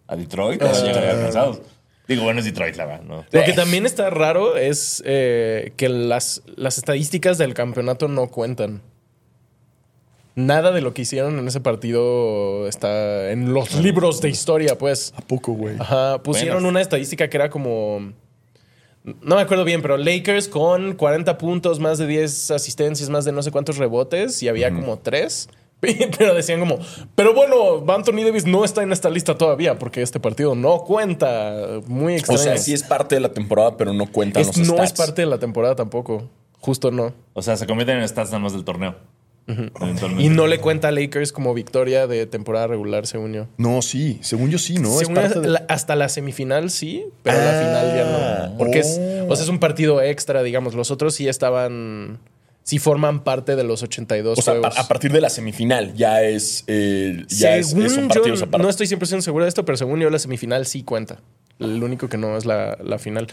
a 0.07 0.16
Detroit 0.16 0.61
o 0.62 0.66
va 0.66 0.70
a 0.72 0.83
llegar 0.85 1.05
Ah. 1.05 1.22
cansados. 1.22 1.61
Digo, 2.09 2.24
bueno, 2.24 2.40
es 2.40 2.44
Detroit, 2.44 2.74
la 2.76 2.87
verdad, 2.87 3.02
¿no? 3.05 3.24
Lo 3.31 3.44
que 3.44 3.52
también 3.52 3.87
está 3.87 4.11
raro 4.11 4.57
es 4.57 5.00
eh, 5.07 5.72
que 5.76 5.88
las, 5.88 6.42
las 6.57 6.76
estadísticas 6.76 7.38
del 7.38 7.55
campeonato 7.55 8.09
no 8.09 8.28
cuentan. 8.28 8.83
Nada 10.35 10.70
de 10.72 10.81
lo 10.81 10.94
que 10.94 11.02
hicieron 11.02 11.38
en 11.38 11.46
ese 11.48 11.61
partido 11.61 12.66
está 12.68 13.31
en 13.31 13.52
los 13.52 13.74
libros 13.76 14.20
de 14.20 14.28
historia, 14.31 14.76
pues. 14.78 15.12
¿A 15.16 15.20
poco, 15.22 15.52
güey? 15.52 15.76
Ajá, 15.78 16.22
pusieron 16.22 16.57
Bueno. 16.57 16.68
una 16.68 16.81
estadística 16.81 17.28
que 17.28 17.37
era 17.37 17.50
como... 17.50 18.12
No 19.04 19.36
me 19.36 19.42
acuerdo 19.42 19.64
bien, 19.64 19.80
pero 19.82 19.96
Lakers 19.96 20.48
con 20.48 20.94
40 20.94 21.38
puntos, 21.38 21.78
más 21.80 21.96
de 21.98 22.06
10 22.06 22.50
asistencias, 22.50 23.08
más 23.08 23.24
de 23.24 23.32
no 23.32 23.42
sé 23.42 23.50
cuántos 23.50 23.78
rebotes 23.78 24.42
y 24.42 24.48
había 24.48 24.72
como 24.72 24.98
3. 24.98 25.48
Pero 25.80 26.34
decían 26.34 26.60
como, 26.60 26.78
pero 27.14 27.32
bueno, 27.32 27.82
Anthony 27.90 28.22
Davis 28.22 28.44
no 28.44 28.66
está 28.66 28.82
en 28.82 28.92
esta 28.92 29.08
lista 29.08 29.38
todavía 29.38 29.78
porque 29.78 30.02
este 30.02 30.20
partido 30.20 30.54
no 30.54 30.80
cuenta. 30.84 31.80
Muy 31.86 32.12
O 32.12 32.16
extraño. 32.18 32.38
sea, 32.42 32.58
sí 32.58 32.74
es 32.74 32.82
parte 32.82 33.14
de 33.14 33.22
la 33.22 33.30
temporada, 33.32 33.78
pero 33.78 33.94
no 33.94 34.04
cuentan 34.12 34.42
Es- 34.42 34.58
los 34.58 34.68
no 34.68 34.82
es 34.82 34.92
parte 34.92 35.22
de 35.22 35.26
la 35.26 35.38
temporada 35.38 35.74
tampoco. 35.76 36.24
Justo 36.58 36.90
no. 36.90 37.14
O 37.32 37.40
sea, 37.40 37.56
se 37.56 37.66
convierten 37.66 37.96
en 37.96 38.06
stats 38.06 38.28
nada 38.30 38.40
más 38.40 38.52
del 38.52 38.62
torneo. 38.62 38.94
Y 40.18 40.28
no 40.28 40.46
le 40.46 40.58
cuenta 40.58 40.88
a 40.88 40.90
Lakers 40.90 41.32
como 41.32 41.54
victoria 41.54 42.06
de 42.06 42.26
temporada 42.26 42.66
regular, 42.66 43.06
según 43.06 43.32
yo. 43.32 43.46
No, 43.56 43.82
sí. 43.82 44.18
Según 44.22 44.50
yo 44.50 44.58
sí, 44.58 44.74
¿no? 44.78 44.96
Según 44.98 45.16
es 45.18 45.22
parte 45.24 45.40
de- 45.40 45.48
la- 45.48 45.64
hasta 45.68 45.96
la 45.96 46.08
semifinal 46.08 46.70
sí, 46.70 47.04
pero 47.22 47.38
la 47.38 47.50
Ah. 47.50 47.62
final 47.62 47.96
ya 47.96 48.48
no. 48.48 48.58
Porque 48.58 48.80
es, 48.80 48.98
Oh. 49.00 49.26
o 49.32 49.36
sea, 49.36 49.44
es 49.44 49.48
un 49.50 49.58
partido 49.58 50.00
extra, 50.02 50.42
digamos. 50.42 50.74
Los 50.74 50.90
otros 50.90 51.14
sí 51.14 51.28
estaban. 51.28 52.18
Sí 52.62 52.78
forman 52.78 53.24
parte 53.24 53.56
de 53.56 53.64
los 53.64 53.82
82 53.82 54.38
O 54.38 54.42
sea, 54.42 54.52
juegos. 54.54 54.78
a, 54.78 54.86
partir 54.86 55.10
de 55.12 55.20
la 55.20 55.30
semifinal 55.30 55.94
ya 55.94 56.22
es. 56.22 56.62
eh, 56.66 57.24
ya 57.28 57.56
es- 57.56 57.68
según 57.70 57.88
son 57.90 58.02
yo, 58.08 58.14
partidos 58.14 58.42
aparte. 58.42 58.62
no 58.62 58.68
estoy 58.70 58.86
100% 58.86 59.22
seguro 59.22 59.44
de 59.44 59.48
esto, 59.48 59.64
pero 59.64 59.76
según 59.78 59.98
yo, 59.98 60.10
la 60.10 60.18
semifinal 60.18 60.66
sí 60.66 60.82
cuenta. 60.82 61.18
El 61.58 61.82
único 61.82 62.08
que 62.08 62.16
no 62.18 62.36
es 62.36 62.44
la, 62.46 62.76
la 62.82 62.98
final. 62.98 63.26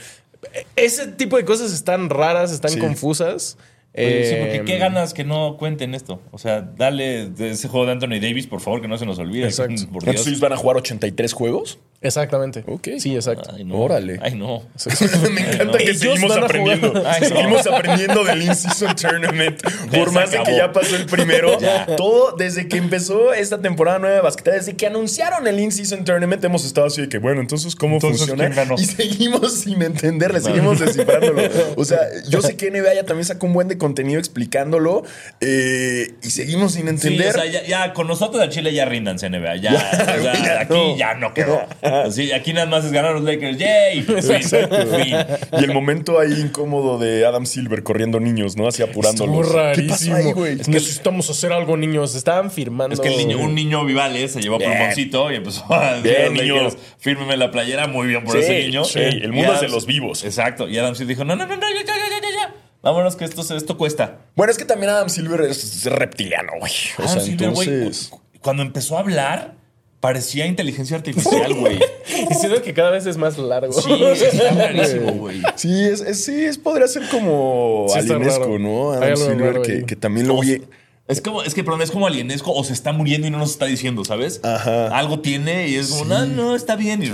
Ese 0.76 1.08
tipo 1.08 1.38
de 1.38 1.46
cosas 1.46 1.74
están 1.74 2.10
raras, 2.10 2.52
están 2.52 2.72
Sí. 2.72 2.80
confusas. 2.80 3.58
Oye, 3.98 4.26
sí, 4.26 4.36
porque 4.40 4.64
qué 4.66 4.78
ganas 4.78 5.14
que 5.14 5.24
no 5.24 5.58
cuenten 5.58 5.96
esto. 5.96 6.22
O 6.32 6.38
sea, 6.38 6.62
dale 6.62 7.30
de 7.30 7.52
ese 7.52 7.68
juego 7.68 7.86
de 7.88 7.94
Anthony 7.94 8.20
Davis, 8.22 8.46
por 8.48 8.62
favor, 8.62 8.82
que 8.82 8.88
no 8.88 8.98
se 8.98 9.06
nos 9.06 9.18
olvide. 9.20 9.46
Exacto. 9.46 9.74
Por 9.92 10.04
Entonces 10.04 10.14
Dios. 10.16 10.28
ellos 10.28 10.40
van 10.40 10.54
a 10.54 10.58
jugar 10.58 10.78
83 10.78 11.34
juegos. 11.34 11.80
Exactamente. 12.00 12.64
Ok. 12.68 12.90
Sí, 13.00 13.16
exacto. 13.16 13.50
Ay, 13.56 13.64
no. 13.64 13.76
Órale. 13.80 14.20
Ay, 14.22 14.36
no. 14.36 14.62
Me 15.32 15.42
encanta 15.42 15.64
no. 15.66 15.72
que 15.74 15.84
Ellos 15.84 15.98
seguimos 15.98 16.38
aprendiendo. 16.38 16.90
jugar. 16.90 17.06
Ay, 17.08 17.22
no. 17.22 17.28
seguimos 17.28 17.68
aprendiendo 17.68 18.24
del 18.24 18.42
In-Season 18.44 18.96
Tournament. 18.96 19.62
Por 19.92 20.12
más 20.12 20.30
de 20.32 20.44
que 20.44 20.56
ya 20.56 20.72
pasó 20.72 20.96
el 20.96 21.08
primero. 21.08 21.58
Todo 21.98 22.36
desde 22.38 22.68
que 22.68 22.78
empezó 22.78 23.34
esta 23.34 23.60
temporada 23.62 23.98
nueva 23.98 24.16
de 24.16 24.22
basquetbol, 24.22 24.54
desde 24.54 24.76
que 24.76 24.86
anunciaron 24.86 25.48
el 25.48 25.60
In-Season 25.60 26.06
Tournament, 26.06 26.44
hemos 26.44 26.66
estado 26.66 26.88
así 26.88 27.02
de 27.02 27.10
que, 27.10 27.18
bueno, 27.18 27.42
entonces, 27.42 27.76
¿cómo 27.76 27.96
Entonces, 27.96 28.28
funciona? 28.28 28.48
Y 28.78 28.86
seguimos 28.86 29.54
sin 29.56 29.82
entenderle, 29.82 30.40
seguimos 30.40 30.80
descifrándolo. 30.80 31.42
O 31.78 31.84
sea, 31.86 32.00
yo 32.30 32.42
sé 32.44 32.56
que 32.56 32.70
NBA 32.70 32.94
ya 32.94 33.06
también 33.06 33.26
sacó 33.26 33.48
un 33.48 33.54
buen 33.54 33.68
de 33.68 33.78
contenido 33.80 34.20
explicándolo 34.20 35.04
eh, 35.42 36.14
y 36.22 36.30
seguimos 36.30 36.74
sin 36.74 36.84
Sí, 36.84 36.90
entender. 36.90 37.30
o 37.30 37.34
sea, 37.34 37.46
ya, 37.46 37.64
ya 37.66 37.94
con 37.94 38.08
nosotros 38.08 38.42
a 38.42 38.50
Chile 38.50 38.72
ya 38.74 38.86
ríndanse, 38.86 39.30
NBA. 39.30 39.56
Ya, 39.62 39.72
o 39.74 40.22
sea, 40.22 40.34
ya 40.44 40.62
aquí 40.62 40.74
no. 40.74 40.96
ya 40.98 41.14
no 41.16 41.34
quedó. 41.34 41.62
Sí, 42.12 42.32
aquí 42.32 42.54
nada 42.54 42.68
más 42.68 42.86
es 42.86 42.92
ganar 42.92 43.14
los 43.14 43.24
Lakers. 43.24 43.58
¡Yay! 43.58 44.06
Y 45.60 45.64
el 45.64 45.74
momento 45.74 46.20
ahí 46.20 46.34
incómodo 46.40 46.98
de 46.98 47.26
Adam 47.26 47.46
Silver 47.46 47.84
corriendo 47.84 48.20
niños, 48.20 48.56
¿no? 48.56 48.68
Así 48.68 48.84
apurándolos. 48.84 49.48
Estuvo 49.48 49.60
¿Qué 49.76 49.84
pasó 49.84 50.12
rarísimo. 50.12 50.16
ahí, 50.16 50.32
güey? 50.34 50.56
Necesitamos 50.68 51.30
hacer 51.30 51.52
algo, 51.54 51.78
niños. 51.78 52.16
Estaban 52.16 52.52
firmando. 52.52 52.94
Es 52.94 53.00
que 53.00 53.08
el 53.10 53.18
niño, 53.18 53.40
un 53.40 53.56
niño 53.56 53.86
vivales 53.86 54.32
se 54.34 54.42
llevó 54.42 54.58
Bien. 54.58 54.72
pulmoncito 54.72 55.32
y 55.32 55.36
empezó 55.36 55.66
a 55.74 55.96
decir 56.02 56.32
Bien, 56.32 56.70
fírmeme 56.98 57.38
la 57.38 57.52
playera, 57.52 57.88
muy 57.88 58.08
bien 58.08 58.24
por 58.24 58.34
Sí, 58.34 58.40
ese 58.40 58.60
niño. 58.66 58.84
sí, 58.84 59.00
el 59.00 59.32
mundo 59.34 59.54
es 59.54 59.62
de 59.62 59.70
los 59.70 59.86
vivos. 59.86 60.24
Exacto. 60.24 60.68
Y 60.68 60.78
Adam 60.78 60.96
Silver 60.96 61.16
dijo, 61.16 61.26
no, 61.26 61.36
no, 61.36 61.46
no, 61.46 61.56
no, 61.56 61.62
ya, 61.70 61.86
ya, 61.86 61.94
ya, 61.96 62.22
ya, 62.22 62.30
ya. 62.48 62.56
Vámonos 62.82 63.16
que 63.16 63.26
esto, 63.26 63.42
esto 63.56 63.78
cuesta. 63.78 64.20
Bueno, 64.36 64.52
es 64.52 64.58
que 64.58 64.66
también 64.66 64.92
Adam 64.92 65.10
Silver 65.10 65.42
es 65.42 65.86
reptiliano, 65.86 66.54
güey. 66.60 66.72
O 66.98 67.02
Adam 67.04 67.14
sea, 67.16 67.22
Silver, 67.22 67.50
güey, 67.52 67.68
entonces. 67.70 68.08
cu- 68.10 68.22
cuando 68.42 68.64
empezó 68.64 68.98
a 68.98 69.02
hablar, 69.02 69.56
parecía 70.00 70.46
inteligencia 70.46 70.98
artificial, 70.98 71.54
güey. 71.54 71.80
Y 72.32 72.34
siento 72.34 72.62
que 72.64 72.74
cada 72.74 72.92
vez 72.92 73.06
es 73.06 73.16
más 73.18 73.38
largo. 73.38 73.74
Sí, 73.74 73.92
está 74.04 74.52
rarísimo, 74.52 75.12
güey. 75.14 75.42
Sí, 75.56 75.84
es, 75.86 76.02
es- 76.02 76.24
sí, 76.24 76.46
es, 76.46 76.58
podría 76.58 76.88
ser 76.88 77.04
como 77.10 77.86
Sí, 77.90 78.00
alienesco. 78.00 78.58
¿no? 78.58 78.92
Adam 78.94 79.16
Silver, 79.18 79.62
que 79.86 79.96
también 79.96 80.28
lo 80.28 80.40
vi. 80.40 80.62
Es 81.08 81.22
como, 81.22 81.42
es 81.42 81.54
que 81.54 81.64
perdón, 81.64 81.82
es 81.82 81.92
como 81.92 82.06
alienesco 82.06 82.52
o 82.54 82.64
se 82.66 82.74
está 82.74 82.92
muriendo 82.92 83.28
y 83.28 83.30
no 83.30 83.38
nos 83.38 83.52
está 83.52 83.66
diciendo, 83.66 84.04
¿sabes? 84.04 84.42
Ajá. 84.44 84.88
Algo 84.98 85.22
tiene 85.22 85.70
y 85.70 85.76
es 85.76 85.88
como, 85.90 86.04
no, 86.06 86.26
no, 86.26 86.56
está 86.56 86.76
bien. 86.76 87.02
Y, 87.02 87.12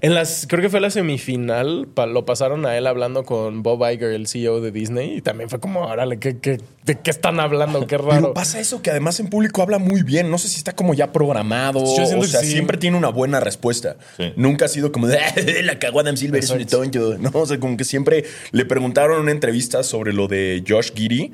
En 0.00 0.14
las, 0.14 0.46
creo 0.48 0.62
que 0.62 0.70
fue 0.70 0.80
la 0.80 0.88
semifinal, 0.90 1.88
pa- 1.92 2.06
lo 2.06 2.24
pasaron 2.24 2.64
a 2.64 2.76
él 2.78 2.86
hablando 2.86 3.24
con 3.24 3.62
Bob 3.62 3.84
Iger, 3.90 4.12
el 4.12 4.26
CEO 4.28 4.60
de 4.62 4.70
Disney, 4.72 5.16
y 5.18 5.20
también 5.20 5.50
fue 5.50 5.60
como, 5.60 5.80
órale, 5.82 6.18
¿qué, 6.18 6.38
qué, 6.38 6.58
¿de 6.84 6.98
qué 7.00 7.10
están 7.10 7.38
hablando? 7.38 7.80
Qué 7.80 7.98
Pero 7.98 8.10
raro. 8.10 8.32
pasa 8.34 8.60
eso 8.60 8.80
que 8.80 8.90
además 8.90 9.20
en 9.20 9.28
público 9.28 9.60
habla 9.60 9.78
muy 9.78 10.02
bien. 10.02 10.30
No 10.30 10.38
sé 10.38 10.48
si 10.48 10.56
está 10.56 10.74
como 10.74 10.94
ya 10.94 11.12
programado. 11.12 11.80
Yo 11.96 12.18
o 12.18 12.24
sea, 12.24 12.40
sí. 12.40 12.52
siempre 12.52 12.78
tiene 12.78 12.96
una 12.96 13.08
buena 13.10 13.40
respuesta. 13.40 13.96
Sí. 14.16 14.32
Nunca 14.36 14.64
ha 14.64 14.68
sido 14.68 14.90
como 14.90 15.06
de 15.06 15.18
"Ah, 15.18 15.34
la 15.64 15.78
cagó 15.78 16.00
Adam 16.00 16.16
Silver 16.16 16.42
es 16.42 16.48
un 16.50 16.64
tonto. 16.64 17.18
No, 17.18 17.30
o 17.34 17.44
sea, 17.46 17.60
como 17.60 17.76
que 17.76 17.84
siempre 17.84 18.24
le 18.52 18.64
preguntaron 18.64 19.16
en 19.16 19.22
una 19.24 19.32
entrevista 19.32 19.82
sobre 19.82 20.14
lo 20.14 20.28
de 20.28 20.64
Josh 20.66 20.92
Giddy 20.94 21.32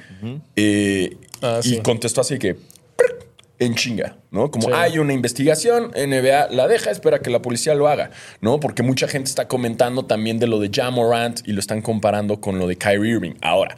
eh, 0.56 1.16
Ah, 1.46 1.60
y 1.62 1.78
contestó 1.80 2.22
así 2.22 2.38
que 2.38 2.56
en 3.58 3.74
chinga, 3.74 4.16
¿no? 4.30 4.50
Como 4.50 4.68
Sí. 4.68 4.74
hay 4.74 4.98
una 4.98 5.12
investigación, 5.12 5.92
NBA 5.94 6.48
la 6.50 6.66
deja, 6.66 6.90
espera 6.90 7.20
que 7.20 7.28
la 7.30 7.40
policía 7.42 7.74
lo 7.74 7.86
haga, 7.88 8.10
¿no? 8.40 8.58
Porque 8.60 8.82
mucha 8.82 9.06
gente 9.08 9.28
está 9.28 9.46
comentando 9.46 10.06
también 10.06 10.38
de 10.38 10.46
lo 10.46 10.58
de 10.58 10.70
Ja 10.74 10.90
Morant 10.90 11.46
y 11.46 11.52
lo 11.52 11.60
están 11.60 11.82
comparando 11.82 12.40
con 12.40 12.58
lo 12.58 12.66
de 12.66 12.76
Kyrie 12.76 13.12
Irving. 13.12 13.34
Ahora, 13.42 13.76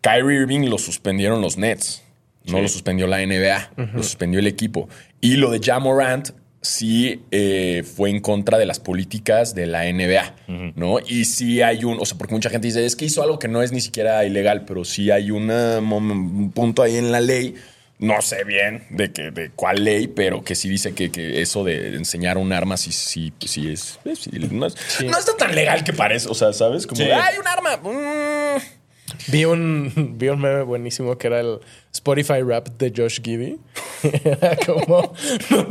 Kyrie 0.00 0.40
Irving 0.42 0.68
lo 0.68 0.78
suspendieron 0.78 1.40
los 1.42 1.56
Nets, 1.58 2.02
no 2.46 2.60
lo 2.60 2.68
suspendió 2.68 3.06
la 3.06 3.18
NBA, 3.20 3.72
lo 3.94 4.02
suspendió 4.02 4.38
el 4.40 4.46
equipo. 4.46 4.88
Y 5.20 5.36
lo 5.36 5.50
de 5.50 5.60
Ja 5.60 5.78
Morant 5.78 6.30
sí 6.62 7.22
eh, 7.32 7.82
fue 7.84 8.08
en 8.08 8.20
contra 8.20 8.56
de 8.56 8.64
las 8.66 8.78
políticas 8.80 9.54
de 9.54 9.66
la 9.66 9.84
NBA, 9.92 10.34
¿no? 10.76 10.98
Y 11.00 11.24
sí 11.26 11.60
hay 11.60 11.84
un, 11.84 11.98
o 12.00 12.06
sea, 12.06 12.16
porque 12.16 12.34
mucha 12.34 12.48
gente 12.50 12.68
dice, 12.68 12.86
es 12.86 12.96
que 12.96 13.04
hizo 13.04 13.22
algo 13.22 13.38
que 13.38 13.48
no 13.48 13.62
es 13.62 13.72
ni 13.72 13.80
siquiera 13.80 14.24
ilegal, 14.24 14.64
pero 14.64 14.84
sí 14.84 15.10
hay 15.10 15.30
una 15.30 15.78
un 15.80 16.52
punto 16.52 16.82
ahí 16.82 16.96
en 16.96 17.12
la 17.12 17.20
ley. 17.20 17.54
No 17.98 18.20
sé 18.20 18.42
bien 18.44 18.84
de, 18.90 19.12
que, 19.12 19.30
de 19.30 19.50
cuál 19.50 19.84
ley, 19.84 20.08
pero 20.08 20.42
que 20.42 20.54
sí 20.56 20.68
dice 20.68 20.92
que, 20.92 21.10
que 21.12 21.40
eso 21.40 21.62
de 21.62 21.94
enseñar 21.94 22.36
un 22.38 22.52
arma 22.52 22.76
sí, 22.76 22.90
sí, 22.90 23.32
sí 23.44 23.70
es... 23.70 24.00
sí, 24.18 24.30
no, 24.50 24.66
es 24.66 24.76
no 25.04 25.18
está 25.18 25.36
tan 25.36 25.54
legal 25.54 25.84
que 25.84 25.92
parece, 25.92 26.28
o 26.28 26.34
sea, 26.34 26.52
¿sabes? 26.52 26.86
Como, 26.86 27.00
Sí. 27.00 27.08
hay 27.10 27.38
un 27.38 27.46
arma. 27.46 27.76
mm". 27.76 28.60
Vi 29.28 29.44
un, 29.44 29.92
vi 30.18 30.28
un 30.28 30.40
meme 30.40 30.62
buenísimo 30.62 31.16
que 31.18 31.26
era 31.26 31.40
el 31.40 31.58
Spotify 31.92 32.40
rap 32.42 32.68
de 32.78 32.92
Josh. 32.96 33.20
Era 34.02 34.56
como 34.66 35.12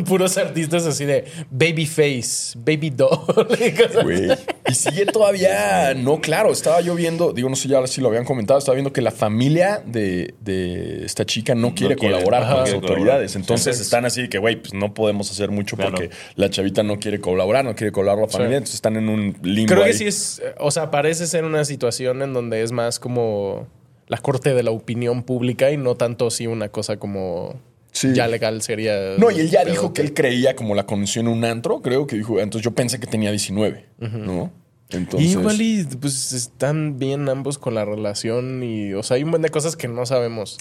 puros 0.06 0.38
artistas 0.38 0.86
así 0.86 1.04
de 1.06 1.26
Babyface, 1.50 2.58
Baby 2.58 2.92
Doll. 2.92 3.48
y 3.60 3.72
cosas 3.72 4.04
Güey. 4.04 4.28
Y 4.68 4.74
sigue 4.74 5.06
todavía, 5.08 5.94
no, 5.96 6.22
claro, 6.22 6.52
estaba 6.52 6.80
yo 6.82 6.96
viendo, 6.96 7.34
digo, 7.34 7.50
no 7.50 7.56
sé 7.56 7.68
ya 7.68 7.86
si 7.88 8.00
lo 8.02 8.08
habían 8.10 8.24
comentado, 8.24 8.60
estaba 8.60 8.76
viendo 8.76 8.94
que 8.94 9.02
la 9.02 9.12
familia 9.12 9.82
de, 9.86 10.36
de 10.40 11.04
esta 11.06 11.26
chica 11.26 11.56
no 11.56 11.74
quiere 11.74 11.96
quiere, 11.96 12.14
colaborar 12.14 12.44
ajá, 12.44 12.54
con 12.54 12.64
las 12.64 12.74
autoridades. 12.74 13.36
Entonces 13.36 13.76
Sí. 13.78 13.82
están 13.82 14.06
así 14.06 14.22
de 14.22 14.30
que, 14.30 14.38
güey, 14.38 14.58
pues 14.58 14.74
no 14.74 14.94
podemos 14.94 15.30
hacer 15.32 15.50
mucho 15.52 15.76
Claro. 15.76 15.92
porque 15.92 16.12
la 16.36 16.50
chavita 16.50 16.84
no 16.84 17.00
quiere 17.00 17.20
colaborar, 17.20 17.66
no 17.66 17.76
quiere 17.76 17.92
colaborar 17.92 18.28
la 18.28 18.32
familia, 18.32 18.58
entonces 18.58 18.76
están 18.76 18.96
en 18.96 19.10
un 19.10 19.36
limbo. 19.42 19.70
Creo 19.74 19.84
que 19.84 19.90
ahí. 19.90 19.94
sí 19.98 20.06
es, 20.06 20.42
o 20.60 20.70
sea, 20.72 20.92
parece 20.92 21.26
ser 21.28 21.44
una 21.46 21.66
situación 21.66 22.22
en 22.22 22.34
donde 22.34 22.62
es 22.62 22.72
más 22.72 23.00
como 23.00 23.68
la 24.12 24.18
corte 24.18 24.54
de 24.54 24.62
la 24.62 24.72
opinión 24.72 25.24
pública 25.24 25.72
y 25.72 25.78
no 25.78 25.96
tanto 25.96 26.30
si 26.32 26.46
una 26.46 26.68
cosa 26.68 26.98
como 26.98 27.56
Sí. 27.94 28.14
ya 28.14 28.28
legal 28.28 28.62
sería. 28.62 29.16
No, 29.18 29.32
y 29.32 29.40
él 29.40 29.50
ya 29.50 29.64
dijo 29.64 29.94
que 29.94 30.02
él 30.02 30.14
creía 30.14 30.54
como 30.56 30.76
la 30.76 30.86
conoció 30.86 31.22
en 31.22 31.30
un 31.30 31.46
antro, 31.46 31.82
creo 31.82 32.08
que 32.08 32.18
dijo, 32.18 32.42
entonces 32.42 32.64
yo 32.66 32.72
pensé 32.76 33.00
que 33.00 33.08
tenía 33.08 33.30
19, 33.32 33.86
¿no? 34.00 34.52
Entonces, 34.90 35.30
Y 35.30 35.32
igual 35.32 35.62
y 35.62 35.86
pues 36.00 36.34
están 36.34 37.00
bien 37.00 37.30
ambos 37.30 37.58
con 37.58 37.74
la 37.74 37.86
relación 37.86 38.62
y, 38.64 38.94
o 38.94 39.02
sea, 39.02 39.16
hay 39.16 39.24
un 39.24 39.30
montón 39.30 39.44
de 39.44 39.50
cosas 39.50 39.78
que 39.78 39.88
no 39.88 40.06
sabemos. 40.06 40.58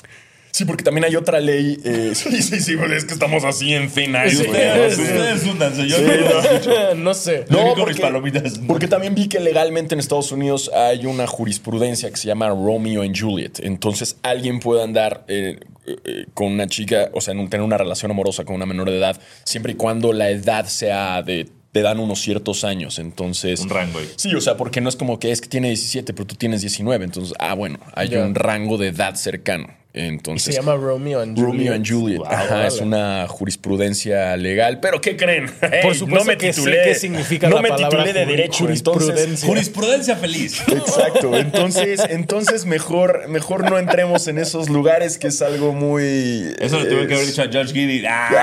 Sí, 0.53 0.65
porque 0.65 0.83
también 0.85 1.05
hay 1.05 1.17
otra 1.17 1.41
ley. 1.41 1.79
eh, 1.85 2.13
sí, 2.15 2.43
sí, 2.43 2.61
sí, 2.61 2.75
güey, 2.75 2.93
es 2.93 3.05
que 3.05 3.15
estamos 3.15 3.45
así 3.45 3.73
en 3.75 3.85
ice, 3.85 4.31
Sí, 4.31 4.45
güey. 4.47 4.91
sí. 4.95 5.03
Ustedes 5.03 5.47
húndanse, 5.47 5.89
yo 5.89 5.97
Sí, 5.97 6.05
no. 6.05 6.95
no 7.03 7.15
sé. 7.15 7.45
No, 7.49 7.75
porque, 7.77 7.93
mis 7.95 8.01
palomitas. 8.01 8.59
porque 8.67 8.89
también 8.89 9.15
vi 9.15 9.29
que 9.29 9.41
legalmente 9.41 9.95
en 9.95 10.01
Estados 10.01 10.33
Unidos 10.33 10.71
hay 10.75 11.07
una 11.07 11.27
jurisprudencia 11.27 12.11
que 12.11 12.17
se 12.17 12.27
llama 12.29 12.49
Romeo 12.49 13.03
and 13.03 13.19
Juliet. 13.19 13.61
Entonces 13.61 14.17
alguien 14.23 14.61
puede 14.61 14.83
andar 14.83 15.25
eh, 15.29 15.59
eh, 15.87 16.27
con 16.35 16.49
una 16.53 16.67
chica, 16.67 17.11
o 17.15 17.21
sea, 17.21 17.33
en 17.33 17.41
un- 17.41 17.49
tener 17.51 17.65
una 17.65 17.79
relación 17.79 18.11
amorosa 18.11 18.45
con 18.45 18.55
una 18.57 18.67
menor 18.67 18.91
de 18.91 18.99
edad, 18.99 19.21
siempre 19.45 19.73
y 19.73 19.75
cuando 19.77 20.13
la 20.13 20.31
edad 20.31 20.67
sea 20.67 21.23
de 21.23 21.49
te 21.73 21.83
dan 21.83 22.01
unos 22.01 22.21
ciertos 22.21 22.65
años, 22.65 22.99
entonces... 22.99 23.61
Un 23.61 23.71
rango 23.71 24.01
ahí. 24.01 24.09
Sí, 24.17 24.35
o 24.35 24.41
sea, 24.41 24.57
porque 24.57 24.81
no 24.81 24.89
es 24.89 24.97
como 24.97 25.21
que 25.21 25.31
es 25.31 25.41
que 25.41 25.49
tiene 25.49 25.69
17, 25.69 26.13
pero 26.15 26.27
tú 26.27 26.35
tienes 26.35 26.63
19, 26.63 27.05
entonces, 27.05 27.33
ah, 27.39 27.55
bueno, 27.55 27.79
hay 27.95 28.13
un 28.17 28.35
rango 28.35 28.77
de 28.77 28.89
edad 28.89 29.15
cercano. 29.15 29.69
Entonces, 29.93 30.55
Se 30.55 30.61
llama 30.61 30.77
Romeo 30.77 31.21
and 31.21 31.37
Juliet. 31.37 31.53
Romeo 31.53 31.75
and 31.75 31.85
Juliet. 31.89 32.19
Wow, 32.19 32.27
Ajá, 32.29 32.45
órale. 32.45 32.69
es 32.69 32.81
una 32.81 33.27
jurisprudencia 33.27 34.37
legal. 34.37 34.79
¿Pero 34.81 35.01
qué 35.01 35.17
creen? 35.17 35.51
Hey, 35.61 35.93
supuesto 35.99 36.31
que 36.39 36.53
sé 36.53 36.71
qué 36.85 36.95
significa 36.95 37.49
no 37.49 37.57
la 37.57 37.63
me 37.63 37.69
palabra 37.71 38.05
titulé 38.05 38.13
de 38.13 38.25
derecho. 38.27 38.69
Entonces, 38.69 39.07
jurisprudencia. 39.09 39.49
Jurisprudencia 39.49 40.17
feliz. 40.17 40.63
exacto. 40.69 41.37
Entonces, 41.37 42.01
entonces 42.09 42.67
mejor, 42.67 43.27
mejor 43.29 43.69
no 43.69 43.79
entremos 43.79 44.29
en 44.29 44.39
esos 44.39 44.69
lugares 44.69 45.19
que 45.19 45.27
es 45.27 45.43
algo 45.43 45.73
muy. 45.73 46.55
Eso 46.61 46.79
le 46.79 46.85
tuve 46.89 47.09
que 47.09 47.15
haber 47.15 47.27
dicho 47.27 47.43
a 47.43 47.49
George 47.51 47.73
Giddy. 47.75 48.05
¡Ah! 48.09 48.37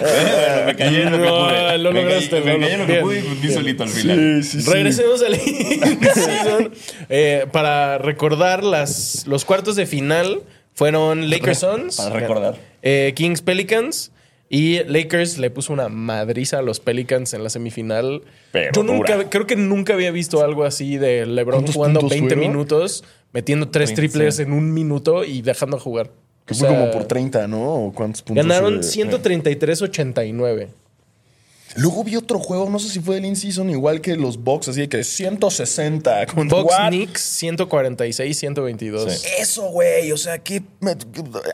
Bueno, 0.00 0.66
me 0.66 0.76
callé 0.76 1.02
en 1.02 1.10
lo 1.12 1.18
que 1.18 1.24
No, 1.24 1.38
pude. 1.46 1.78
lo 1.78 1.92
Me 1.92 2.02
lograste, 2.02 2.40
Me 2.40 2.52
lo- 2.54 2.60
callé 2.60 2.72
en 2.74 2.80
lo 2.80 2.86
que 2.86 2.94
pude 3.00 3.18
y 3.20 3.46
me 3.46 3.52
solito 3.52 3.82
al 3.82 3.88
final. 3.88 4.42
Sí, 4.42 4.50
sí, 4.50 4.62
sí. 4.62 4.70
Regresemos 4.70 5.22
Eh, 7.08 7.46
para 7.52 7.98
recordar, 7.98 8.62
las, 8.64 9.26
los 9.26 9.44
cuartos 9.44 9.76
de 9.76 9.86
final 9.86 10.42
fueron 10.74 11.30
Lakers 11.30 11.58
Suns, 11.58 11.96
Para 11.96 12.20
recordar. 12.20 12.56
eh, 12.82 13.12
Kings 13.14 13.42
Pelicans 13.42 14.10
y 14.48 14.82
Lakers 14.84 15.38
le 15.38 15.50
puso 15.50 15.72
una 15.72 15.88
madriza 15.88 16.58
a 16.58 16.62
los 16.62 16.80
Pelicans 16.80 17.32
en 17.34 17.42
la 17.42 17.50
semifinal. 17.50 18.22
Pero 18.52 18.72
Yo 18.72 18.82
nunca, 18.82 19.16
dura. 19.16 19.30
creo 19.30 19.46
que 19.46 19.56
nunca 19.56 19.94
había 19.94 20.10
visto 20.10 20.44
algo 20.44 20.64
así 20.64 20.96
de 20.96 21.26
LeBron 21.26 21.60
¿Cuántos 21.60 21.74
jugando 21.74 22.00
puntos 22.00 22.18
20 22.18 22.34
fueron? 22.34 22.52
minutos, 22.52 23.04
metiendo 23.32 23.68
tres 23.70 23.90
20, 23.90 24.00
triples 24.02 24.36
sí. 24.36 24.42
en 24.42 24.52
un 24.52 24.72
minuto 24.72 25.24
y 25.24 25.42
dejando 25.42 25.76
de 25.76 25.82
jugar. 25.82 26.10
Que 26.46 26.52
O 26.54 26.56
fue 26.56 26.68
sea, 26.68 26.78
como 26.78 26.90
por 26.92 27.04
30, 27.06 27.48
¿no? 27.48 27.86
¿O 27.86 27.92
¿Cuántos 27.92 28.22
puntos? 28.22 28.46
Ganaron 28.46 28.76
eh? 28.76 28.82
133-89. 28.82 30.68
Luego 31.76 32.04
vi 32.04 32.16
otro 32.16 32.38
juego, 32.38 32.70
no 32.70 32.78
sé 32.78 32.88
si 32.88 33.00
fue 33.00 33.16
del 33.16 33.24
in-season, 33.24 33.68
igual 33.70 34.00
que 34.00 34.16
los 34.16 34.42
Bucks, 34.42 34.68
así 34.68 34.82
de 34.82 34.88
que 34.88 35.02
160. 35.02 36.26
Con 36.26 36.48
Bucks 36.48 36.72
what? 36.78 36.88
Knicks 36.88 37.42
146-122. 37.42 39.24
Eso, 39.38 39.70
güey. 39.70 40.12
O 40.12 40.16
sea, 40.16 40.38
que 40.38 40.62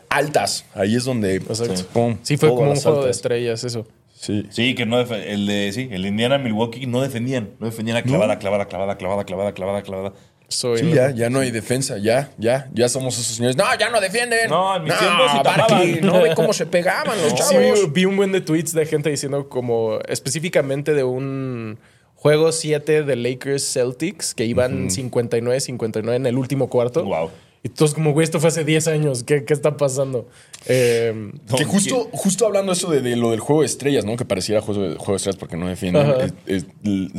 altas. 0.09 0.65
Ahí 0.73 0.95
es 0.95 1.05
donde. 1.05 1.35
Exacto. 1.35 1.85
pum, 1.93 2.17
Sí, 2.21 2.37
fue 2.37 2.49
como 2.49 2.71
un 2.71 2.79
juego 2.79 3.05
de 3.05 3.11
estrellas 3.11 3.63
eso. 3.63 3.87
Sí. 4.13 4.45
Sí, 4.51 4.75
que 4.75 4.85
no 4.85 5.01
el 5.01 5.47
de 5.47 5.71
sí, 5.73 5.89
el 5.91 6.03
de 6.03 6.07
Indiana 6.09 6.37
Milwaukee 6.37 6.85
no 6.85 7.01
defendían, 7.01 7.55
no 7.59 7.65
defendían 7.65 7.97
a 7.97 8.03
clavada, 8.03 8.37
clavada, 8.37 8.67
clavada, 8.67 8.95
clavada, 8.95 9.25
clavada, 9.25 9.53
clavada, 9.53 9.81
clavada. 9.81 10.13
Soy 10.51 10.79
Sí, 10.79 10.91
ya, 10.93 11.11
ya 11.11 11.29
no 11.29 11.39
hay 11.39 11.49
defensa, 11.51 11.97
ya, 11.97 12.29
ya, 12.37 12.69
ya 12.73 12.89
somos 12.89 13.17
esos 13.17 13.35
señores. 13.35 13.55
No, 13.55 13.63
ya 13.79 13.89
no 13.89 14.01
defienden. 14.01 14.49
No, 14.49 14.75
en 14.75 14.83
mis 14.83 14.97
tiempos 14.97 15.31
sí 15.31 15.37
tapaban. 15.43 16.01
no 16.01 16.21
ve 16.21 16.33
cómo 16.35 16.51
se 16.53 16.65
pegaban 16.65 17.19
los 17.21 17.31
Sí, 17.31 17.35
chavos. 17.37 17.85
vi, 17.85 18.01
vi 18.01 18.05
un 18.05 18.17
buen 18.17 18.31
de 18.31 18.41
tweets 18.41 18.73
de 18.73 18.85
gente 18.85 19.09
diciendo 19.09 19.47
como 19.49 19.99
específicamente 20.07 20.93
de 20.93 21.03
un 21.05 21.79
juego 22.15 22.51
7 22.51 23.03
de 23.03 23.15
Lakers 23.15 23.63
Celtics 23.73 24.35
que 24.35 24.45
iban 24.45 24.89
59-59 24.89 26.15
en 26.15 26.25
el 26.25 26.37
último 26.37 26.69
cuarto. 26.69 27.03
Wow. 27.05 27.31
Y 27.63 27.69
todos 27.69 27.93
como, 27.93 28.11
güey, 28.13 28.23
esto 28.23 28.39
fue 28.39 28.47
hace 28.47 28.63
10 28.63 28.87
años. 28.87 29.23
¿Qué, 29.23 29.45
qué 29.45 29.53
está 29.53 29.77
pasando? 29.77 30.27
Eh, 30.65 31.31
que 31.55 31.63
justo, 31.63 32.09
justo 32.11 32.47
hablando 32.47 32.71
eso 32.71 32.89
de, 32.89 33.01
de 33.01 33.15
lo 33.15 33.29
del 33.31 33.39
juego 33.39 33.61
de 33.61 33.67
estrellas, 33.67 34.03
¿no? 34.03 34.15
Que 34.17 34.25
pareciera 34.25 34.61
juego 34.61 34.81
de, 34.81 34.95
juego 34.95 35.11
de 35.11 35.17
estrellas 35.17 35.37
porque 35.39 35.57
no 35.57 35.67
defienden. 35.67 36.33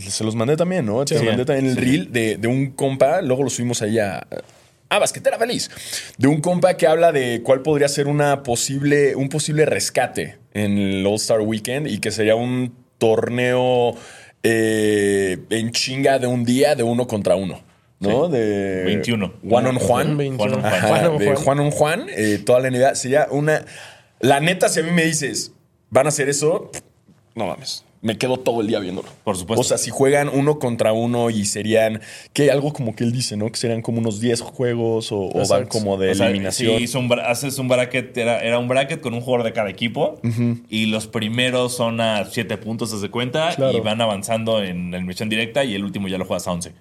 Se 0.00 0.24
los 0.24 0.34
mandé 0.34 0.56
también, 0.56 0.84
¿no? 0.86 1.04
Te 1.04 1.16
Sí. 1.18 1.24
mandé 1.24 1.44
también 1.44 1.66
el 1.70 1.76
reel 1.76 2.12
de, 2.12 2.36
de 2.38 2.48
un 2.48 2.72
compa, 2.72 3.22
luego 3.22 3.44
lo 3.44 3.50
subimos 3.50 3.82
ahí 3.82 3.98
a. 4.00 4.26
Ah, 4.88 4.98
basquetera 4.98 5.38
feliz. 5.38 5.70
De 6.18 6.26
un 6.28 6.40
compa 6.40 6.76
que 6.76 6.86
habla 6.86 7.12
de 7.12 7.40
cuál 7.42 7.62
podría 7.62 7.88
ser 7.88 8.08
una 8.08 8.42
posible, 8.42 9.14
un 9.16 9.28
posible 9.28 9.64
rescate 9.64 10.38
en 10.54 10.76
el 10.76 11.06
All-Star 11.06 11.40
Weekend 11.40 11.86
y 11.86 11.98
que 11.98 12.10
sería 12.10 12.34
un 12.34 12.74
torneo 12.98 13.94
eh, 14.42 15.38
en 15.50 15.70
chinga 15.70 16.18
de 16.18 16.26
un 16.26 16.44
día 16.44 16.74
de 16.74 16.82
uno 16.82 17.06
contra 17.06 17.36
uno. 17.36 17.60
¿No? 18.10 18.28
De 18.28 18.82
21. 18.84 19.32
One 19.50 19.68
on 19.68 19.76
Juan. 19.78 20.16
21. 20.16 20.36
Juan 20.38 20.54
on 20.54 20.60
Juan. 20.60 20.74
Ajá, 20.74 20.88
Juan 20.88 21.06
on 21.06 21.18
de 21.18 21.24
Juan. 21.26 21.36
Juan 21.44 21.60
on 21.60 21.70
Juan, 21.70 22.06
eh, 22.10 22.38
toda 22.44 22.60
la 22.60 22.70
NBA. 22.70 22.94
Sería 22.94 23.28
una. 23.30 23.64
La 24.20 24.40
neta, 24.40 24.68
si 24.68 24.80
a 24.80 24.82
mí 24.82 24.90
me 24.90 25.04
dices, 25.04 25.52
van 25.90 26.06
a 26.06 26.08
hacer 26.10 26.28
eso, 26.28 26.70
no 27.34 27.46
mames. 27.46 27.84
Me 28.04 28.18
quedo 28.18 28.36
todo 28.36 28.62
el 28.62 28.66
día 28.66 28.80
viéndolo. 28.80 29.08
Por 29.22 29.36
supuesto. 29.36 29.60
O 29.60 29.64
sea, 29.64 29.78
si 29.78 29.90
juegan 29.90 30.28
uno 30.28 30.58
contra 30.58 30.92
uno 30.92 31.30
y 31.30 31.44
serían. 31.44 32.00
que 32.32 32.50
Algo 32.50 32.72
como 32.72 32.96
que 32.96 33.04
él 33.04 33.12
dice, 33.12 33.36
¿no? 33.36 33.48
Que 33.48 33.56
serían 33.56 33.80
como 33.80 34.00
unos 34.00 34.20
10 34.20 34.40
juegos 34.40 35.12
o, 35.12 35.28
o 35.32 35.46
van 35.48 35.66
como 35.66 35.96
de 35.96 36.10
O 36.10 36.14
sea, 36.16 36.26
eliminación. 36.26 36.84
sí, 36.84 36.96
un 36.98 37.08
bra- 37.08 37.26
haces 37.28 37.60
un 37.60 37.68
bracket, 37.68 38.16
era, 38.18 38.40
era 38.40 38.58
un 38.58 38.66
bracket 38.66 39.00
con 39.00 39.14
un 39.14 39.20
jugador 39.20 39.44
de 39.46 39.52
cada 39.52 39.70
equipo 39.70 40.20
y 40.68 40.86
los 40.86 41.06
primeros 41.06 41.76
son 41.76 42.00
a 42.00 42.24
7 42.24 42.58
puntos, 42.58 42.92
haz 42.92 43.02
de 43.02 43.10
cuenta, 43.10 43.54
Claro. 43.54 43.78
y 43.78 43.80
van 43.80 44.00
avanzando 44.00 44.60
en 44.64 44.90
la 44.90 44.96
eliminación 44.96 45.28
directa 45.28 45.62
y 45.62 45.76
el 45.76 45.84
último 45.84 46.08
ya 46.08 46.18
lo 46.18 46.24
juegas 46.24 46.48
a 46.48 46.52
11. 46.52 46.72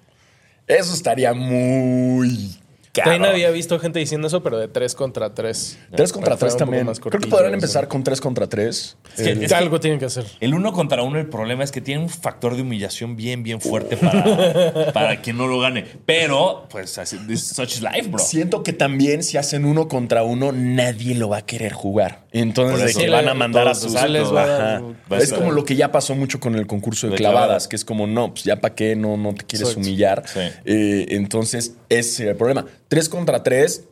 Eso 0.66 0.94
estaría 0.94 1.32
muy 1.34 2.50
También 2.92 3.20
cabrón. 3.22 3.24
había 3.26 3.50
visto 3.50 3.78
gente 3.78 3.98
diciendo 3.98 4.26
eso, 4.28 4.42
pero 4.42 4.58
de 4.58 4.68
3 4.68 4.94
contra 4.94 5.34
3. 5.34 5.78
3 5.96 6.12
contra 6.12 6.36
3 6.36 6.56
también. 6.56 6.86
Creo 6.86 7.20
que 7.20 7.26
podrán 7.28 7.54
empezar 7.54 7.88
con 7.88 8.04
3 8.04 8.20
contra 8.20 8.48
3. 8.48 8.96
Es 9.16 9.22
que- 9.22 9.32
es 9.32 9.48
que 9.48 9.54
Algo 9.54 9.80
tienen 9.80 9.98
que 9.98 10.04
hacer. 10.06 10.24
el 10.40 10.54
uno 10.54 10.72
contra 10.72 11.02
uno, 11.02 11.18
el 11.18 11.26
problema 11.28 11.64
es 11.64 11.72
que 11.72 11.80
tiene 11.80 12.02
un 12.02 12.08
factor 12.08 12.54
de 12.54 12.62
humillación 12.62 13.16
bien, 13.16 13.42
bien 13.42 13.60
fuerte 13.60 13.96
para, 13.96 14.22
para 14.92 15.22
que 15.22 15.32
no 15.32 15.46
lo 15.48 15.58
gane. 15.60 15.84
Pero, 16.06 16.66
pues, 16.70 16.96
así, 16.98 17.16
this 17.26 17.42
is 17.42 17.56
such 17.56 17.72
is 17.72 17.82
life, 17.82 18.08
bro. 18.08 18.18
Siento 18.22 18.62
que 18.62 18.72
también 18.72 19.22
si 19.24 19.36
hacen 19.38 19.64
uno 19.64 19.88
contra 19.88 20.22
uno, 20.22 20.52
nadie 20.52 21.14
lo 21.14 21.28
va 21.30 21.38
a 21.38 21.46
querer 21.46 21.72
jugar. 21.72 22.21
Entonces, 22.32 22.84
de 22.84 22.90
eso. 22.90 23.00
que 23.00 23.10
van 23.10 23.28
a 23.28 23.34
mandar 23.34 23.68
a 23.68 23.74
sus. 23.74 23.94
Es 23.94 25.32
como 25.32 25.52
lo 25.52 25.64
que 25.64 25.76
ya 25.76 25.92
pasó 25.92 26.14
mucho 26.14 26.40
con 26.40 26.54
el 26.54 26.66
concurso 26.66 27.06
de, 27.06 27.12
De 27.12 27.16
clavadas, 27.18 27.42
clavadas. 27.44 27.68
que 27.68 27.76
es 27.76 27.84
como, 27.84 28.06
no, 28.06 28.32
pues 28.32 28.44
ya 28.44 28.60
para 28.60 28.74
qué, 28.74 28.96
no, 28.96 29.16
no 29.16 29.34
te 29.34 29.44
quieres 29.44 29.68
Exacto. 29.68 29.80
humillar. 29.80 30.24
Sí. 30.26 30.40
Eh, 30.64 31.06
entonces, 31.10 31.74
ese 31.88 32.10
sería 32.10 32.32
el 32.32 32.38
problema. 32.38 32.64
Tres 32.88 33.08
contra 33.08 33.42
tres 33.42 33.84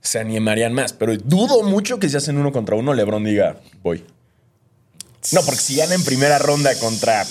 se 0.00 0.18
animarían 0.18 0.72
más, 0.72 0.92
pero 0.92 1.16
dudo 1.16 1.62
mucho 1.62 1.98
que 1.98 2.08
si 2.08 2.16
hacen 2.16 2.36
uno 2.38 2.52
contra 2.52 2.76
uno, 2.76 2.94
LeBron 2.94 3.24
diga, 3.24 3.56
voy. 3.82 4.04
No, 5.32 5.40
porque 5.42 5.60
si 5.60 5.76
gana 5.76 5.94
en 5.94 6.04
primera 6.04 6.38
ronda 6.38 6.74
contra. 6.78 7.24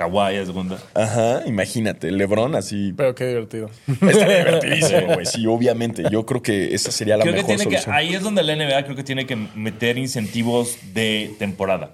Kawhi, 0.00 0.36
es 0.36 0.46
segunda. 0.46 0.78
Ajá, 0.94 1.42
imagínate, 1.46 2.10
LeBron 2.10 2.54
así. 2.54 2.94
Pero 2.96 3.14
qué 3.14 3.26
divertido. 3.28 3.68
Está 3.86 4.08
divertidísimo, 4.38 5.12
güey. 5.14 5.26
Sí, 5.26 5.46
obviamente. 5.46 6.04
Yo 6.10 6.24
creo 6.24 6.40
que 6.42 6.74
esa 6.74 6.90
sería 6.90 7.18
la 7.18 7.22
Creo 7.24 7.34
que 7.34 7.42
mejor 7.42 7.56
tiene 7.56 7.70
que, 7.70 7.76
solución. 7.82 7.94
ahí 7.94 8.14
es 8.14 8.22
donde 8.22 8.42
la 8.42 8.56
NBA 8.56 8.84
creo 8.84 8.96
que 8.96 9.04
tiene 9.04 9.26
que 9.26 9.36
meter 9.36 9.98
incentivos 9.98 10.78
de 10.94 11.34
temporada. 11.38 11.90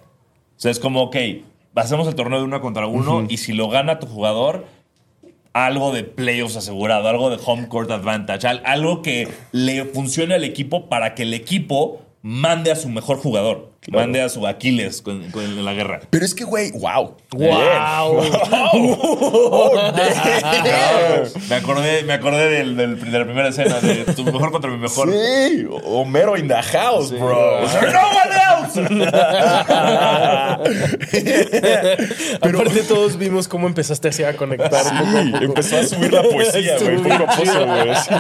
O 0.57 0.61
sea, 0.61 0.71
es 0.71 0.79
como, 0.79 1.03
ok, 1.03 1.17
hacemos 1.75 2.07
el 2.07 2.15
torneo 2.15 2.39
de 2.39 2.45
uno 2.45 2.61
contra 2.61 2.87
uno 2.87 3.27
y 3.29 3.39
si 3.39 3.53
lo 3.53 3.69
gana 3.69 3.99
tu 3.99 4.07
jugador, 4.07 4.67
algo 5.53 5.93
de 5.93 6.05
playoffs 6.05 6.57
asegurado, 6.57 7.09
algo 7.09 7.29
de 7.31 7.39
home 7.45 7.67
court 7.69 7.91
advantage, 7.91 8.47
al- 8.47 8.63
algo 8.65 9.03
que 9.03 9.27
le 9.53 9.85
funcione 9.87 10.35
al 10.35 10.45
equipo 10.45 10.89
para 10.89 11.15
que 11.15 11.23
el 11.25 11.35
equipo 11.35 12.03
mande 12.23 12.71
a 12.71 12.77
su 12.77 12.89
mejor 12.89 13.17
jugador, 13.19 13.73
mande 13.89 14.21
a 14.23 14.29
su 14.29 14.47
Aquiles 14.47 15.03
con, 15.03 15.25
la 15.65 15.73
guerra. 15.73 16.01
Pero 16.11 16.25
es 16.25 16.35
que, 16.35 16.45
güey, 16.45 16.71
wow. 16.73 17.17
¡Wow! 17.33 18.23
Me 21.49 21.55
acordé, 21.57 22.03
me 22.05 22.13
acordé 22.15 22.49
del- 22.51 22.77
del- 22.77 23.11
de 23.13 23.19
la 23.19 23.25
primera 23.25 23.49
escena 23.49 23.81
de 23.81 24.05
tu 24.15 24.25
mejor 24.25 24.51
contra 24.53 24.71
mi 24.71 24.79
mejor. 24.79 25.11
Sí, 25.13 25.67
Homero 25.85 26.37
in 26.37 26.49
the 26.49 26.63
house, 26.63 27.11
bro. 27.13 27.61
No 27.71 28.09
one 28.09 28.37
else. 28.49 28.81
Aparte, 32.41 32.83
todos 32.89 33.17
vimos 33.17 33.49
cómo 33.49 33.67
empezaste 33.67 34.09
así 34.09 34.23
a 34.25 34.37
conectar. 34.37 34.71
poco 34.71 35.19
a 35.19 35.23
Sí, 35.23 35.31
poco. 35.33 35.45
empezó 35.45 35.79
a 35.79 35.85
subir 35.85 36.13
la 36.13 36.23
poesía, 36.23 36.79
güey. 36.79 36.97
Estuvo 36.97 37.19
Poco 37.19 37.25
a 37.25 37.37
poco, 37.37 37.67
güey. 37.67 37.95
Sí. 37.97 38.15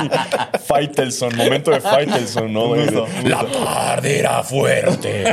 Faitelson, 0.66 1.37
momento 1.37 1.71
de 1.71 1.81
Faitelson, 1.81 2.53
¿no? 2.53 2.69
gusto, 2.75 3.07
La 3.25 3.45
tarde 3.47 4.19
era 4.21 4.42
fuerte. 4.42 5.25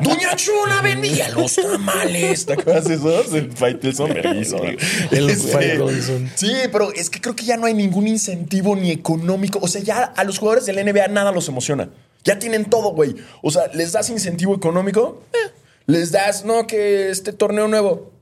Doña 0.00 0.36
Chula 0.36 0.80
vendía 0.82 1.28
los 1.30 1.54
tamales. 1.56 2.46
¿Te 2.46 2.54
acuerdas 2.54 2.88
de 2.88 2.94
esos? 2.94 3.32
El 3.32 3.52
Faitelson, 3.52 4.10
güey. 4.10 4.76
El 5.10 5.30
Faitelson. 5.36 6.30
Sí, 6.34 6.52
pero 6.70 6.92
es 6.92 7.10
que 7.10 7.20
creo 7.20 7.36
que 7.36 7.44
ya 7.44 7.56
no 7.56 7.66
hay 7.66 7.74
ningún 7.74 8.06
incentivo 8.08 8.76
ni 8.76 8.90
económico. 8.90 9.58
O 9.62 9.68
sea, 9.68 9.82
ya 9.82 10.04
a 10.04 10.24
los 10.24 10.38
jugadores 10.38 10.66
del 10.66 10.84
NBA 10.84 11.08
nada 11.08 11.32
los 11.32 11.48
emociona. 11.48 11.88
Ya 12.24 12.38
tienen 12.38 12.66
todo, 12.66 12.92
güey. 12.92 13.16
O 13.42 13.50
sea, 13.50 13.66
les 13.74 13.92
das 13.92 14.10
incentivo 14.10 14.54
económico, 14.54 15.22
eh. 15.32 15.50
les 15.86 16.12
das, 16.12 16.44
no, 16.44 16.66
que 16.66 17.10
este 17.10 17.32
torneo 17.32 17.68
nuevo. 17.68 18.12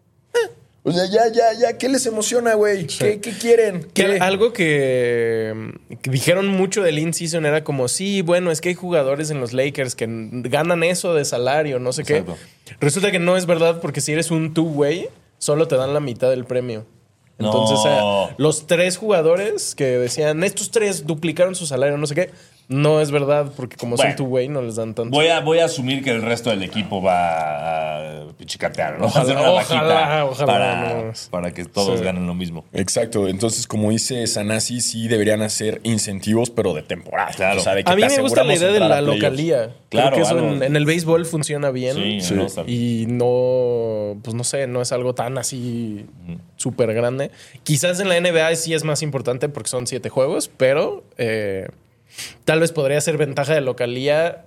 O 0.83 0.93
sea, 0.93 1.05
ya, 1.05 1.29
ya, 1.31 1.53
ya, 1.61 1.77
¿qué 1.77 1.91
les 1.91 2.07
emociona, 2.07 2.55
güey? 2.55 2.87
¿Qué, 2.87 3.21
qué 3.21 3.33
quieren? 3.33 3.87
Algo 4.23 4.53
que, 4.55 5.53
que 6.01 6.11
dijeron 6.11 6.49
mucho 6.49 6.83
del 6.83 6.99
in-season 6.99 7.45
era 7.45 7.63
como, 7.65 7.87
sí, 7.89 8.23
bueno, 8.23 8.51
es 8.51 8.63
que 8.63 8.71
hay 8.71 8.75
jugadores 8.75 9.31
en 9.31 9.41
los 9.41 9.53
Lakers 9.53 9.95
que 9.95 10.07
ganan 10.09 10.83
eso 10.83 11.13
de 11.15 11.27
salario, 11.27 11.79
no 11.79 11.93
sé 11.93 12.03
Exacto. 12.03 12.37
qué. 12.65 12.75
Resulta 12.81 13.11
que 13.11 13.19
no 13.19 13.37
es 13.37 13.45
verdad 13.45 13.81
porque 13.83 14.01
si 14.01 14.13
eres 14.13 14.31
un 14.31 14.55
two-way, 14.55 15.09
solo 15.39 15.69
te 15.69 15.77
dan 15.77 15.93
la 15.93 16.01
mitad 16.01 16.31
del 16.31 16.47
premio. 16.47 16.87
Entonces, 17.39 17.79
No. 17.85 18.29
eh, 18.31 18.35
los 18.39 18.67
tres 18.67 18.97
jugadores 18.97 19.75
que 19.75 19.85
decían, 19.99 20.43
estos 20.45 20.71
tres 20.71 21.07
duplicaron 21.07 21.55
su 21.55 21.67
salario, 21.67 21.99
no 21.99 22.07
sé 22.07 22.15
qué, 22.15 22.31
no 22.71 23.01
es 23.01 23.11
verdad 23.11 23.51
porque 23.57 23.77
como 23.77 23.97
Bueno. 23.97 24.11
son 24.13 24.17
two-way 24.17 24.49
no 24.49 24.63
les 24.63 24.77
dan 24.77 24.95
tanto. 24.95 25.11
Voy 25.11 25.27
a, 25.27 25.41
voy 25.41 25.59
a 25.59 25.65
asumir 25.65 26.05
que 26.05 26.11
el 26.11 26.23
resto 26.23 26.51
del 26.51 26.63
equipo 26.63 27.03
va 27.03 28.29
a 28.29 28.33
pichicatear, 28.39 28.99
¿no? 28.99 29.07
Ojalá, 29.07 29.23
Hacer 29.25 29.37
una 29.37 29.51
ojalá, 30.25 30.47
para, 30.47 31.03
no. 31.05 31.13
para 31.33 31.51
que 31.53 31.65
todos 31.65 31.99
Sí. 31.99 32.05
ganen 32.05 32.27
lo 32.29 32.35
mismo. 32.35 32.65
Exacto. 32.73 33.27
Entonces, 33.27 33.67
como 33.67 33.91
dice 33.91 34.25
Sanasi, 34.29 34.81
sí 34.81 35.09
deberían 35.09 35.43
hacer 35.43 35.81
incentivos, 35.83 36.49
pero 36.51 36.73
de 36.73 36.83
temporada. 36.83 37.33
Claro. 37.33 37.61
O 37.61 37.63
sea, 37.63 37.75
de 37.75 37.83
que 37.83 37.91
A 37.91 37.97
mí 37.97 38.03
te 38.03 38.17
me 38.17 38.23
gusta 38.23 38.45
la 38.45 38.55
idea 38.55 38.69
de 38.71 38.79
la 38.81 38.99
a 38.99 39.01
localía. 39.01 39.75
Claro, 39.89 40.13
Creo 40.13 40.13
que 40.13 40.21
eso 40.23 40.39
en, 40.39 40.63
en 40.63 40.77
el 40.77 40.85
béisbol 40.87 41.27
funciona 41.27 41.71
bien. 41.73 41.97
Sí, 41.97 42.21
Sí. 42.21 42.35
Y 42.69 43.07
no, 43.09 44.17
pues 44.23 44.35
no 44.35 44.45
sé, 44.45 44.69
no 44.69 44.81
es 44.81 44.93
algo 44.93 45.15
tan 45.15 45.39
así 45.39 46.07
súper 46.57 46.95
grande. 46.95 47.33
Quizás 47.65 47.99
en 47.99 48.09
la 48.09 48.21
NBA 48.21 48.55
sí 48.55 48.75
es 48.75 48.85
más 48.85 49.03
importante 49.03 49.49
porque 49.49 49.69
son 49.69 49.87
siete 49.89 50.09
juegos, 50.09 50.49
pero 50.57 51.03
eh, 51.19 51.69
tal 52.45 52.61
vez 52.61 52.73
podría 52.73 53.01
ser 53.01 53.17
ventaja 53.17 53.55
de 53.55 53.61
localía, 53.61 54.45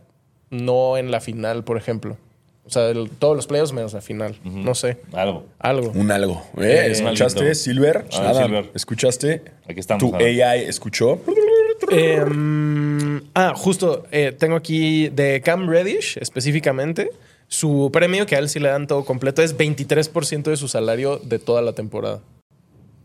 no 0.50 0.98
en 0.98 1.12
la 1.12 1.20
final, 1.22 1.64
por 1.64 1.78
ejemplo. 1.78 2.18
O 2.66 2.70
sea, 2.70 2.88
el- 2.90 3.10
todos 3.10 3.36
los 3.36 3.46
playoffs 3.48 3.74
menos 3.74 3.92
la 3.94 4.00
final. 4.02 4.38
No 4.46 4.74
sé. 4.74 4.98
Algo. 5.12 5.46
Algo. 5.60 5.92
Un 5.96 6.12
algo. 6.12 6.42
¿Eh? 6.58 6.86
Eh, 6.88 6.92
¿Escuchaste. 6.92 7.56
Silver? 7.56 8.06
Ah, 8.14 8.30
Adam, 8.30 8.46
Silver. 8.46 8.72
¿Escuchaste? 8.74 9.42
Aquí 9.70 9.80
estamos, 9.82 10.00
Tu 10.02 10.16
Adam. 10.16 10.26
AI 10.28 10.62
escuchó. 10.62 11.20
Em, 11.92 13.22
ah, 13.34 13.54
justo, 13.56 14.04
eh, 14.12 14.32
tengo 14.38 14.56
aquí 14.56 15.10
de 15.10 15.42
Cam 15.42 15.68
Reddish 15.70 16.18
específicamente. 16.20 17.10
Su 17.48 17.90
premio, 17.94 18.26
que 18.26 18.36
a 18.36 18.40
él 18.40 18.50
sí 18.50 18.60
le 18.60 18.70
dan 18.70 18.88
todo 18.88 19.04
completo, 19.06 19.42
es 19.44 19.56
23% 19.58 20.50
de 20.50 20.58
su 20.58 20.68
salario 20.68 21.18
de 21.18 21.40
toda 21.40 21.62
la 21.62 21.74
temporada. 21.74 22.22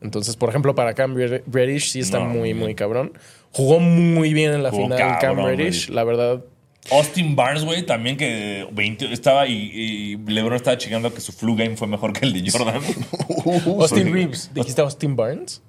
Entonces, 0.00 0.36
por 0.36 0.48
ejemplo, 0.48 0.74
para 0.74 0.94
Cam 0.94 1.14
Reddish 1.16 1.90
sí 1.90 2.00
está 2.00 2.18
No, 2.18 2.26
muy, 2.26 2.54
muy 2.54 2.74
cabrón. 2.74 3.12
Jugó 3.52 3.80
muy 3.80 4.32
bien 4.32 4.52
en 4.52 4.62
la 4.62 4.70
final 4.70 4.98
Cam 4.98 5.18
cabrón, 5.20 5.46
Reddish. 5.46 5.88
la 5.90 6.04
verdad. 6.04 6.44
Austin 6.90 7.36
Barnes, 7.36 7.64
güey, 7.64 7.84
también 7.84 8.16
que 8.16 8.66
20 8.72 9.12
estaba 9.12 9.46
y, 9.46 9.52
y 9.52 10.16
LeBron 10.16 10.54
estaba 10.56 10.78
checando 10.78 11.12
que 11.12 11.20
su 11.20 11.32
flu 11.32 11.54
game 11.54 11.76
fue 11.76 11.86
mejor 11.86 12.12
que 12.12 12.24
el 12.24 12.32
de 12.32 12.50
Jordan. 12.50 12.80
Austin 13.80 14.12
Reeves. 14.12 14.50
¿Dijiste 14.54 14.80
Austin 14.80 15.16
Barnes? 15.16 15.62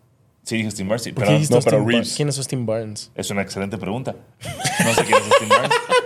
sí, 0.44 0.56
dije 0.56 0.68
Austin 0.68 0.88
Barnes, 0.88 1.04
sí, 1.04 1.12
¿Por 1.12 1.26
pero 1.26 1.40
no, 1.40 1.60
pero 1.62 1.86
Reeves. 1.86 2.16
¿Quién 2.16 2.30
es 2.30 2.38
Austin 2.38 2.66
Barnes? 2.66 3.12
es 3.16 3.30
una 3.30 3.42
excelente 3.42 3.78
pregunta. 3.78 4.16
No 4.86 4.94
sé 4.94 5.04
quién 5.04 5.18
es 5.18 5.24
Austin 5.26 5.50
Barnes. 5.50 5.72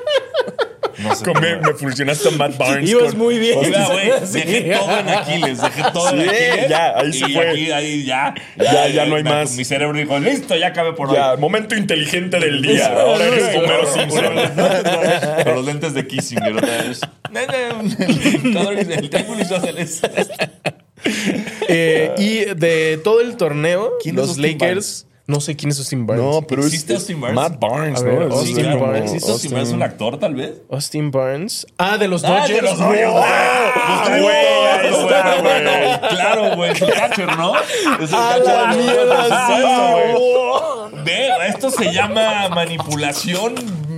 No 1.04 1.16
sé. 1.16 1.26
Me, 1.42 1.56
me 1.58 1.74
fusionaste 1.74 2.30
a 2.30 2.32
Matt 2.32 2.58
Barnes. 2.58 2.90
Ibas 2.90 3.10
con- 3.10 3.18
muy 3.18 3.38
bien. 3.40 3.60
Iba, 3.64 3.88
güey, 3.88 4.12
Sí. 4.26 4.40
dejé 4.42 4.74
todo 4.76 4.98
en 5.00 5.10
Aquiles, 5.10 5.62
dejé 5.62 5.84
todo 5.94 6.10
en 6.10 6.20
Aquiles. 6.30 6.70
ya, 6.70 6.94
ahí 6.98 7.14
se 7.14 7.30
y 7.30 7.34
fue. 7.34 7.50
aquí, 7.50 7.72
ahí 7.72 8.06
ya, 8.06 8.34
Ya, 8.58 8.88
ya 8.88 9.06
no 9.06 9.16
hay 9.16 9.24
me- 9.24 9.30
más. 9.30 9.56
Mi 9.56 9.66
cerebro 9.66 9.98
dijo, 9.98 10.18
listo, 10.20 10.56
ya 10.56 10.74
cabe 10.74 10.94
por 10.94 11.14
Ya, 11.14 11.34
hoy. 11.34 11.40
momento 11.40 11.76
inteligente 11.76 12.40
del 12.40 12.62
día. 12.62 12.88
Ahora 12.88 13.26
eres 13.26 13.56
Homero 13.56 13.94
Simpson. 13.94 14.24
Con 15.44 15.56
los 15.56 15.66
lentes 15.66 15.94
de 15.94 16.08
Kissinger 16.08 16.54
otra 16.56 16.84
vez. 16.84 17.02
El 18.90 19.10
triángulo 19.10 19.42
isósceles. 19.42 20.02
Eh, 21.68 22.14
y 22.18 22.46
de 22.56 22.98
todo 23.04 23.20
el 23.20 23.36
torneo, 23.36 23.94
¿Quién 24.02 24.18
es 24.20 24.28
los 24.28 24.38
Lakers. 24.38 25.06
No 25.26 25.40
sé 25.40 25.56
quién 25.56 25.72
es 25.72 25.80
Austin 25.80 26.06
Barnes. 26.06 26.26
No, 26.26 26.42
pero 26.42 26.62
es, 26.62 26.68
¿Existe 26.68 26.94
es 26.94 27.00
Austin 27.00 27.22
Barnes? 27.22 27.36
Matt 27.36 27.58
Barnes, 27.60 28.02
A 28.02 28.04
ver, 28.04 28.20
¿no? 28.20 28.28
Es 28.28 28.34
Austin 28.34 28.72
como- 28.72 28.80
Barnes. 28.88 29.04
¿Existe 29.14 29.32
Austin 29.32 29.52
Barnes 29.52 29.70
un 29.70 29.82
actor, 29.84 30.20
tal 30.20 30.36
vez? 30.36 30.52
Austin 30.70 31.12
Barnes. 31.12 31.66
Ah, 31.78 31.98
de 31.98 32.08
los 32.10 32.26
Ah, 32.26 32.28
Dodgers. 32.28 32.50
de 32.56 32.62
los 32.62 32.78
Dodgers. 32.78 33.12
Ah, 33.16 34.04
Pues, 34.06 34.22
güey, 34.22 34.36
ahí 34.36 34.90
güey, 34.92 35.04
está, 35.06 35.42
güey. 35.42 35.64
güey. 35.64 36.00
Claro, 36.10 36.56
güey. 36.58 36.72
Es 36.72 36.82
el 36.82 36.94
catcher, 36.94 37.38
¿no? 37.38 37.54
Es 37.58 38.10
el 38.10 38.16
A 38.16 38.30
catcher. 38.38 38.46
la 38.54 38.68
mierda, 38.76 39.48
sí, 39.48 39.62
güey. 40.92 41.04
Ve, 41.06 41.30
esto 41.48 41.70
se 41.72 41.94
llama 41.94 42.50
manipulación 42.50 43.56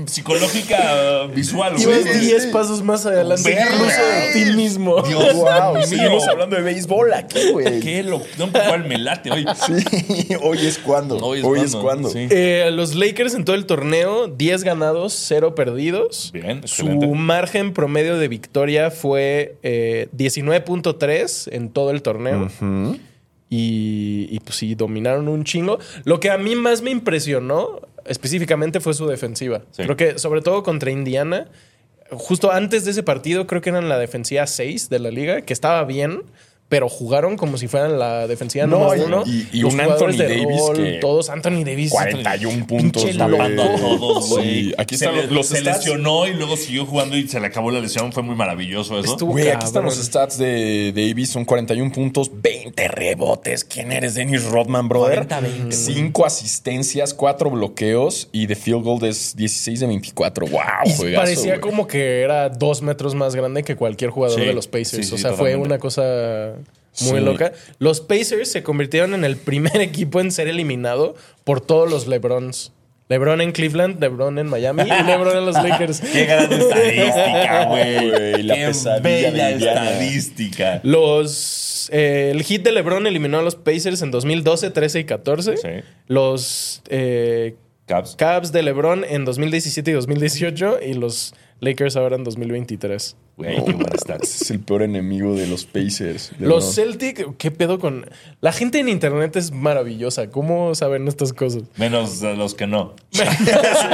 psicológica 0.08 1.26
visual, 1.34 1.74
güey. 1.74 1.84
Ibas 1.84 2.04
Sí, 2.14 2.20
10 2.28 2.44
sí. 2.44 2.50
pasos 2.52 2.84
más 2.84 3.06
adelante 3.06 3.52
incluso 3.52 4.02
de 4.02 4.34
ti 4.46 4.56
mismo. 4.56 5.02
Dios 5.02 5.34
Wow, 5.36 5.82
seguimos 5.86 6.28
hablando 6.28 6.56
de 6.56 6.62
béisbol 6.62 7.14
aquí, 7.14 7.40
güey. 7.52 7.80
Qué 7.80 8.04
lo... 8.04 8.22
No, 8.38 8.52
cuál 8.52 8.86
me 8.88 8.98
late 8.98 9.32
hoy. 9.32 9.46
Sí, 9.66 10.36
hoy 10.42 10.66
es 10.66 10.78
cuando. 10.78 11.18
Hoy 11.18 11.42
Hoy 11.44 11.60
es 11.60 11.66
es, 11.66 11.76
cuando, 11.76 12.10
sí. 12.10 12.28
Eh, 12.30 12.70
los 12.72 12.96
Lakers 12.96 13.34
en 13.36 13.46
todo 13.46 13.56
el 13.56 13.66
torneo, 13.66 14.28
10 14.28 14.64
ganados, 14.64 15.14
0 15.28 15.56
perdidos. 15.56 16.32
Bien, 16.34 16.60
Su 16.68 16.84
excelente. 16.84 17.08
margen 17.08 17.74
promedio 17.74 18.18
de 18.18 18.28
victoria 18.28 18.92
fue 18.92 19.58
eh, 19.64 20.08
19.3 20.16 21.50
en 21.54 21.70
todo 21.70 21.92
el 21.92 22.02
torneo. 22.02 22.50
y, 23.50 24.28
y, 24.30 24.40
pues 24.44 24.58
sí, 24.58 24.76
dominaron 24.76 25.28
un 25.28 25.44
chingo. 25.44 25.80
Lo 26.04 26.20
que 26.20 26.30
a 26.32 26.38
mí 26.38 26.56
más 26.56 26.82
me 26.82 26.92
impresionó 26.92 27.80
específicamente 28.06 28.80
fue 28.80 28.94
su 28.94 29.08
defensiva. 29.08 29.64
Sí. 29.72 29.84
Creo 29.84 29.98
que 29.98 30.20
sobre 30.20 30.42
todo 30.42 30.64
contra 30.64 30.92
Indiana, 30.92 31.48
justo 32.12 32.52
antes 32.52 32.86
de 32.86 32.92
ese 32.92 33.04
partido 33.04 33.48
creo 33.48 33.62
que 33.62 33.70
eran 33.70 33.90
la 33.90 33.98
defensiva 33.98 34.46
6 34.48 34.90
de 34.90 35.00
la 35.00 35.12
liga, 35.12 35.42
que 35.42 35.54
estaba 35.54 35.84
bien, 35.86 36.24
pero 36.68 36.90
jugaron 36.90 37.38
como 37.38 37.58
si 37.58 37.68
fueran 37.68 38.00
la 38.00 38.28
defensiva 38.28 38.66
No, 38.66 38.96
y- 38.96 39.00
uno. 39.02 39.24
y- 39.26 39.48
y 39.54 39.64
un 39.64 39.80
Anthony 39.80 40.14
de 40.18 40.28
Davis 40.28 40.60
rol, 40.60 40.76
que- 40.78 40.94
todos 41.00 41.30
Anthony 41.30 41.64
Davis. 41.64 41.92
41 41.92 42.66
puntos, 42.66 43.06
tapando 43.16 43.64
a 43.64 43.76
todos, 43.76 44.30
güey. 44.30 44.46
Sí, 44.70 44.74
aquí 44.78 44.98
se 44.98 45.06
están 45.06 45.18
le- 45.22 45.28
los 45.34 45.46
Se 45.48 45.60
stats. 45.62 45.78
lesionó 45.86 46.28
y 46.28 46.34
luego 46.34 46.58
siguió 46.58 46.86
jugando 46.88 47.16
y 47.18 47.28
se 47.28 47.40
le 47.40 47.46
acabó 47.48 47.70
la 47.70 47.80
lesión. 47.80 48.12
Fue 48.12 48.24
muy 48.24 48.36
maravilloso 48.36 49.00
eso. 49.00 49.16
Güey, 49.26 49.50
aquí 49.50 49.66
están 49.66 49.86
los 49.86 49.96
stats 49.96 50.40
de 50.40 50.92
Davis. 50.96 51.30
Son 51.30 51.46
41 51.46 51.92
puntos, 51.92 52.32
20 52.34 52.88
rebotes. 52.88 53.64
¿Quién 53.64 53.92
eres, 53.92 54.16
Dennis 54.16 54.44
Rodman, 54.46 54.90
brother? 54.90 55.20
40-20, 55.28 55.72
5 55.72 56.26
asistencias, 56.26 57.14
4 57.14 57.52
bloqueos 57.52 58.28
y 58.32 58.48
de 58.48 58.56
field 58.56 58.84
goal 58.84 59.04
es 59.06 59.36
16 59.36 59.80
de 59.82 59.88
24. 59.88 60.48
¡Wow! 60.48 60.62
Y 60.86 60.94
juegazo, 60.96 61.22
parecía 61.24 61.62
como 61.62 61.86
que 61.88 62.22
era 62.22 62.50
dos 62.50 62.82
metros 62.82 63.14
más 63.14 63.36
grande 63.36 63.64
que 63.64 63.76
cualquier 63.76 64.10
jugador 64.10 64.40
Sí, 64.40 64.46
de 64.46 64.54
los 64.54 64.68
Pacers. 64.68 65.08
sí, 65.08 65.14
o 65.14 65.18
sí, 65.18 65.22
sea, 65.22 65.32
fue 65.34 65.52
totalmente. 65.52 65.68
una 65.68 65.78
cosa 65.80 66.55
muy 67.02 67.20
Sí. 67.20 67.26
loca. 67.26 67.52
Los 67.80 68.02
Pacers 68.02 68.52
se 68.52 68.64
convirtieron 68.64 69.14
en 69.14 69.24
el 69.26 69.38
primer 69.38 69.78
equipo 69.82 70.20
en 70.22 70.32
ser 70.32 70.48
eliminado 70.48 71.16
por 71.44 71.62
todos 71.62 71.90
los 71.90 72.08
LeBrons. 72.08 72.72
LeBron 73.08 73.40
en 73.40 73.52
Cleveland, 73.52 74.00
LeBron 74.02 74.40
en 74.40 74.48
Miami 74.48 74.82
y 74.82 75.04
LeBron 75.04 75.38
en 75.38 75.46
los 75.46 75.54
Lakers. 75.54 76.02
Qué 76.12 76.26
gran 76.26 76.52
estadística, 76.52 77.66
güey. 77.70 78.42
La 78.42 78.56
Qué 78.56 78.66
pesadilla 78.66 79.30
bella 79.32 79.50
estadística. 79.52 80.80
Los 80.84 81.90
eh, 81.92 82.32
el 82.34 82.42
hit 82.42 82.64
de 82.64 82.72
LeBron 82.72 83.06
eliminó 83.06 83.38
a 83.38 83.42
los 83.44 83.56
Pacers 83.56 84.02
en 84.02 84.10
2012, 84.10 84.72
13 84.72 85.00
y 85.02 85.04
14. 85.04 85.58
Sí. 85.58 85.70
Los 86.08 86.82
eh. 86.90 87.56
Cavs 88.18 88.52
de 88.52 88.64
LeBron 88.64 89.06
en 89.08 89.26
2017 89.26 89.92
y 89.92 89.94
2018 89.94 90.80
y 90.82 90.96
los 90.96 91.36
Lakers 91.60 91.96
ahora 91.98 92.16
en 92.16 92.24
2023. 92.24 93.16
Güey, 93.38 93.56
qué 93.66 93.74
buena 93.74 93.98
stats. 93.98 94.42
Es 94.44 94.52
el 94.52 94.60
peor 94.62 94.82
enemigo 94.82 95.36
de 95.36 95.46
los 95.48 95.66
Pacers. 95.66 96.32
de 96.40 96.48
Los 96.48 96.76
verdad. 96.78 96.92
Celtic, 96.92 97.38
¿qué 97.38 97.52
pedo 97.52 97.80
con...? 97.80 98.10
La 98.40 98.54
gente 98.54 98.80
en 98.80 98.88
internet 98.88 99.36
es 99.36 99.52
maravillosa. 99.52 100.30
¿Cómo 100.30 100.74
saben 100.74 101.08
estas 101.10 101.34
cosas? 101.34 101.64
Menos 101.76 102.22
de 102.22 102.36
los 102.38 102.54
que 102.56 102.66
no. 102.68 102.96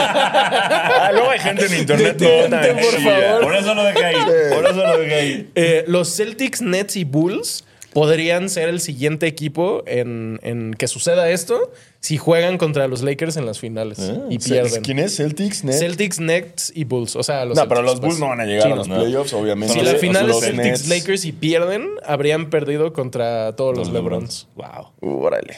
Ah, 0.03 1.09
luego 1.13 1.29
hay 1.31 1.39
gente 1.39 1.65
en 1.65 1.79
internet. 1.79 2.17
Detente, 2.17 2.47
toda 2.67 2.73
por 2.81 2.97
chida. 2.97 3.21
favor. 3.21 3.41
Por 3.43 3.55
eso 3.55 3.73
lo 3.73 3.83
dejé 3.83 4.05
ahí. 4.05 4.15
Por 4.53 4.65
eso 4.65 4.75
lo 4.87 4.97
dejé 4.97 5.13
ahí. 5.15 5.51
Eh, 5.55 5.83
los 5.87 6.15
Celtics, 6.15 6.61
Nets 6.61 6.95
y 6.95 7.03
Bulls 7.03 7.63
podrían 7.93 8.49
ser 8.49 8.69
el 8.69 8.79
siguiente 8.79 9.27
equipo 9.27 9.83
en, 9.85 10.39
en 10.43 10.73
que 10.73 10.87
suceda 10.87 11.29
esto 11.29 11.71
si 11.99 12.17
juegan 12.17 12.57
contra 12.57 12.87
los 12.87 13.01
Lakers 13.03 13.37
en 13.37 13.45
las 13.45 13.59
finales 13.59 14.11
y 14.29 14.39
pierden. 14.39 14.81
¿Quién 14.81 14.99
es? 14.99 15.15
¿Celtics? 15.17 15.63
Net? 15.63 15.73
Celtics, 15.77 16.19
Nets 16.19 16.71
y 16.75 16.85
Bulls. 16.85 17.15
O 17.15 17.23
sea, 17.23 17.45
los 17.45 17.57
no, 17.57 17.67
pero 17.67 17.81
los 17.81 17.99
Bulls 17.99 18.13
pues. 18.15 18.19
no 18.19 18.29
van 18.29 18.39
a 18.41 18.45
llegar 18.45 18.63
Sí, 18.67 18.71
a 18.71 18.75
los 18.75 18.87
no. 18.87 18.95
playoffs, 18.99 19.33
obviamente. 19.33 19.73
Si 19.73 19.81
la 19.81 19.91
los- 19.91 20.01
final 20.01 20.27
los 20.27 20.37
es 20.37 20.43
Celtics 20.55 20.65
Nets. 20.65 20.87
Lakers 20.87 21.25
y 21.25 21.31
pierden, 21.33 21.89
habrían 22.05 22.49
perdido 22.49 22.93
contra 22.93 23.55
todos 23.55 23.77
los, 23.77 23.91
LeBrons. 23.91 24.47
Wow. 24.55 25.19
Órale. 25.21 25.55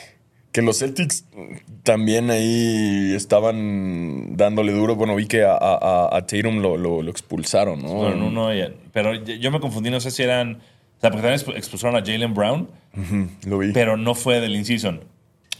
Que 0.51 0.61
los 0.61 0.77
Celtics 0.79 1.25
también 1.83 2.29
ahí 2.29 3.13
estaban 3.15 4.35
dándole 4.37 4.71
duro. 4.71 4.95
Bueno, 4.95 5.15
vi 5.15 5.27
que 5.27 5.43
a, 5.43 5.53
a- 5.55 6.09
a 6.15 6.25
Tatum 6.27 6.59
lo, 6.61 6.77
lo- 6.77 7.01
lo 7.01 7.09
expulsaron, 7.11 7.81
¿no? 7.81 7.89
Fueron 7.89 8.21
uno 8.21 8.53
y- 8.53 8.71
pero 8.91 9.13
yo 9.15 9.51
me 9.51 9.59
confundí, 9.59 9.89
no 9.89 9.99
sé 9.99 10.11
si 10.11 10.23
eran. 10.23 10.61
O 11.03 11.05
sea, 11.05 11.11
porque 11.11 11.27
también 11.27 11.39
expu- 11.39 11.57
expulsaron 11.57 11.95
a 11.95 11.99
Jalen 12.05 12.33
Brown, 12.33 12.69
Lo 13.45 13.57
vi. 13.57 13.71
pero 13.73 13.97
no 13.97 14.15
fue 14.15 14.39
del 14.39 14.55
in-season. 14.55 15.03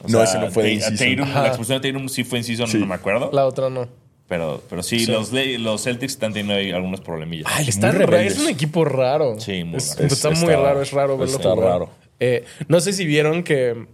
No, 0.08 0.24
ese 0.24 0.40
no 0.40 0.50
fue 0.52 0.64
de 0.64 0.78
Ta- 0.78 0.88
a 0.88 0.90
in-season. 0.92 1.34
La 1.34 1.48
expulsión 1.48 1.82
de 1.82 1.92
Tatum 1.92 2.08
sí 2.10 2.24
fue 2.24 2.40
in-season, 2.40 2.68
Sí. 2.68 2.78
no 2.78 2.86
me 2.86 2.96
acuerdo. 2.96 3.30
La 3.34 3.46
otra 3.46 3.70
no. 3.70 3.88
Pero, 4.28 4.64
pero 4.70 4.82
sí, 4.84 5.06
Los, 5.06 5.32
los 5.34 5.84
Celtics 5.84 6.14
están 6.14 6.32
teniendo 6.34 6.54
ahí 6.56 6.72
algunos 6.72 7.02
problemillas. 7.02 7.46
Ay, 7.54 7.68
Está 7.68 7.88
muy 7.92 8.00
ra- 8.00 8.06
rebeldes. 8.06 8.38
es 8.38 8.40
un 8.42 8.50
equipo 8.50 8.86
raro. 8.86 9.40
Sí, 9.40 9.64
muy 9.66 9.78
Es- 9.78 9.96
raro. 9.98 10.08
Está 10.08 10.30
Es- 10.32 10.40
muy 10.42 10.54
raro, 10.54 10.82
es 10.82 10.92
raro 10.92 11.18
verlo 11.18 11.36
está 11.36 11.52
jugar. 11.52 11.68
raro. 11.70 11.90
Eh, 12.22 12.46
no 12.70 12.80
sé 12.80 12.94
si 12.94 13.06
vieron 13.06 13.44
que. 13.44 13.86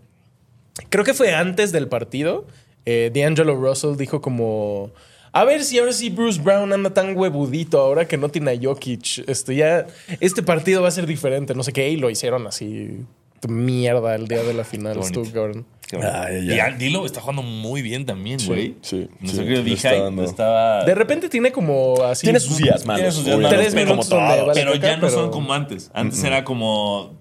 Creo 0.89 1.03
que 1.03 1.13
fue 1.13 1.33
antes 1.33 1.71
del 1.71 1.88
partido. 1.88 2.45
eh, 2.85 3.12
D'Angelo 3.13 3.55
Russell 3.55 3.97
dijo 3.97 4.21
como. 4.21 4.91
A 5.32 5.44
ver 5.46 5.63
si 5.63 5.78
ahora 5.80 5.94
sí 5.94 6.10
Bruce 6.10 6.42
Brown 6.42 6.72
anda 6.74 6.89
tan 6.94 7.15
huevudito 7.18 7.80
ahora 7.80 8.08
que 8.08 8.18
no 8.18 8.30
tiene 8.30 8.52
a 8.52 8.60
Jokic. 8.62 9.28
Este, 9.28 9.56
ya, 9.56 9.86
este 10.20 10.42
partido 10.44 10.82
va 10.82 10.88
a 10.88 10.92
ser 10.92 11.06
diferente. 11.06 11.54
No 11.56 11.63
sé 11.63 11.72
qué. 11.74 11.89
Y 11.89 11.98
lo 11.98 12.10
hicieron 12.10 12.48
así. 12.48 13.06
Mierda 13.48 14.15
el 14.15 14.28
día 14.28 14.44
de 14.44 14.54
la 14.54 14.63
final. 14.63 14.98
Qué. 15.00 15.06
Estuvo 15.06 15.32
cabrón. 15.32 15.65
Qué. 15.88 15.98
Ay, 15.98 16.52
y 16.54 16.60
Al 16.60 16.78
Dilo 16.78 17.06
está 17.06 17.22
jugando 17.22 17.42
muy 17.42 17.82
bien 17.82 18.06
también, 18.06 18.39
güey. 18.46 18.76
sí, 18.82 19.08
está 19.24 19.94
dando. 20.04 20.24
estaba. 20.24 20.84
De 20.84 20.94
repente 20.94 21.30
tiene 21.30 21.52
como 21.52 22.04
así. 22.04 22.26
Tiene 22.26 22.39
sus 22.39 22.58
días 22.58 22.86
malos. 22.86 23.00
Tiene 23.02 23.12
sus 23.12 23.26
días 23.26 23.38
malos, 23.38 23.52
Tres 23.58 23.74
pero 23.74 23.86
minutos 23.86 24.10
como 24.10 24.20
donde 24.22 24.36
todos. 24.36 24.48
vale 24.48 24.60
pero 24.62 24.76
ya 24.76 24.96
no 24.98 25.02
pero- 25.08 25.13
son 25.13 25.32
como 25.32 25.54
antes. 25.54 25.89
Antes 25.94 26.24
era 26.24 26.44
como 26.44 27.18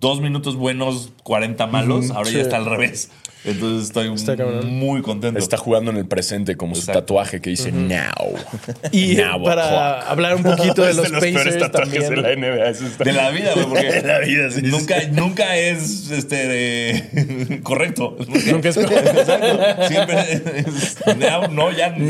dos 0.00 0.20
minutos 0.20 0.56
buenos, 0.56 1.12
40 1.22 1.66
malos. 1.68 2.10
Ahora 2.10 2.28
sí. 2.28 2.36
ya 2.36 2.40
está 2.42 2.56
al 2.56 2.66
revés. 2.66 3.10
Entonces 3.44 3.88
estoy 3.88 4.12
Está 4.14 4.36
cabrón. 4.36 4.66
muy 4.70 5.00
contento. 5.02 5.38
Está 5.38 5.56
jugando 5.56 5.90
en 5.90 5.96
el 5.96 6.06
presente 6.06 6.56
como 6.56 6.74
su 6.74 6.82
Exacto. 6.82 7.00
tatuaje 7.00 7.40
que 7.40 7.50
dice 7.50 7.72
Now. 7.72 8.34
Y 8.92 9.14
Now 9.16 9.42
para 9.42 9.64
o'clock. 9.96 10.10
hablar 10.10 10.34
un 10.36 10.42
poquito 10.42 10.82
de 10.82 10.90
Es 10.90 10.96
los, 10.96 11.08
peores 11.08 11.34
Pacers 11.34 11.58
tatuajes 11.58 11.92
también. 12.08 12.10
de 12.10 12.16
la 12.22 12.36
NBA. 12.56 12.68
eso 12.70 12.86
está- 12.86 13.04
de 13.04 13.12
la 13.12 13.30
vida, 13.30 13.52
güey, 13.54 13.66
porque 13.66 13.92
De 14.00 14.02
la 14.02 14.18
vida, 14.20 14.50
sí, 14.50 14.62
nunca, 14.62 14.96
nunca 15.12 15.56
es 15.56 16.10
este 16.10 16.36
de- 16.48 17.60
correcto. 17.62 18.16
Nunca, 18.46 18.68
es 18.68 18.76
Exacto. 18.76 19.86
Siempre 19.88 20.20
es 20.56 21.16
now, 21.18 21.48
no, 21.50 21.72
ya 21.72 21.90
now. 21.90 22.08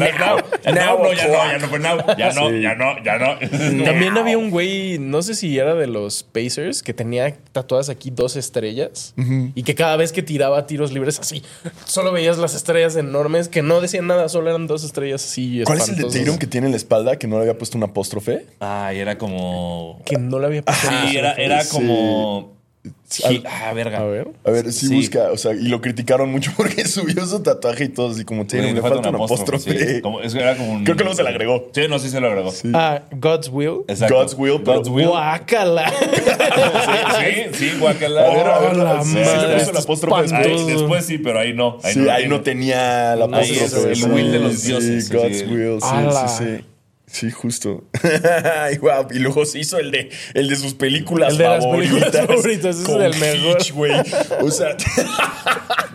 Ya 0.65 0.73
Now 0.73 0.99
now, 0.99 1.03
no, 1.05 1.13
ya 1.13 1.27
no, 1.29 1.33
ya 1.53 1.59
no 1.59 1.69
fue 1.69 1.79
now. 1.79 1.99
Ya 2.19 2.33
no, 2.33 2.49
Sí. 2.51 2.61
ya 2.63 2.75
no, 2.75 3.05
ya 3.05 3.19
no. 3.19 3.85
También 3.85 4.17
había 4.19 4.37
un 4.39 4.51
güey, 4.51 4.99
no 4.99 5.23
sé 5.23 5.35
si 5.35 5.57
era 5.59 5.75
de 5.75 5.87
los 5.87 6.23
Pacers, 6.23 6.83
que 6.83 6.93
tenía 6.95 7.37
tatuadas 7.53 7.89
aquí 7.89 8.11
dos 8.11 8.37
estrellas 8.37 9.15
y 9.55 9.63
que 9.63 9.75
cada 9.75 9.97
vez 9.97 10.13
que 10.13 10.23
tiraba 10.23 10.67
tiros 10.67 10.93
libres 10.93 11.20
así, 11.21 11.43
solo 11.85 12.13
veías 12.13 12.39
las 12.39 12.55
estrellas 12.55 12.97
enormes 12.97 13.49
que 13.49 13.63
no 13.63 13.81
decían 13.81 14.07
nada, 14.07 14.29
solo 14.29 14.51
eran 14.51 14.67
dos 14.67 14.85
estrellas 14.85 15.25
así. 15.25 15.63
¿Cuál 15.65 15.79
es 15.79 15.89
el 15.89 15.97
de. 15.97 16.05
Tatum 16.05 16.39
que 16.39 16.47
tiene 16.47 16.67
en 16.67 16.73
la 16.73 16.77
espalda 16.77 17.17
que 17.17 17.27
no 17.27 17.37
le 17.37 17.43
había 17.43 17.59
puesto 17.59 17.77
un 17.79 17.85
apóstrofe? 17.85 18.47
Ay, 18.61 18.99
era 18.99 19.19
como. 19.19 20.01
Que 20.05 20.17
no 20.17 20.39
le 20.39 20.47
había 20.47 20.63
pasado. 20.63 21.09
Sí, 21.09 21.17
era, 21.17 21.33
era 21.35 21.63
Sí. 21.63 21.79
Al- 23.25 23.43
Ah, 23.47 23.73
verga. 23.75 23.99
A 23.99 24.05
ver. 24.05 24.29
A 24.45 24.51
ver, 24.53 24.73
sí, 24.73 24.87
Sí. 24.87 24.95
busca, 24.95 25.31
o 25.33 25.37
sea, 25.37 25.53
y 25.53 25.69
lo 25.69 25.81
criticaron 25.81 26.31
mucho 26.31 26.53
porque 26.57 26.87
subió 26.87 27.27
su 27.27 27.43
tatuaje 27.43 27.85
y 27.85 27.89
todo 27.89 28.11
así 28.13 28.25
como 28.25 28.47
Tatum, 28.47 28.67
Sí, 28.69 28.73
le 28.75 28.81
falta 28.81 29.09
un 29.09 29.15
apóstrofe. 29.17 29.95
sí. 29.97 30.01
Como- 30.01 30.21
eso 30.21 30.39
era 30.39 30.57
como 30.57 30.73
un- 30.73 30.85
Creo 30.85 30.97
que 30.97 31.03
luego 31.03 31.17
se 31.17 31.23
le 31.25 31.29
agregó. 31.31 31.69
Sí, 31.75 31.83
no, 31.89 31.99
sí 31.99 32.09
se 32.09 32.21
lo 32.21 32.29
agregó. 32.29 32.53
Ah, 32.75 33.03
God's 33.13 33.49
Will. 33.53 33.81
Exacto. 33.89 34.15
God's 34.15 34.35
will, 34.39 34.61
pero- 34.65 34.77
God's 34.79 34.89
will. 34.89 35.07
Guácala. 35.09 35.93
Sí, 37.21 37.37
sí, 37.53 37.71
sí, 37.71 37.79
guacala. 37.79 38.23
A 38.23 38.35
ver, 38.35 38.47
a 38.47 38.59
ver, 38.61 38.77
la 38.77 39.03
sí, 39.05 39.15
madre, 39.15 39.25
sí 39.25 39.47
le 39.47 39.55
puso 39.59 39.71
el 39.71 39.77
apóstrofe 39.77 40.37
Ahí, 40.37 40.43
después. 40.49 40.67
después 40.67 41.05
sí, 41.07 41.19
pero 41.19 41.39
ahí 41.39 41.53
no. 41.53 41.79
Sí, 41.83 41.99
lo 42.01 42.11
ahí 42.13 42.23
tiene. 42.23 42.37
no 42.37 42.43
tenía 42.43 43.17
la 43.17 43.25
Ahí 43.39 43.51
es 43.51 43.59
apóstrofe. 43.59 43.89
el 43.91 43.97
sí, 43.97 44.05
will 44.05 44.33
de 44.33 44.39
los 44.39 44.55
sí, 44.59 44.69
dioses, 44.69 45.13
God's 45.13 45.39
sí. 45.39 45.45
will, 45.47 45.81
sí, 45.81 45.89
sí, 45.89 46.45
sí. 46.59 46.65
Sí, 47.13 47.31
justo. 47.31 47.83
Ay, 48.63 48.77
guau, 48.77 49.07
Y 49.13 49.19
luego 49.19 49.45
se 49.45 49.59
hizo 49.59 49.79
el 49.79 49.91
de, 49.91 50.11
el 50.35 50.49
de 50.49 50.57
sus 50.57 50.75
películas 50.75 51.33
El 51.33 51.39
de 51.39 51.45
las 51.45 51.65
favoritas. 51.65 51.99
películas 51.99 52.27
favoritas, 52.27 52.77
ese 52.79 52.83
es 52.93 53.15
el 53.15 53.21
mejor. 53.21 53.57
Hitch, 53.61 53.73
güey. 53.73 53.93
O 54.43 54.51
sea, 54.51 54.77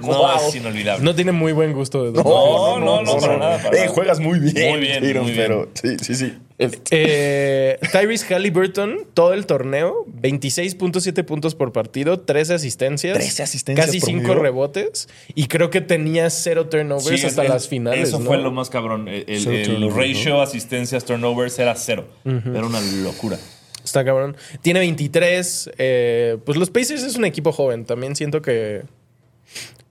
No, 0.01 0.07
Wow. 0.07 0.49
es 0.49 0.55
inolvidable. 0.55 1.03
No 1.03 1.15
tiene 1.15 1.31
muy 1.31 1.53
buen 1.53 1.71
gusto 1.73 2.03
de 2.03 2.11
No, 2.21 2.79
no, 2.79 3.01
no, 3.01 3.17
para 3.17 3.37
nada, 3.37 3.57
para 3.59 3.77
Eh, 3.77 3.79
nada. 3.81 3.91
juegas 3.93 4.19
muy 4.19 4.39
bien, 4.39 4.69
Muy 4.71 4.79
bien, 4.81 5.01
Tatum, 5.03 5.23
muy 5.23 5.31
bien. 5.31 5.43
pero 5.43 5.69
sí, 5.73 5.97
sí, 6.01 6.15
sí. 6.15 6.33
Eh, 6.57 7.77
Tyrese 7.91 8.33
Halliburton, 8.33 9.07
todo 9.13 9.33
el 9.33 9.45
torneo, 9.45 10.05
26.7 10.21 11.23
puntos 11.25 11.53
por 11.55 11.73
partido, 11.73 12.21
13 12.21 12.53
asistencias, 12.53 13.13
13 13.17 13.43
asistencias 13.43 13.85
casi 13.87 13.99
5 13.99 14.21
promedio. 14.23 14.41
rebotes 14.43 15.09
y 15.33 15.47
creo 15.47 15.69
que 15.69 15.81
tenía 15.81 16.29
cero 16.29 16.67
turnovers 16.67 17.19
Sí, 17.19 17.25
hasta 17.27 17.43
es- 17.43 17.49
las 17.49 17.67
finales. 17.67 18.07
Eso 18.07 18.19
¿no? 18.19 18.25
fue 18.25 18.37
lo 18.37 18.51
más 18.51 18.69
cabrón. 18.69 19.07
El, 19.09 19.25
el- 19.27 19.47
el 19.83 19.93
ratio 19.93 20.41
asistencias 20.41 21.03
turnovers 21.03 21.59
era 21.59 21.75
cero. 21.75 22.07
Era 22.25 22.65
una 22.65 22.79
locura. 23.03 23.37
Está 23.83 24.03
cabrón. 24.05 24.35
Tiene 24.61 24.79
23. 24.79 25.71
eh, 25.77 26.37
pues 26.45 26.57
los 26.57 26.69
Pacers 26.69 27.03
es 27.03 27.15
un 27.17 27.25
equipo 27.25 27.51
joven. 27.51 27.85
También 27.85 28.15
siento 28.15 28.41
que 28.41 28.81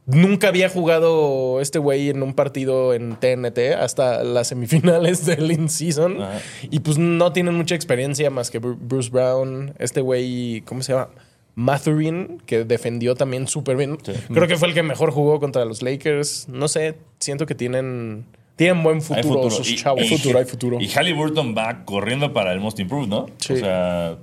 nunca 0.07 0.49
había 0.49 0.69
jugado 0.69 1.61
este 1.61 1.79
güey 1.79 2.11
en 2.11 2.23
un 2.23 2.35
partido 2.35 2.93
en 2.95 3.17
TNT 3.17 3.75
hasta 3.79 4.23
las 4.25 4.49
semifinales 4.49 5.25
del 5.27 5.51
in-season. 5.51 6.21
Ajá. 6.23 6.41
Y 6.71 6.81
pues 6.81 6.99
no 6.99 7.33
tienen 7.33 7.55
mucha 7.55 7.75
experiencia 7.75 8.31
más 8.31 8.51
que 8.51 8.61
Bru- 8.61 8.77
Bruce 8.79 9.11
Brown. 9.11 9.75
Este 9.79 10.01
güey, 10.01 10.63
¿cómo 10.63 10.83
se 10.83 10.93
llama? 10.93 11.09
Mathurin, 11.57 12.43
que 12.47 12.65
defendió 12.65 13.15
también 13.15 13.47
súper 13.47 13.77
bien. 13.77 13.97
Creo 13.97 14.49
que 14.49 14.57
fue 14.57 14.69
el 14.69 14.75
que 14.75 14.83
mejor 14.83 15.11
jugó 15.13 15.39
contra 15.41 15.65
los 15.65 15.83
Lakers. 15.83 16.49
No 16.49 16.67
sé, 16.69 16.97
siento 17.21 17.47
que 17.47 17.55
tienen, 17.55 18.25
tienen 18.57 18.83
buen 18.83 18.97
Hay 19.11 19.23
futuro, 19.23 19.51
sus 19.51 19.71
Y- 19.71 19.77
chavos. 19.77 20.03
y- 20.05 20.09
futuro, 20.17 20.39
hay 20.41 20.45
futuro. 20.47 20.79
Y 20.81 20.89
Halliburton 20.89 21.55
va 21.57 21.85
corriendo 21.85 22.33
para 22.33 22.53
el 22.53 22.61
Most 22.61 22.81
Improved, 22.81 23.09
¿no? 23.09 23.27
Sí. 23.39 23.53
O 23.53 23.57
sea, 23.57 24.19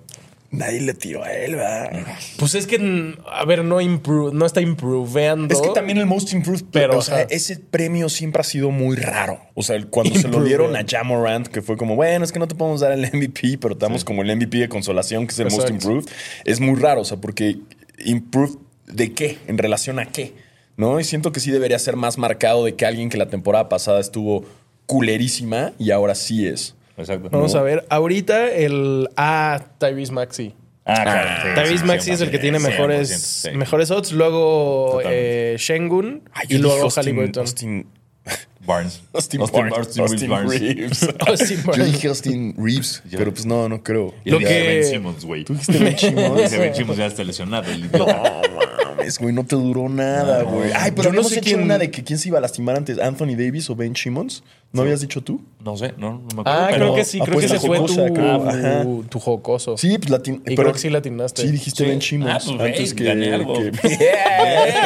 Nadie 0.52 0.82
le 0.82 0.94
tiró 0.94 1.24
a 1.24 1.32
él, 1.32 1.56
¿verdad? 1.56 2.06
Pues 2.38 2.56
es 2.56 2.68
que, 2.68 3.16
a 3.26 3.46
ver, 3.46 3.64
no, 3.64 3.80
improve, 3.80 4.34
no 4.34 4.46
está 4.46 4.60
improveando. 4.60 5.54
Es 5.54 5.62
que 5.62 5.70
también 5.70 5.98
el 5.98 6.06
Most 6.06 6.34
Improved, 6.34 6.66
Pero, 6.74 6.98
o 6.98 7.02
sea, 7.02 7.22
ese 7.22 7.56
premio 7.58 8.10
siempre 8.10 8.42
ha 8.42 8.44
sido 8.44 8.70
muy 8.70 8.98
raro. 8.98 9.40
O 9.54 9.64
sea, 9.64 9.82
cuando 9.90 10.14
se 10.14 10.28
lo 10.28 10.44
dieron 10.44 10.76
a 10.76 10.84
Jamorant, 10.86 11.48
que 11.48 11.62
fue 11.62 11.78
como, 11.78 11.96
bueno, 11.96 12.26
es 12.26 12.34
que 12.34 12.40
no 12.40 12.50
te 12.50 12.56
podemos 12.56 12.82
dar 12.82 12.92
el 12.92 13.00
MVP, 13.00 13.60
pero 13.62 13.78
te 13.78 13.86
damos 13.86 14.04
como 14.04 14.24
el 14.24 14.36
MVP 14.36 14.58
de 14.58 14.68
consolación, 14.68 15.26
que 15.26 15.32
es 15.32 15.40
el 15.40 15.52
Most. 15.52 15.70
Improved, 15.70 16.10
es 16.44 16.60
muy 16.60 16.78
raro, 16.78 17.00
o 17.02 17.06
sea, 17.06 17.16
porque 17.16 17.60
Improved 18.04 18.58
de 18.88 19.14
qué, 19.14 19.38
en 19.48 19.58
relación 19.58 20.00
a 20.00 20.08
qué, 20.08 20.34
¿no? 20.76 21.00
Y 21.00 21.06
siento 21.06 21.32
que 21.32 21.40
sí 21.40 21.52
debería 21.52 21.80
ser 21.80 21.96
más 21.96 22.18
marcado 22.18 22.66
de 22.66 22.76
que 22.76 22.86
alguien 22.86 23.08
que 23.08 23.18
la 23.18 23.30
temporada 23.30 23.70
pasada 23.70 24.02
estuvo 24.02 24.44
culerísima 24.86 25.72
y 25.80 25.92
ahora 25.92 26.14
sí 26.14 26.46
es. 26.46 26.76
Exacto. 26.98 27.30
Vamos 27.32 27.56
a 27.56 27.62
ver. 27.62 27.86
Ahorita 27.90 28.50
el 28.52 29.10
A, 29.18 29.62
Tyrese 29.78 30.12
Maxi. 30.12 30.54
Ah, 30.86 31.04
claro. 31.04 31.30
sí, 31.44 31.48
Tyrese 31.56 31.78
sí, 31.78 31.86
Maxi 31.86 32.12
es 32.12 32.22
el 32.22 32.32
que 32.32 32.40
tiene 32.40 32.58
100%, 32.60 32.62
mejores, 32.70 33.10
100%, 33.12 33.52
sí. 33.52 33.58
mejores 33.58 33.92
odds. 33.92 34.12
Luego 34.14 35.00
eh, 35.06 35.56
Shengun 35.60 36.24
Ay, 36.34 36.46
y 36.50 36.54
yo 36.54 36.60
luego 36.60 36.84
Austin- 36.90 36.96
Halliburton. 37.04 37.42
Austin, 37.42 37.88
Barnes. 38.66 39.02
Austin, 39.14 39.42
Austin, 39.42 39.70
Barnes, 39.70 39.98
Austin 40.00 40.02
Reeves 40.02 40.12
Austin 40.12 40.30
Barnes. 40.30 40.60
Reeves. 40.62 41.08
Austin 41.28 41.58
Yo 41.58 41.64
Barnes. 41.72 41.92
dije 41.94 42.08
Austin 42.08 42.56
Reeves, 42.58 43.04
pero 43.12 43.32
pues 43.34 43.46
no, 43.46 43.70
no 43.70 43.82
creo. 43.84 44.14
Y 44.26 44.32
Lo 44.32 44.40
que- 44.40 44.46
Ben 44.46 44.84
Simmons, 44.86 45.26
güey. 45.26 45.44
Tú 45.46 45.54
dijiste 45.54 45.84
Ben 45.84 45.98
Simmons. 45.98 46.52
Ben 46.52 46.76
Simmons 46.76 46.98
ya 46.98 47.06
está 47.08 47.24
lesionado. 47.24 47.72
El. 47.72 47.92
No 47.92 48.06
mames, 48.08 49.18
güey, 49.20 49.34
no 49.34 49.46
te 49.46 49.56
duró 49.56 49.88
nada, 49.90 50.44
güey. 50.44 50.72
Ay, 50.76 50.92
pero 50.96 51.10
Yo 51.12 51.22
no 51.22 51.24
sé 51.28 51.36
hecho 51.36 51.46
quién- 51.46 51.62
una 51.62 51.78
de 51.78 51.90
que 51.92 52.04
quién 52.04 52.20
se 52.20 52.28
iba 52.30 52.38
a 52.38 52.42
lastimar 52.42 52.76
antes, 52.76 53.00
Anthony 53.00 53.36
Davis 53.38 53.70
o 53.70 53.76
Ben 53.76 53.96
Simmons. 53.96 54.44
¿No 54.74 54.84
habías 54.84 55.02
dicho 55.02 55.22
tú? 55.22 55.42
No 55.66 55.76
sé, 55.76 55.94
no, 55.98 56.14
no 56.14 56.20
me 56.36 56.42
acuerdo. 56.42 56.44
Ah, 56.46 56.68
pero 56.72 56.86
creo 56.86 56.96
que 56.96 57.04
sí, 57.04 57.20
Ah, 57.22 57.26
creo 57.26 57.40
que 57.40 57.46
ese 57.46 57.60
fue 57.60 57.78
tu, 57.80 59.04
tu 59.10 59.20
jocoso. 59.20 59.78
Sí, 59.78 59.98
pues 59.98 60.10
latin. 60.10 60.42
Y 60.48 60.56
creo 60.56 60.72
que 60.72 60.80
sí 60.80 60.90
latinaste. 60.90 61.42
Sí, 61.42 61.50
dijiste 61.52 61.84
Sí. 61.84 61.90
Ben 61.90 62.02
Simmons 62.02 62.32
Ah, 62.32 62.40
pues, 62.58 62.70
antes 62.72 62.94
que, 62.94 63.04
gané 63.04 63.34
algo. 63.34 63.54
que- 63.54 63.72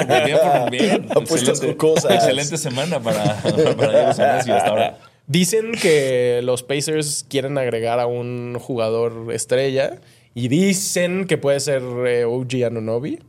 Bien, 0.07 0.25
bien 0.25 0.37
por 0.61 0.71
bien. 0.71 1.05
Apuestas 1.11 1.49
Excelente. 1.49 1.67
jocosas. 1.85 2.11
Excelente 2.15 2.57
semana 2.57 2.99
para, 2.99 3.41
para 3.77 4.09
hasta 4.09 4.67
ahora. 4.67 4.97
Dicen 5.27 5.71
que 5.81 6.41
los 6.43 6.63
Pacers 6.63 7.25
quieren 7.29 7.57
agregar 7.57 7.99
a 7.99 8.05
un 8.07 8.57
jugador 8.59 9.31
estrella 9.33 9.99
y 10.33 10.47
dicen 10.49 11.25
que 11.25 11.37
puede 11.37 11.59
ser 11.59 11.81
eh, 12.07 12.25
OG 12.25 12.65
Anunobi. 12.65 13.19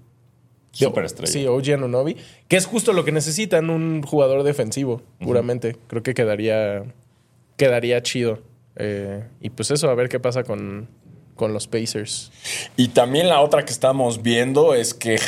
Superestrella. 0.85 1.33
Sí, 1.33 1.47
OG 1.47 1.74
Anunobi, 1.74 2.16
que 2.49 2.57
es 2.57 2.66
justo 2.66 2.93
lo 2.93 3.05
que 3.05 3.12
necesitan 3.12 3.70
un 3.70 4.03
jugador 4.03 4.43
defensivo, 4.43 5.03
puramente. 5.20 5.77
Creo 5.87 6.03
que 6.03 6.14
quedaría, 6.14 6.85
quedaría 7.57 8.03
chido. 8.03 8.41
Eh, 8.77 9.24
y 9.41 9.51
pues 9.51 9.70
eso, 9.70 9.89
a 9.89 9.95
ver 9.95 10.09
qué 10.09 10.20
pasa 10.20 10.45
con, 10.45 10.89
con 11.35 11.53
los 11.53 11.66
Pacers. 11.66 12.31
Y 12.77 12.89
también 12.89 13.29
la 13.29 13.41
otra 13.41 13.64
que 13.64 13.72
estamos 13.72 14.22
viendo 14.22 14.74
es 14.74 14.93
que 14.93 15.18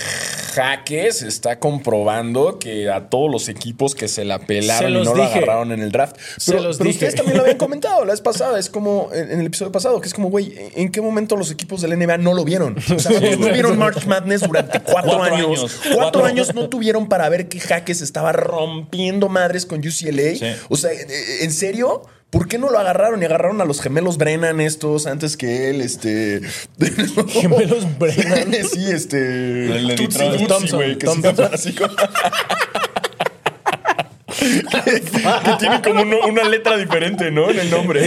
Jaques 0.59 1.23
está 1.23 1.61
comprobando 1.61 2.59
que 2.59 2.91
a 2.91 3.09
todos 3.09 3.31
los 3.31 3.49
equipos 3.49 3.95
que 3.95 4.09
se 4.09 4.25
la 4.25 4.39
Se 4.41 4.45
pelaron 4.47 4.91
y 4.91 4.95
los 4.95 5.05
no 5.05 5.15
lo 5.15 5.23
dije. 5.23 5.37
agarraron 5.39 5.71
en 5.73 5.81
el 5.83 5.93
draft. 5.93 6.17
Se 6.37 6.53
Pero, 6.53 6.65
los 6.65 6.79
pero 6.79 6.89
dije. 6.89 6.97
ustedes 6.99 7.15
también 7.15 7.37
lo 7.37 7.43
habían 7.45 7.59
comentado 7.67 8.05
la 8.05 8.13
vez 8.13 8.21
pasada. 8.21 8.59
Es 8.59 8.69
como 8.69 9.11
en 9.13 9.41
el 9.41 9.47
episodio 9.47 9.71
pasado, 9.71 10.01
que 10.01 10.09
es 10.09 10.15
como, 10.15 10.31
güey, 10.31 10.53
¿en 10.75 10.91
qué 10.91 11.01
momento 11.01 11.37
los 11.37 11.51
equipos 11.53 11.81
del 11.81 11.97
NBA 11.97 12.19
no 12.19 12.35
lo 12.35 12.45
vieron? 12.45 12.77
O 12.77 12.99
sea, 12.99 13.13
no 13.21 13.37
tuvieron 13.49 13.79
March 13.79 14.05
Madness 14.07 14.41
durante 14.41 14.81
cuatro, 14.81 15.17
Cuatro 15.19 15.35
años. 15.37 15.47
años. 15.47 15.73
Cuatro, 15.83 15.97
Cuatro. 15.99 16.25
años 16.25 16.55
no 16.55 16.69
tuvieron 16.69 17.09
para 17.09 17.29
ver 17.29 17.49
que 17.49 17.61
Jaques 17.61 18.01
estaba 18.01 18.33
rompiendo 18.33 19.29
madres 19.29 19.65
con 19.67 19.79
UCLA. 19.79 20.35
Sí. 20.37 20.47
O 20.69 20.77
sea, 20.77 20.91
¿en- 20.93 21.09
¿en 21.43 21.53
serio? 21.53 22.03
¿Por 22.31 22.47
qué 22.47 22.59
no 22.59 22.69
lo 22.71 22.79
agarraron? 22.79 23.23
Y 23.23 23.25
agarraron 23.25 23.61
a 23.63 23.65
los 23.65 23.81
gemelos 23.81 24.19
Brennan 24.19 24.61
estos 24.61 25.07
antes 25.07 25.37
que 25.37 25.71
él, 25.71 25.81
este... 25.81 26.43
Gemelos 27.29 27.99
Brennan. 27.99 28.53
sí, 28.71 28.91
este... 28.91 29.77
El 29.77 29.89
de 29.89 29.95
Tutsi 29.97 30.19
Detroit. 30.19 30.33
Tutsi, 30.33 30.47
Thompson, 30.47 30.79
güey, 30.79 30.99
que 30.99 31.07
se 31.07 31.23
Thompson. 31.23 31.51
así 31.55 31.75
como... 31.75 31.95
que, 34.85 35.01
que 35.03 35.53
tienen 35.59 35.83
como 35.83 36.03
uno- 36.03 36.27
una 36.27 36.45
letra 36.45 36.77
diferente, 36.77 37.31
¿no? 37.31 37.51
En 37.51 37.59
el 37.59 37.71
nombre. 37.71 38.07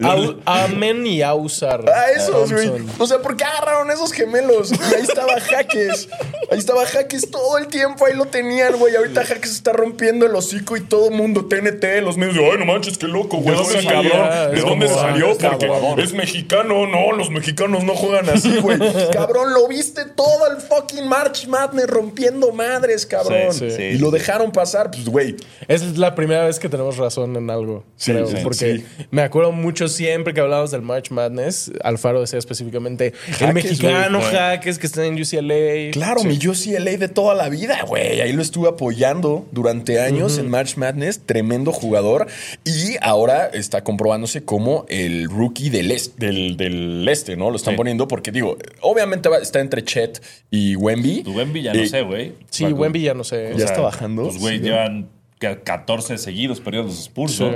Au- 0.00 0.40
Amen 0.44 1.06
y 1.06 1.22
Ausar. 1.22 1.84
Ah, 1.88 2.10
esos, 2.16 2.52
güey. 2.52 2.68
Thompson. 2.68 2.90
O 2.98 3.06
sea, 3.06 3.18
¿por 3.18 3.36
qué 3.36 3.44
agarraron 3.44 3.90
esos 3.90 4.12
gemelos? 4.12 4.70
Y 4.72 4.94
ahí 4.94 5.02
estaba 5.02 5.40
Jaques. 5.40 6.08
Ahí 6.50 6.58
estaba 6.58 6.86
Jaques 6.86 7.30
todo 7.30 7.58
el 7.58 7.66
tiempo. 7.68 8.06
Ahí 8.06 8.14
lo 8.14 8.26
tenían, 8.26 8.76
güey. 8.78 8.96
Ahorita 8.96 9.24
Jaques 9.24 9.52
está 9.52 9.72
rompiendo 9.72 10.26
el 10.26 10.34
hocico 10.34 10.76
y 10.76 10.80
todo 10.82 11.08
el 11.08 11.14
mundo 11.14 11.46
TNT, 11.46 11.84
los 12.02 12.16
medios. 12.16 12.36
de, 12.36 12.50
Ay, 12.50 12.58
no 12.58 12.66
manches, 12.66 12.98
qué 12.98 13.06
loco, 13.06 13.38
güey. 13.38 13.56
¿De 13.56 13.62
Ese 13.62 13.72
dónde 13.74 13.90
salió? 13.90 14.10
cabrón. 14.12 14.50
¿De 14.52 14.56
Es 14.58 14.64
dónde 14.64 14.86
como, 14.86 14.98
salió? 15.00 15.38
Porque 15.38 16.02
es 16.02 16.12
mexicano. 16.12 16.86
No, 16.86 17.12
los 17.12 17.30
mexicanos 17.30 17.84
no 17.84 17.94
juegan 17.94 18.28
así, 18.28 18.56
güey. 18.58 18.78
Cabrón, 19.12 19.52
lo 19.54 19.66
viste 19.68 20.04
todo 20.04 20.46
el 20.50 20.58
fucking 20.58 21.06
March 21.08 21.46
Madness 21.46 21.86
rompiendo 21.86 22.52
madres, 22.52 23.06
cabrón. 23.06 23.52
Sí, 23.52 23.70
sí. 23.70 23.82
y 23.82 23.98
lo 23.98 24.10
dejaron 24.10 24.52
pasar, 24.52 24.90
pues, 24.90 25.06
güey. 25.06 25.36
Es 25.68 25.98
la 25.98 26.14
primera 26.14 26.44
vez 26.44 26.58
que 26.58 26.68
tenemos 26.68 26.96
razón 26.96 27.36
en 27.36 27.50
algo, 27.50 27.84
Sí, 27.96 28.12
creo. 28.12 28.26
sí, 28.26 28.36
porque 28.42 28.78
sí. 28.78 28.84
me 29.10 29.22
acuerdo 29.22 29.52
mucho 29.52 29.88
siempre 29.88 30.32
que 30.34 30.40
hablábamos 30.40 30.70
del 30.70 30.82
March 30.82 31.10
Madness, 31.10 31.72
Alfaro 31.82 32.20
decía 32.20 32.38
específicamente 32.38 33.12
el 33.40 33.52
mexicano. 33.54 34.20
Jaques 34.20 34.78
que 34.78 34.86
está 34.86 35.04
en 35.04 35.14
UCLA. 35.20 35.90
Claro, 35.92 36.20
Sí. 36.20 36.28
mi 36.28 36.36
UCLA 36.36 36.96
de 36.96 37.08
toda 37.08 37.34
la 37.34 37.48
vida, 37.48 37.82
güey. 37.86 38.20
Ahí 38.20 38.32
lo 38.32 38.42
estuve 38.42 38.68
apoyando 38.68 39.46
durante 39.52 40.00
años 40.00 40.38
en 40.38 40.48
March 40.50 40.76
Madness. 40.76 41.20
Tremendo 41.26 41.72
jugador. 41.72 42.26
Y 42.64 42.96
ahora 43.02 43.46
está 43.46 43.82
comprobándose 43.84 44.44
como 44.44 44.86
el 44.88 45.28
rookie 45.28 45.70
del, 45.70 45.90
est- 45.90 46.16
del, 46.18 46.56
del 46.56 47.06
este, 47.08 47.36
¿no? 47.36 47.50
Lo 47.50 47.56
están 47.56 47.74
Sí. 47.74 47.76
poniendo 47.78 48.08
porque, 48.08 48.30
digo, 48.32 48.56
obviamente 48.80 49.28
va- 49.28 49.38
está 49.38 49.60
entre 49.60 49.84
Chet 49.84 50.22
y 50.50 50.76
Wemby. 50.76 51.22
Tu 51.24 51.32
Wemby 51.36 51.62
ya 51.62 51.74
no 51.74 51.80
Eh, 51.80 51.88
sé, 51.88 52.02
güey. 52.02 52.32
Sí, 52.50 52.64
Wemby 52.66 53.02
ya 53.02 53.14
no 53.14 53.24
sé. 53.24 53.52
Ya 53.56 53.64
está 53.64 53.80
bajando. 53.80 54.24
Pues, 54.24 54.38
güey, 54.38 54.58
Sí. 54.58 54.64
llevan 54.64 55.08
14 55.38 56.18
seguidos 56.18 56.60
periodos 56.60 56.86
los 56.90 56.98
Spurs, 57.00 57.32
Sí. 57.32 57.50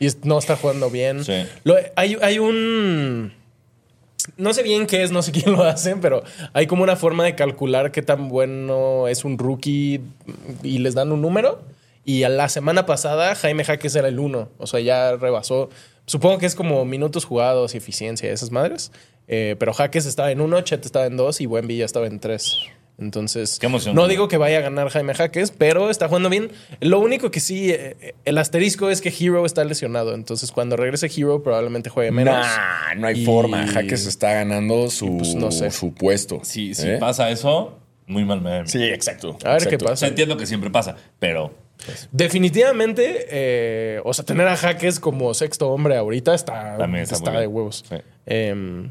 Y 0.00 0.08
no 0.26 0.38
está 0.38 0.56
jugando 0.56 0.90
bien. 0.90 1.24
Sí. 1.24 1.44
Lo- 1.64 1.76
hay, 1.94 2.16
hay 2.20 2.38
un. 2.40 3.32
No 4.36 4.52
sé 4.54 4.62
bien 4.62 4.86
qué 4.86 5.02
es, 5.02 5.10
no 5.12 5.22
sé 5.22 5.30
quién 5.32 5.52
lo 5.52 5.62
hace, 5.62 5.94
pero 5.96 6.22
hay 6.52 6.66
como 6.66 6.82
una 6.82 6.96
forma 6.96 7.24
de 7.24 7.34
calcular 7.36 7.92
qué 7.92 8.02
tan 8.02 8.28
bueno 8.28 9.06
es 9.08 9.24
un 9.24 9.38
rookie 9.38 10.00
y 10.62 10.78
les 10.78 10.94
dan 10.94 11.12
un 11.12 11.22
número. 11.22 11.62
Y 12.04 12.24
a 12.24 12.28
la 12.28 12.48
semana 12.48 12.84
pasada 12.84 13.34
Jaime 13.36 13.64
Jaques 13.64 13.94
era 13.94 14.08
el 14.08 14.18
uno. 14.18 14.48
O 14.58 14.66
sea, 14.66 14.80
ya 14.80 15.14
rebasó. 15.16 15.70
Supongo 16.06 16.38
que 16.38 16.46
es 16.46 16.56
como 16.56 16.84
minutos 16.84 17.24
jugados 17.24 17.74
y 17.74 17.78
eficiencia, 17.78 18.28
esas 18.32 18.50
madres. 18.50 18.90
Eh, 19.28 19.54
pero 19.60 19.72
Jaques 19.72 20.04
estaba 20.06 20.32
en 20.32 20.40
uno, 20.40 20.60
Chet 20.62 20.84
estaba 20.84 21.06
en 21.06 21.16
dos 21.16 21.40
y 21.40 21.46
Wemby 21.46 21.76
ya 21.76 21.84
estaba 21.84 22.08
en 22.08 22.18
tres. 22.18 22.56
Entonces, 22.98 23.58
no 23.94 24.06
digo 24.06 24.28
que 24.28 24.36
vaya 24.36 24.58
a 24.58 24.60
ganar 24.60 24.88
Jaime 24.90 25.14
Jaques, 25.14 25.50
pero 25.50 25.90
está 25.90 26.06
jugando 26.08 26.28
bien. 26.28 26.50
Lo 26.80 27.00
único 27.00 27.30
que 27.30 27.40
sí, 27.40 27.70
eh, 27.70 28.14
el 28.24 28.38
asterisco 28.38 28.90
es 28.90 29.00
que 29.00 29.08
Hero 29.08 29.44
está 29.44 29.64
lesionado. 29.64 30.14
Entonces, 30.14 30.52
cuando 30.52 30.76
regrese 30.76 31.06
Hero, 31.14 31.42
probablemente 31.42 31.90
juegue 31.90 32.12
menos. 32.12 32.34
Nah, 32.34 32.94
no 32.96 33.06
hay 33.08 33.22
Y- 33.22 33.24
forma. 33.24 33.66
Jaques 33.66 34.06
está 34.06 34.32
ganando 34.34 34.88
su, 34.90 35.16
pues, 35.16 35.34
no 35.34 35.50
sé. 35.50 35.70
su 35.70 35.92
puesto. 35.94 36.40
Si, 36.44 36.74
si 36.74 36.90
¿Eh? 36.90 36.96
pasa 36.98 37.30
eso, 37.30 37.78
muy 38.06 38.24
mal 38.24 38.40
me 38.40 38.66
Sí, 38.68 38.82
exacto. 38.84 39.36
A 39.44 39.54
ver 39.54 39.68
qué. 39.68 39.76
O 39.76 39.78
pasa. 39.78 39.96
sea, 39.96 40.08
entiendo 40.08 40.36
que 40.36 40.46
siempre 40.46 40.70
pasa, 40.70 40.96
pero 41.18 41.54
Definitivamente, 42.12 43.26
eh, 43.30 44.00
o 44.04 44.14
sea, 44.14 44.24
tener 44.24 44.46
a 44.46 44.56
Jaques 44.56 45.00
como 45.00 45.34
sexto 45.34 45.68
hombre 45.70 45.96
ahorita 45.96 46.34
está, 46.34 46.76
está 47.02 47.40
de 47.40 47.46
huevos. 47.48 47.84
Sí. 47.88 47.96
Em, 48.26 48.90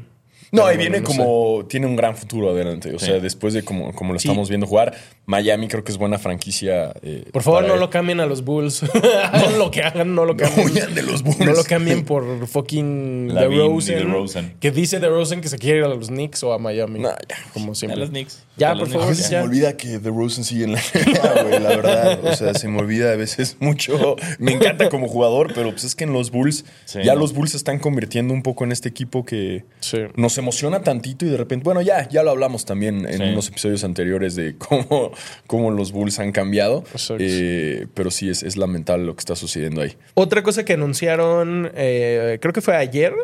No, 0.52 0.66
ahí 0.66 0.76
bueno, 0.76 0.90
viene 0.90 1.00
no 1.00 1.04
como. 1.06 1.64
Tiene 1.66 1.86
un 1.86 1.96
gran 1.96 2.14
futuro 2.16 2.50
adelante. 2.50 2.94
O 2.94 2.98
Sí. 2.98 3.06
sea, 3.06 3.18
después 3.20 3.54
de 3.54 3.64
como, 3.64 3.92
como 3.94 4.12
lo 4.12 4.18
Sí. 4.18 4.28
estamos 4.28 4.48
viendo 4.50 4.66
jugar, 4.66 4.94
Miami 5.24 5.66
creo 5.66 5.82
que 5.82 5.92
es 5.92 5.98
buena 5.98 6.18
franquicia. 6.18 6.92
eh, 7.02 7.24
Por 7.32 7.42
favor, 7.42 7.66
no 7.66 7.74
él. 7.74 7.80
lo 7.80 7.88
cambien 7.90 8.20
a 8.20 8.26
los 8.26 8.44
Bulls. 8.44 8.82
hagan 9.32 9.58
lo 9.58 9.70
que 9.70 9.82
hagan, 9.82 10.14
no 10.14 10.24
lo 10.26 10.36
cambien. 10.36 10.66
huyan 10.66 10.94
de 10.94 11.02
los 11.02 11.22
Bulls. 11.22 11.38
No 11.40 11.52
lo 11.54 11.64
cambien 11.64 12.04
por 12.04 12.46
fucking 12.46 13.28
DeRozan. 13.34 13.96
DeRozan. 13.96 14.54
Que 14.60 14.70
dice 14.70 15.00
DeRozan 15.00 15.40
que 15.40 15.48
se 15.48 15.56
quiere 15.58 15.78
ir 15.78 15.84
a 15.84 15.88
los 15.88 16.08
Knicks 16.08 16.42
o 16.44 16.52
a 16.52 16.58
Miami. 16.58 17.00
No, 17.00 17.08
ya. 17.10 17.36
Como 17.54 17.72
a 17.72 17.74
siempre. 17.74 17.98
los 18.00 18.10
Knicks. 18.10 18.44
Ya, 18.58 18.72
A 18.72 18.74
por 18.74 18.80
Knicks. 18.82 18.92
favor, 18.92 19.06
A 19.06 19.08
veces 19.10 19.24
ya. 19.24 19.28
se 19.30 19.36
me 19.38 19.42
olvida 19.48 19.76
que 19.78 19.98
The 19.98 20.10
Rosen 20.10 20.44
sigue 20.44 20.64
en 20.64 20.72
la 20.72 20.80
NBA, 20.80 21.42
güey, 21.44 21.60
la 21.60 21.68
verdad. 21.70 22.24
O 22.26 22.36
sea, 22.36 22.52
se 22.52 22.68
me 22.68 22.78
olvida 22.78 23.12
a 23.12 23.16
veces 23.16 23.56
mucho. 23.60 24.16
Me 24.38 24.52
encanta 24.52 24.90
como 24.90 25.08
jugador, 25.08 25.52
pero 25.54 25.70
pues 25.70 25.84
es 25.84 25.94
que 25.94 26.04
en 26.04 26.12
los 26.12 26.30
Bulls, 26.30 26.66
Sí, 26.84 26.98
ya 27.02 27.14
no. 27.14 27.20
los 27.20 27.32
Bulls 27.32 27.52
se 27.52 27.56
están 27.56 27.78
convirtiendo 27.78 28.34
un 28.34 28.42
poco 28.42 28.64
en 28.64 28.72
este 28.72 28.90
equipo 28.90 29.24
que 29.24 29.64
Sí. 29.80 29.98
nos 30.16 30.36
emociona 30.42 30.82
tantito 30.82 31.24
y 31.24 31.30
de 31.30 31.36
repente, 31.36 31.64
bueno, 31.64 31.80
ya, 31.80 32.08
ya 32.08 32.22
lo 32.22 32.30
hablamos 32.30 32.64
también 32.64 33.06
en 33.06 33.16
Sí. 33.18 33.22
unos 33.22 33.48
episodios 33.48 33.84
anteriores 33.84 34.34
de 34.36 34.56
cómo, 34.58 35.12
cómo 35.46 35.70
los 35.70 35.92
Bulls 35.92 36.18
han 36.18 36.32
cambiado. 36.32 36.84
Eh, 37.18 37.86
pero 37.94 38.10
sí, 38.10 38.28
es, 38.28 38.42
es 38.42 38.56
lamentable 38.56 39.04
lo 39.06 39.14
que 39.14 39.20
está 39.20 39.34
sucediendo 39.36 39.80
ahí. 39.82 39.96
Otra 40.14 40.42
cosa 40.42 40.64
que 40.64 40.74
anunciaron, 40.74 41.70
eh, 41.74 42.38
creo 42.40 42.52
que 42.52 42.60
fue 42.60 42.76
ayer, 42.76 43.14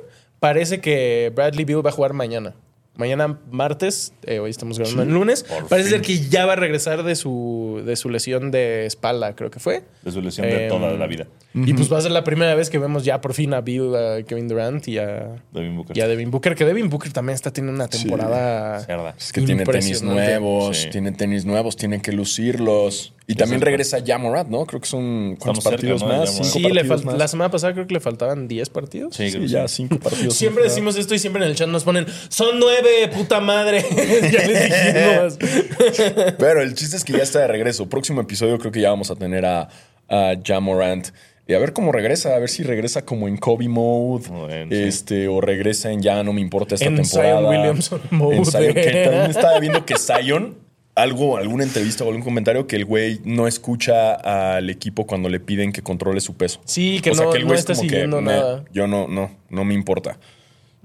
parece 0.41 0.81
que 0.81 1.31
Bradley 1.35 1.65
Beal 1.65 1.85
va 1.85 1.91
a 1.91 1.93
jugar 1.93 2.13
mañana. 2.13 2.55
Mañana 2.99 3.39
martes, 3.51 4.13
eh, 4.25 4.41
hoy 4.41 4.51
estamos 4.51 4.79
grabando 4.79 5.03
el 5.05 5.09
lunes. 5.09 5.47
Parece 5.71 5.89
fin. 5.89 5.99
ser 5.99 6.03
que 6.03 6.19
ya 6.29 6.45
va 6.45 6.53
a 6.53 6.57
regresar 6.57 7.03
de 7.05 7.17
su, 7.17 7.83
de 7.87 7.97
su 7.97 8.11
lesión 8.11 8.51
de 8.51 8.85
espalda, 8.85 9.35
creo 9.35 9.51
que 9.51 9.61
fue. 9.61 9.85
De 10.03 10.11
su 10.13 10.21
lesión 10.21 10.47
de 10.47 10.65
Em, 10.65 10.69
toda 10.69 10.93
la 10.93 11.07
vida. 11.07 11.27
Y 11.55 11.73
pues 11.75 11.91
va 11.93 11.99
a 11.99 12.03
ser 12.03 12.11
la 12.11 12.25
primera 12.25 12.55
vez 12.55 12.69
que 12.71 12.79
vemos 12.79 13.05
ya 13.05 13.21
por 13.21 13.33
fin 13.33 13.55
a 13.55 13.61
Bill, 13.63 13.95
a 13.97 14.23
Kevin 14.25 14.49
Durant 14.49 14.87
y 14.89 14.99
a, 14.99 15.43
Devin 15.53 15.77
Booker. 15.77 15.97
y 15.97 16.01
a 16.01 16.07
Devin 16.09 16.31
Booker. 16.31 16.55
Que 16.55 16.65
Devin 16.65 16.91
Booker 16.91 17.13
también 17.13 17.35
está 17.35 17.51
teniendo 17.53 17.75
una 17.83 17.89
temporada. 17.89 18.81
Cerda. 18.81 19.15
Es 19.19 19.33
que 19.33 19.41
tiene 19.41 19.65
tenis 19.65 20.03
nuevos, 20.03 20.77
Sí. 20.77 20.91
tiene 20.91 21.13
tenis 21.13 21.45
nuevos, 21.47 21.77
tiene 21.77 22.03
que 22.03 22.13
lucirlos. 22.13 23.15
Y 23.31 23.35
también 23.35 23.61
regresa 23.61 23.99
Jamorat, 24.05 24.49
¿no? 24.49 24.65
Creo 24.65 24.81
que 24.81 24.87
son 24.89 25.37
¿cuántos 25.39 25.63
cerca, 25.65 25.77
partidos 25.77 26.03
más. 26.03 26.31
Cinco 26.31 26.45
Sí, 26.45 26.63
partidos 26.63 27.05
más. 27.05 27.19
la 27.19 27.29
semana 27.29 27.51
pasada 27.51 27.75
creo 27.75 27.87
que 27.87 27.93
le 27.93 28.01
faltaban 28.01 28.49
10 28.49 28.71
partidos. 28.71 29.15
Sí, 29.17 29.31
Sí, 29.31 29.47
ya 29.49 29.69
sí. 29.69 29.77
cinco 29.89 29.99
partidos. 29.99 30.35
Siempre 30.35 30.65
decimos 30.65 30.97
esto 30.97 31.15
y 31.15 31.19
siempre 31.19 31.43
en 31.45 31.51
el 31.51 31.55
chat 31.55 31.69
nos 31.69 31.85
ponen, 31.85 32.07
son 32.31 32.59
nueve, 32.59 32.88
puta 33.15 33.41
madre. 33.41 33.85
ya 34.33 34.47
les 34.47 35.39
dijimos. 35.39 36.35
Pero 36.39 36.63
el 36.63 36.75
chiste 36.75 36.97
es 36.97 37.05
que 37.05 37.13
ya 37.15 37.23
está 37.23 37.41
de 37.41 37.49
regreso. 37.49 37.89
Próximo 37.89 38.21
episodio 38.21 38.59
creo 38.59 38.73
que 38.73 38.81
ya 38.81 38.91
vamos 38.91 39.11
a 39.11 39.17
tener 39.17 39.45
a, 39.47 39.69
a 40.09 40.35
Jamorant. 40.45 41.09
Y 41.47 41.55
a 41.55 41.59
ver 41.59 41.73
cómo 41.73 41.93
regresa, 41.93 42.35
a 42.37 42.39
ver 42.39 42.51
si 42.51 42.63
regresa 42.63 43.07
como 43.07 43.27
en 43.27 43.39
Kobe 43.39 43.69
mode, 43.69 44.29
Bueno, 44.29 44.71
sí. 44.71 44.83
este, 44.83 45.29
o 45.29 45.41
regresa 45.41 45.91
en 45.91 46.03
ya 46.03 46.23
no 46.23 46.35
me 46.35 46.43
importa 46.43 46.75
esta 46.75 46.87
En 46.89 46.97
temporada. 46.97 47.39
Zion 47.39 47.47
Williamson 47.49 48.01
mode. 48.11 48.37
En 48.37 48.45
Zion, 48.45 48.75
que 48.75 48.83
también 49.05 49.31
estaba 49.31 49.59
viendo 49.59 49.87
que 49.87 49.95
Zion, 49.97 50.59
algo, 50.95 51.39
alguna 51.39 51.65
entrevista 51.65 52.05
o 52.05 52.09
algún 52.09 52.23
comentario 52.23 52.67
que 52.67 52.77
el 52.77 52.85
güey 52.85 53.21
no 53.25 53.47
escucha 53.47 54.13
al 54.57 54.69
equipo 54.69 55.07
cuando 55.07 55.31
le 55.31 55.41
piden 55.41 55.73
que 55.73 55.81
controle 55.81 56.21
su 56.21 56.37
peso. 56.37 56.61
Sí, 56.67 57.01
que 57.01 57.13
O 57.13 57.15
sea, 57.15 57.25
no, 57.25 57.35
el 57.35 57.41
no 57.43 57.47
güey 57.47 57.55
es 57.55 57.61
está 57.61 57.73
como 57.73 57.83
que, 57.85 57.89
siguiendo 57.89 58.21
"Me- 58.21 58.33
nada. 58.33 58.65
Yo 58.75 58.87
no, 58.87 59.09
no, 59.09 59.31
no 59.49 59.65
me 59.65 59.73
importa. 59.73 60.19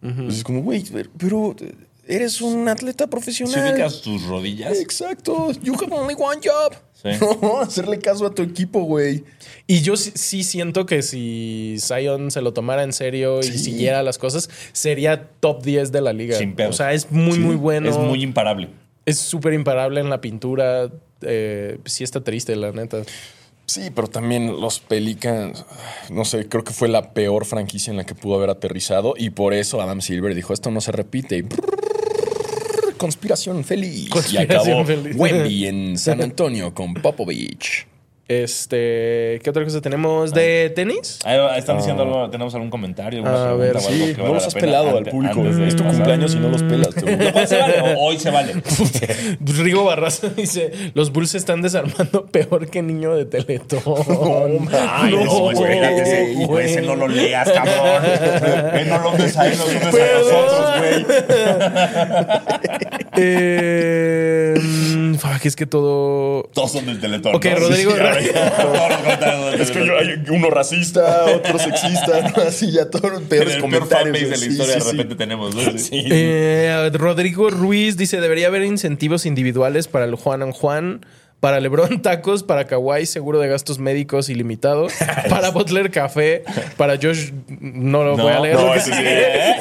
Entonces 0.01 0.37
es 0.37 0.43
como, 0.45 0.61
güey, 0.61 0.81
pero 1.17 1.55
eres 2.07 2.41
un 2.41 2.67
atleta 2.67 3.05
Si 3.05 3.09
profesional. 3.09 3.73
ubicas 3.73 4.01
tus 4.01 4.23
rodillas. 4.23 4.79
Exacto. 4.79 5.51
You 5.61 5.73
have 5.75 5.93
only 5.93 6.15
one 6.17 6.39
job. 6.43 6.73
Sí. 6.93 7.09
No, 7.41 7.59
hacerle 7.59 7.99
caso 7.99 8.25
a 8.25 8.33
tu 8.33 8.41
equipo, 8.43 8.83
güey. 8.83 9.25
Y 9.67 9.81
yo 9.81 9.97
sí, 9.97 10.11
sí 10.15 10.43
siento 10.43 10.85
que 10.85 11.01
si 11.01 11.75
Zion 11.79 12.31
se 12.31 12.41
lo 12.41 12.53
tomara 12.53 12.83
en 12.83 12.93
serio 12.93 13.39
y 13.39 13.43
siguiera 13.43 14.03
las 14.03 14.17
cosas, 14.17 14.49
sería 14.71 15.27
top 15.41 15.63
10 15.63 15.91
de 15.91 16.01
la 16.01 16.13
liga. 16.13 16.37
Sin 16.37 16.55
pedos. 16.55 16.75
O 16.75 16.77
sea, 16.77 16.93
es 16.93 17.11
muy, 17.11 17.39
muy 17.39 17.55
bueno. 17.55 17.89
Es 17.89 17.97
muy 17.97 18.23
imparable. 18.23 18.69
Es 19.05 19.19
súper 19.19 19.53
imparable 19.53 19.99
en 19.99 20.09
la 20.09 20.21
pintura. 20.21 20.89
Eh, 21.21 21.77
sí 21.85 22.05
está 22.05 22.21
triste, 22.23 22.55
la 22.55 22.71
neta. 22.71 23.01
Sí, 23.65 23.89
pero 23.93 24.07
también 24.07 24.59
los 24.61 24.79
Pelicans, 24.79 25.65
no 26.11 26.25
sé, 26.25 26.47
creo 26.47 26.63
que 26.63 26.73
fue 26.73 26.89
la 26.89 27.13
peor 27.13 27.45
franquicia 27.45 27.91
en 27.91 27.97
la 27.97 28.05
que 28.05 28.13
pudo 28.13 28.35
haber 28.35 28.49
aterrizado 28.49 29.13
y 29.17 29.29
por 29.29 29.53
eso 29.53 29.81
Adam 29.81 30.01
Silver 30.01 30.35
dijo, 30.35 30.53
esto 30.53 30.69
no 30.69 30.81
se 30.81 30.91
repite. 30.91 31.37
Y 31.37 31.41
brrr, 31.43 31.92
conspiración 33.03 33.65
feliz. 33.65 34.09
Conspiración 34.09 34.49
y 34.49 34.71
acabó 34.71 34.85
feliz. 34.85 35.13
Wemby 35.17 35.67
en 35.67 35.97
San 35.97 36.21
Antonio 36.21 36.73
con 36.73 36.93
Popovich. 36.93 37.85
Este, 38.25 39.41
¿qué 39.43 39.49
otra 39.49 39.65
cosa 39.65 39.81
tenemos 39.81 40.33
de 40.33 40.71
tenis? 40.73 41.19
Ahí 41.25 41.37
¿Están 41.57 41.75
diciendo 41.77 42.03
algo? 42.03 42.29
¿Tenemos 42.29 42.55
algún 42.55 42.69
comentario? 42.69 43.19
alguna 43.19 43.51
A 43.51 43.55
pregunta 43.55 43.63
ver, 43.63 43.75
o 43.75 43.79
algo 43.79 43.89
Sí, 43.89 43.99
que 43.99 44.17
no 44.17 44.23
valga 44.23 44.33
los 44.35 44.47
has 44.47 44.53
pelado 44.53 44.97
al 44.97 45.03
público. 45.05 45.45
Es 45.45 45.75
tu 45.75 45.83
cumpleaños 45.83 46.33
y 46.33 46.39
no 46.39 46.47
los 46.47 46.63
pelas. 46.63 46.89
¿Cuándo 46.93 47.47
se 47.47 47.57
vale? 47.57 47.95
Hoy 47.99 48.17
se 48.17 48.31
vale. 48.31 48.53
Rigo 49.41 49.83
Barraza 49.83 50.29
dice: 50.29 50.71
Los 50.93 51.11
Bulls 51.11 51.31
se 51.31 51.37
están 51.37 51.61
desarmando 51.61 52.25
peor 52.27 52.69
que 52.69 52.81
niño 52.81 53.13
de 53.13 53.25
Teletón. 53.25 53.81
Ay, 54.71 55.15
no, 55.25 55.51
espérate, 55.51 56.01
ese, 56.01 56.31
hijo, 56.31 56.47
güey. 56.47 56.65
ese 56.65 56.81
no 56.81 56.95
lo 56.95 57.09
leas, 57.09 57.51
cabrón. 57.51 58.03
Ven, 58.73 58.89
no 58.89 58.99
lo 58.99 59.11
ves 59.17 59.37
ahí, 59.37 59.51
nos 59.57 59.67
unes 59.67 59.83
a 59.83 60.13
nosotros, 60.19 60.79
güey. 60.79 61.05
Eh, 63.15 64.53
fuck, 65.19 65.45
es 65.45 65.55
que 65.55 65.65
todo. 65.65 66.43
Todos 66.53 66.71
son 66.73 66.85
del 66.85 66.99
Teletón. 66.99 67.35
Ok, 67.35 67.45
¿no? 67.45 67.55
Rodrigo. 67.57 67.91
Sí, 67.91 68.29
Es 69.59 69.71
que 69.71 69.79
hay 69.79 70.23
uno 70.29 70.49
racista, 70.49 71.25
otro 71.25 71.59
sexista, 71.59 72.31
¿no? 72.35 72.43
así 72.43 72.71
ya 72.71 72.89
todos 72.89 73.11
los 73.11 73.21
En 73.21 73.27
peores 73.27 73.55
el 73.55 73.61
peor 73.61 73.71
comentarios. 73.87 74.17
fanbase 74.19 74.25
de 74.25 74.29
la 74.31 74.37
Sí, 74.37 74.47
historia 74.47 74.73
sí, 74.73 74.79
de 74.85 74.91
repente 74.91 75.15
tenemos. 75.15 75.55
¿no? 75.55 75.77
Sí. 75.77 76.03
Eh, 76.11 76.89
Rodrigo 76.93 77.49
Ruiz 77.49 77.97
dice: 77.97 78.19
Debería 78.19 78.47
haber 78.47 78.63
incentivos 78.63 79.25
individuales 79.25 79.87
para 79.87 80.05
el 80.05 80.15
Juan 80.15 80.41
and 80.41 80.53
Juan. 80.53 81.05
Para 81.43 81.59
Lebron 81.59 82.01
tacos, 82.01 82.41
para 82.41 82.67
Kawhi 82.67 83.05
seguro 83.05 83.37
de 83.37 83.49
gastos 83.49 83.77
médicos 83.77 84.29
ilimitado, 84.29 84.87
para 85.29 85.49
Butler 85.49 85.91
café, 85.91 86.45
para 86.77 86.95
Josh 86.95 87.31
no 87.59 88.05
lo 88.05 88.15
voy 88.15 88.31
a 88.31 88.39
leer. 88.39 88.55
no, 88.55 88.73
sí. 88.75 88.93
sí, 88.93 89.03
¿eh? 89.03 89.55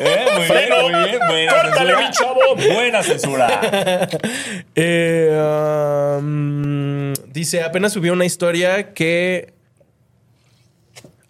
¿Eh? 0.00 0.26
Muy 0.34 0.48
bien, 0.48 0.68
muy 0.90 1.04
bien. 1.04 1.20
Buena 1.28 1.52
Córtale, 1.52 1.96
mi 1.98 2.10
chavo. 2.10 2.74
Buena 2.74 3.02
censura. 3.04 3.60
Eh, 4.74 6.16
um, 6.18 7.12
dice, 7.32 7.62
apenas 7.62 7.92
subió 7.92 8.12
una 8.12 8.24
historia 8.24 8.92
que... 8.92 9.52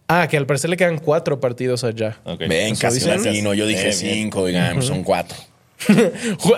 Ah, 0.08 0.28
que 0.28 0.38
al 0.38 0.46
parecer 0.46 0.70
le 0.70 0.78
quedan 0.78 0.96
cuatro 0.96 1.40
partidos 1.40 1.84
allá. 1.84 2.20
Ok. 2.24 2.40
Ven, 2.40 2.72
¿Eso 2.72 2.80
casi 2.80 3.06
latino. 3.06 3.52
Yo 3.52 3.66
dije 3.66 3.88
Bien, 3.88 3.98
bien. 4.00 4.14
cinco, 4.14 4.40
oigan, 4.42 4.80
son 4.82 5.04
cuatro. 5.04 5.36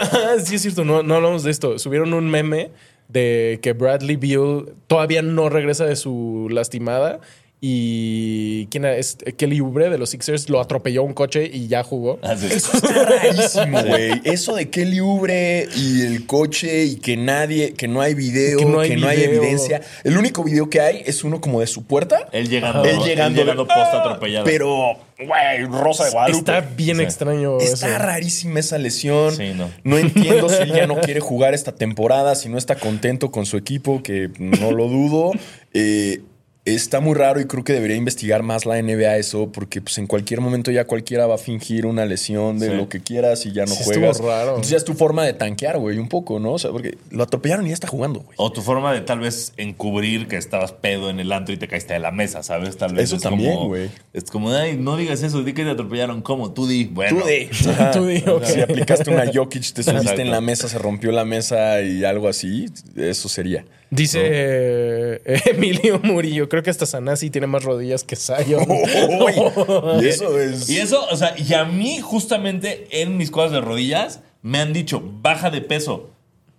Ah, 0.01 0.35
sí, 0.45 0.57
es 0.57 0.63
cierto, 0.63 0.85
no, 0.85 1.03
no 1.03 1.17
hablamos 1.17 1.43
de 1.43 1.51
esto. 1.51 1.79
Subieron 1.81 2.15
un 2.15 2.31
meme 2.31 2.71
de 3.13 3.61
que 3.63 3.73
Bradley 3.73 4.17
Beal 4.17 4.75
todavía 4.87 5.23
no 5.23 5.49
regresa 5.49 5.85
de 5.85 5.97
su 5.97 6.49
lastimada 6.51 7.21
y 7.65 8.67
quién 8.67 8.85
era? 8.85 8.97
es 8.97 9.17
Kelly 9.37 9.61
Oubre 9.61 9.89
de 9.89 9.97
los 9.97 10.11
Sixers 10.11 10.49
lo 10.51 10.61
atropelló 10.61 11.05
un 11.05 11.15
coche 11.15 11.49
y 11.51 11.69
ya 11.69 11.85
jugó. 11.85 12.19
Es. 12.23 12.43
Eso 12.43 12.77
está 12.77 13.05
rarísimo, 13.05 13.81
güey. 13.85 14.21
Eso 14.25 14.57
de 14.57 14.69
Kelly 14.69 14.99
Oubre 14.99 15.69
y 15.77 16.03
el 16.03 16.27
coche 16.27 16.85
y 16.85 16.97
que 16.97 17.17
nadie, 17.17 17.75
que 17.75 17.87
no 17.87 18.01
hay 18.01 18.15
video, 18.15 18.59
Que 18.59 18.65
que 18.65 18.97
no 18.97 19.03
no 19.03 19.09
hay 19.09 19.23
evidencia. 19.23 19.81
El 20.03 20.19
único 20.19 20.43
video 20.43 20.69
que 20.69 20.81
hay 20.81 21.03
es 21.07 21.23
uno 21.23 21.41
como 21.41 21.61
de 21.61 21.69
su 21.69 21.85
puerta. 21.85 22.29
Él 22.33 22.49
llegando, 22.49 22.85
Él 22.85 22.99
llegando, 23.05 23.41
llegando 23.41 23.63
de- 23.63 23.69
post 23.69 23.79
¡Ah! 23.95 24.01
atropellado. 24.01 24.45
Pero, 24.45 24.95
güey, 25.25 25.65
Rosa 25.71 26.07
de 26.07 26.11
Guadalupe. 26.11 26.39
Está 26.41 26.61
bien 26.77 26.97
Sí. 26.97 27.03
extraño 27.05 27.59
Está 27.61 27.87
eso. 27.87 27.99
rarísima 27.99 28.59
esa 28.59 28.77
lesión. 28.79 29.37
Sí, 29.37 29.53
no. 29.85 29.99
entiendo 29.99 30.49
si 30.49 30.63
él 30.63 30.73
ya 30.73 30.89
no 30.89 30.97
quiere 31.01 31.21
jugar 31.21 31.55
esta 31.55 31.71
temporada, 31.77 32.35
si 32.35 32.49
no 32.49 32.59
está 32.59 32.75
contento 32.75 33.31
con 33.31 33.47
su 33.47 33.57
equipo, 33.57 34.03
que 34.03 34.31
no 34.41 34.73
lo 34.73 34.89
dudo. 34.89 35.31
Eh, 35.75 36.23
está 36.65 37.01
muy 37.01 37.15
raro 37.15 37.41
y 37.41 37.47
creo 37.47 37.65
que 37.65 37.73
debería 37.73 37.97
investigar 37.97 38.45
más 38.45 38.67
la 38.67 38.81
NBA 38.81 39.17
eso, 39.17 39.51
porque 39.51 39.81
pues, 39.81 39.99
en 39.99 40.07
cualquier 40.07 40.41
momento 40.41 40.71
ya 40.71 40.85
cualquiera 40.85 41.27
va 41.27 41.35
a 41.35 41.39
fingir 41.39 41.87
una 41.87 42.07
lesión 42.07 42.61
de 42.61 42.69
Sí. 42.71 42.75
lo 42.77 42.89
que 42.89 43.01
quieras 43.01 43.45
y 43.47 43.53
ya 43.53 43.63
no 43.67 43.75
Sí, 43.75 43.81
estuvo 43.81 43.95
juegas. 43.95 44.21
raro. 44.21 44.49
Entonces 44.51 44.71
ya 44.71 44.77
es 44.77 44.85
tu 44.85 44.95
forma 44.95 45.25
de 45.25 45.33
tanquear, 45.33 45.79
güey, 45.79 45.99
un 45.99 46.09
poco, 46.09 46.39
¿no? 46.39 46.53
O 46.53 46.59
sea, 46.61 46.71
porque 46.71 46.97
lo 47.11 47.25
atropellaron 47.25 47.65
y 47.67 47.71
ya 47.71 47.75
está 47.75 47.89
jugando, 47.89 48.21
güey. 48.21 48.35
O 48.37 48.53
tu 48.53 48.63
forma 48.63 48.93
de 48.93 49.01
tal 49.01 49.19
vez 49.19 49.53
encubrir 49.57 50.29
que 50.29 50.37
estabas 50.37 50.71
pedo 50.73 51.11
en 51.11 51.19
el 51.19 51.33
antro 51.33 51.53
y 51.53 51.57
te 51.59 51.67
caíste 51.67 51.95
de 51.95 51.99
la 52.01 52.13
mesa, 52.13 52.43
¿sabes? 52.45 52.77
Tal 52.77 52.95
vez 52.95 53.05
Eso 53.05 53.17
es 53.17 53.23
también, 53.23 53.55
como- 53.55 53.67
güey. 53.69 53.91
Es 54.13 54.25
como, 54.31 54.53
ay, 54.53 54.77
no 54.77 54.97
digas 54.97 55.23
eso, 55.25 55.43
di 55.43 55.55
que 55.55 55.65
te 55.65 55.71
atropellaron. 55.71 56.23
¿Cómo? 56.23 56.53
Tú 56.53 56.69
di. 56.69 56.85
Bueno. 56.85 57.23
Tú. 57.23 57.27
Ajá. 57.71 57.91
Tú 57.91 58.07
di. 58.07 58.23
Si 58.45 58.61
aplicaste 58.61 59.11
una 59.11 59.25
Jokic, 59.33 59.63
te 59.73 59.83
subiste 59.83 59.91
Exacto. 59.91 60.21
en 60.23 60.31
la 60.31 60.41
mesa, 60.41 60.69
se 60.69 60.79
rompió 60.79 61.11
la 61.11 61.25
mesa 61.25 61.81
y 61.83 62.05
algo 62.05 62.29
así, 62.29 62.67
eso 62.97 63.29
sería. 63.29 63.65
Dice 63.95 64.21
eh, 64.25 65.21
Emilio 65.51 66.01
Murillo, 66.03 66.49
creo 66.49 66.63
que 66.63 66.71
hasta 66.71 66.87
Sanasi 66.87 67.29
tiene 67.29 67.47
más 67.47 67.63
rodillas 67.63 68.05
que 68.05 68.17
Zion. 68.17 68.67
y 70.03 70.07
eso 70.07 70.41
es. 70.41 70.71
Y 70.71 70.79
eso, 70.79 71.07
o 71.11 71.17
sea, 71.17 71.35
y 71.37 71.53
a 71.53 71.67
mí 71.67 72.01
justamente 72.01 72.87
en 72.91 73.19
mis 73.19 73.31
cosas 73.31 73.53
de 73.53 73.61
rodillas 73.61 74.21
me 74.41 74.61
han 74.61 74.73
dicho, 74.73 75.03
baja 75.21 75.51
de 75.51 75.61
peso. 75.61 76.09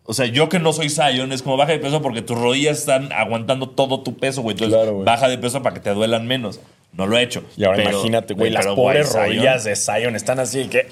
O 0.03 0.13
sea, 0.13 0.27
yo 0.27 0.47
que 0.47 0.59
no 0.59 0.73
soy 0.73 0.89
Zion, 0.91 1.31
es 1.31 1.41
como 1.41 1.57
baja 1.57 1.71
de 1.71 1.79
peso 1.79 2.03
porque 2.03 2.21
tus 2.21 2.37
rodillas 2.37 2.77
están 2.77 3.11
aguantando 3.11 3.67
todo 3.67 4.01
tu 4.03 4.15
peso, 4.15 4.43
güey. 4.43 4.53
Entonces, 4.53 4.77
Claro, 4.77 4.93
güey. 4.93 5.05
baja 5.05 5.27
de 5.27 5.39
peso 5.39 5.63
para 5.63 5.73
que 5.73 5.79
te 5.79 5.89
duelan 5.89 6.27
menos. 6.27 6.59
No 6.91 7.07
lo 7.07 7.17
he 7.17 7.23
hecho. 7.23 7.43
Y 7.57 7.63
ahora 7.63 7.77
Pero- 7.77 7.91
imagínate, 7.93 8.35
güey, 8.35 8.51
las 8.51 8.65
pero, 8.65 8.75
pobres 8.75 9.09
Zion, 9.11 9.25
rodillas 9.25 9.63
de 9.63 9.75
Zion 9.75 10.15
están 10.15 10.39
así 10.39 10.65
que. 10.65 10.85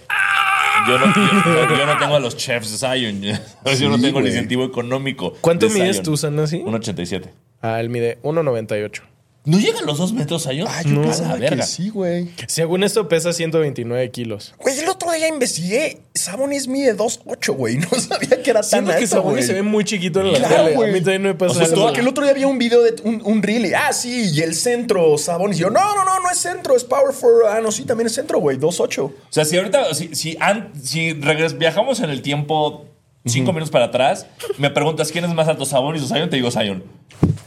Yo 0.87 0.97
no, 0.99 1.05
yo- 1.07 1.75
yo 1.77 1.85
no 1.85 1.97
tengo 1.97 2.15
a 2.15 2.19
los 2.19 2.35
chefs 2.37 2.71
de 2.71 2.77
Zion. 2.77 3.21
Yo 3.79 3.89
no 3.89 3.99
tengo 3.99 4.19
el 4.19 4.27
incentivo 4.27 4.65
económico. 4.65 5.33
¿Cuánto 5.41 5.67
de 5.67 5.73
mides 5.73 5.97
Zion. 5.97 6.03
tú, 6.05 6.17
Sanasi? 6.17 6.59
1.87. 6.61 7.29
Ah, 7.61 7.79
él 7.79 7.89
mide 7.89 8.17
1.98. 8.23 9.01
¿No 9.43 9.57
llega 9.57 9.79
a 9.79 9.81
los 9.81 9.97
dos 9.97 10.13
metros, 10.13 10.43
Zion? 10.43 10.67
Ah, 10.69 10.83
yo 10.83 10.91
no, 10.91 11.01
pensaba 11.01 11.29
a 11.31 11.33
la 11.33 11.39
verga. 11.39 11.57
que 11.65 11.71
sí, 11.71 11.89
güey. 11.89 12.29
Según 12.47 12.83
esto 12.83 13.07
pesa 13.07 13.33
129 13.33 14.11
kilos. 14.11 14.53
Güey, 14.59 14.77
el 14.79 14.87
otro 14.87 15.11
día 15.11 15.27
investigué. 15.29 15.97
Sabonis 16.13 16.67
mide 16.67 16.95
2.8, 16.95 17.55
güey. 17.55 17.77
No 17.91 17.99
sabía 17.99 18.43
que 18.43 18.49
era 18.51 18.61
tan 18.61 18.69
Siento 18.69 18.91
que 18.91 18.97
alto, 18.97 19.07
Sabonis 19.07 19.47
se 19.47 19.53
ve 19.53 19.63
muy 19.63 19.83
chiquito 19.83 20.21
en 20.21 20.33
la 20.33 20.37
Claro, 20.37 20.63
tele. 20.65 20.75
güey. 20.75 20.89
A 20.91 20.93
mí 20.93 20.99
también 20.99 21.23
me 21.23 21.33
pasa 21.33 21.53
O 21.53 21.55
sea, 21.55 21.63
eso. 21.65 21.73
Todo 21.73 21.91
que 21.91 22.01
el 22.01 22.07
otro 22.07 22.23
día 22.23 22.33
había 22.33 22.45
un 22.45 22.59
video 22.59 22.83
de 22.83 23.01
un, 23.03 23.21
un 23.25 23.41
reel 23.41 23.65
y, 23.65 23.73
ah, 23.73 23.91
sí, 23.93 24.29
y 24.31 24.41
el 24.41 24.53
centro, 24.53 25.17
Sabonis. 25.17 25.57
Y 25.57 25.61
yo, 25.61 25.71
no, 25.71 25.95
no, 25.95 26.05
no, 26.05 26.19
no 26.19 26.29
es 26.31 26.37
centro, 26.37 26.75
es 26.75 26.83
power 26.83 27.11
forward. 27.11 27.47
Ah, 27.57 27.61
no, 27.61 27.71
sí, 27.71 27.83
también 27.83 28.05
es 28.07 28.13
centro, 28.13 28.37
güey, 28.39 28.57
2.8. 28.57 28.99
O 28.99 29.13
sea, 29.31 29.43
si 29.43 29.57
ahorita, 29.57 29.93
si, 29.95 30.13
si, 30.13 30.37
an- 30.39 30.71
si 30.83 31.13
regres- 31.15 31.57
viajamos 31.57 31.99
en 32.01 32.11
el 32.11 32.21
tiempo 32.21 32.85
cinco 33.25 33.51
minutos 33.53 33.71
para 33.71 33.85
atrás, 33.85 34.25
me 34.57 34.69
preguntas 34.69 35.11
quién 35.11 35.25
es 35.25 35.33
más 35.33 35.47
alto, 35.47 35.65
Sabonis 35.65 36.03
o 36.03 36.07
Zion, 36.07 36.29
te 36.29 36.35
digo 36.37 36.49
Zion. 36.51 36.83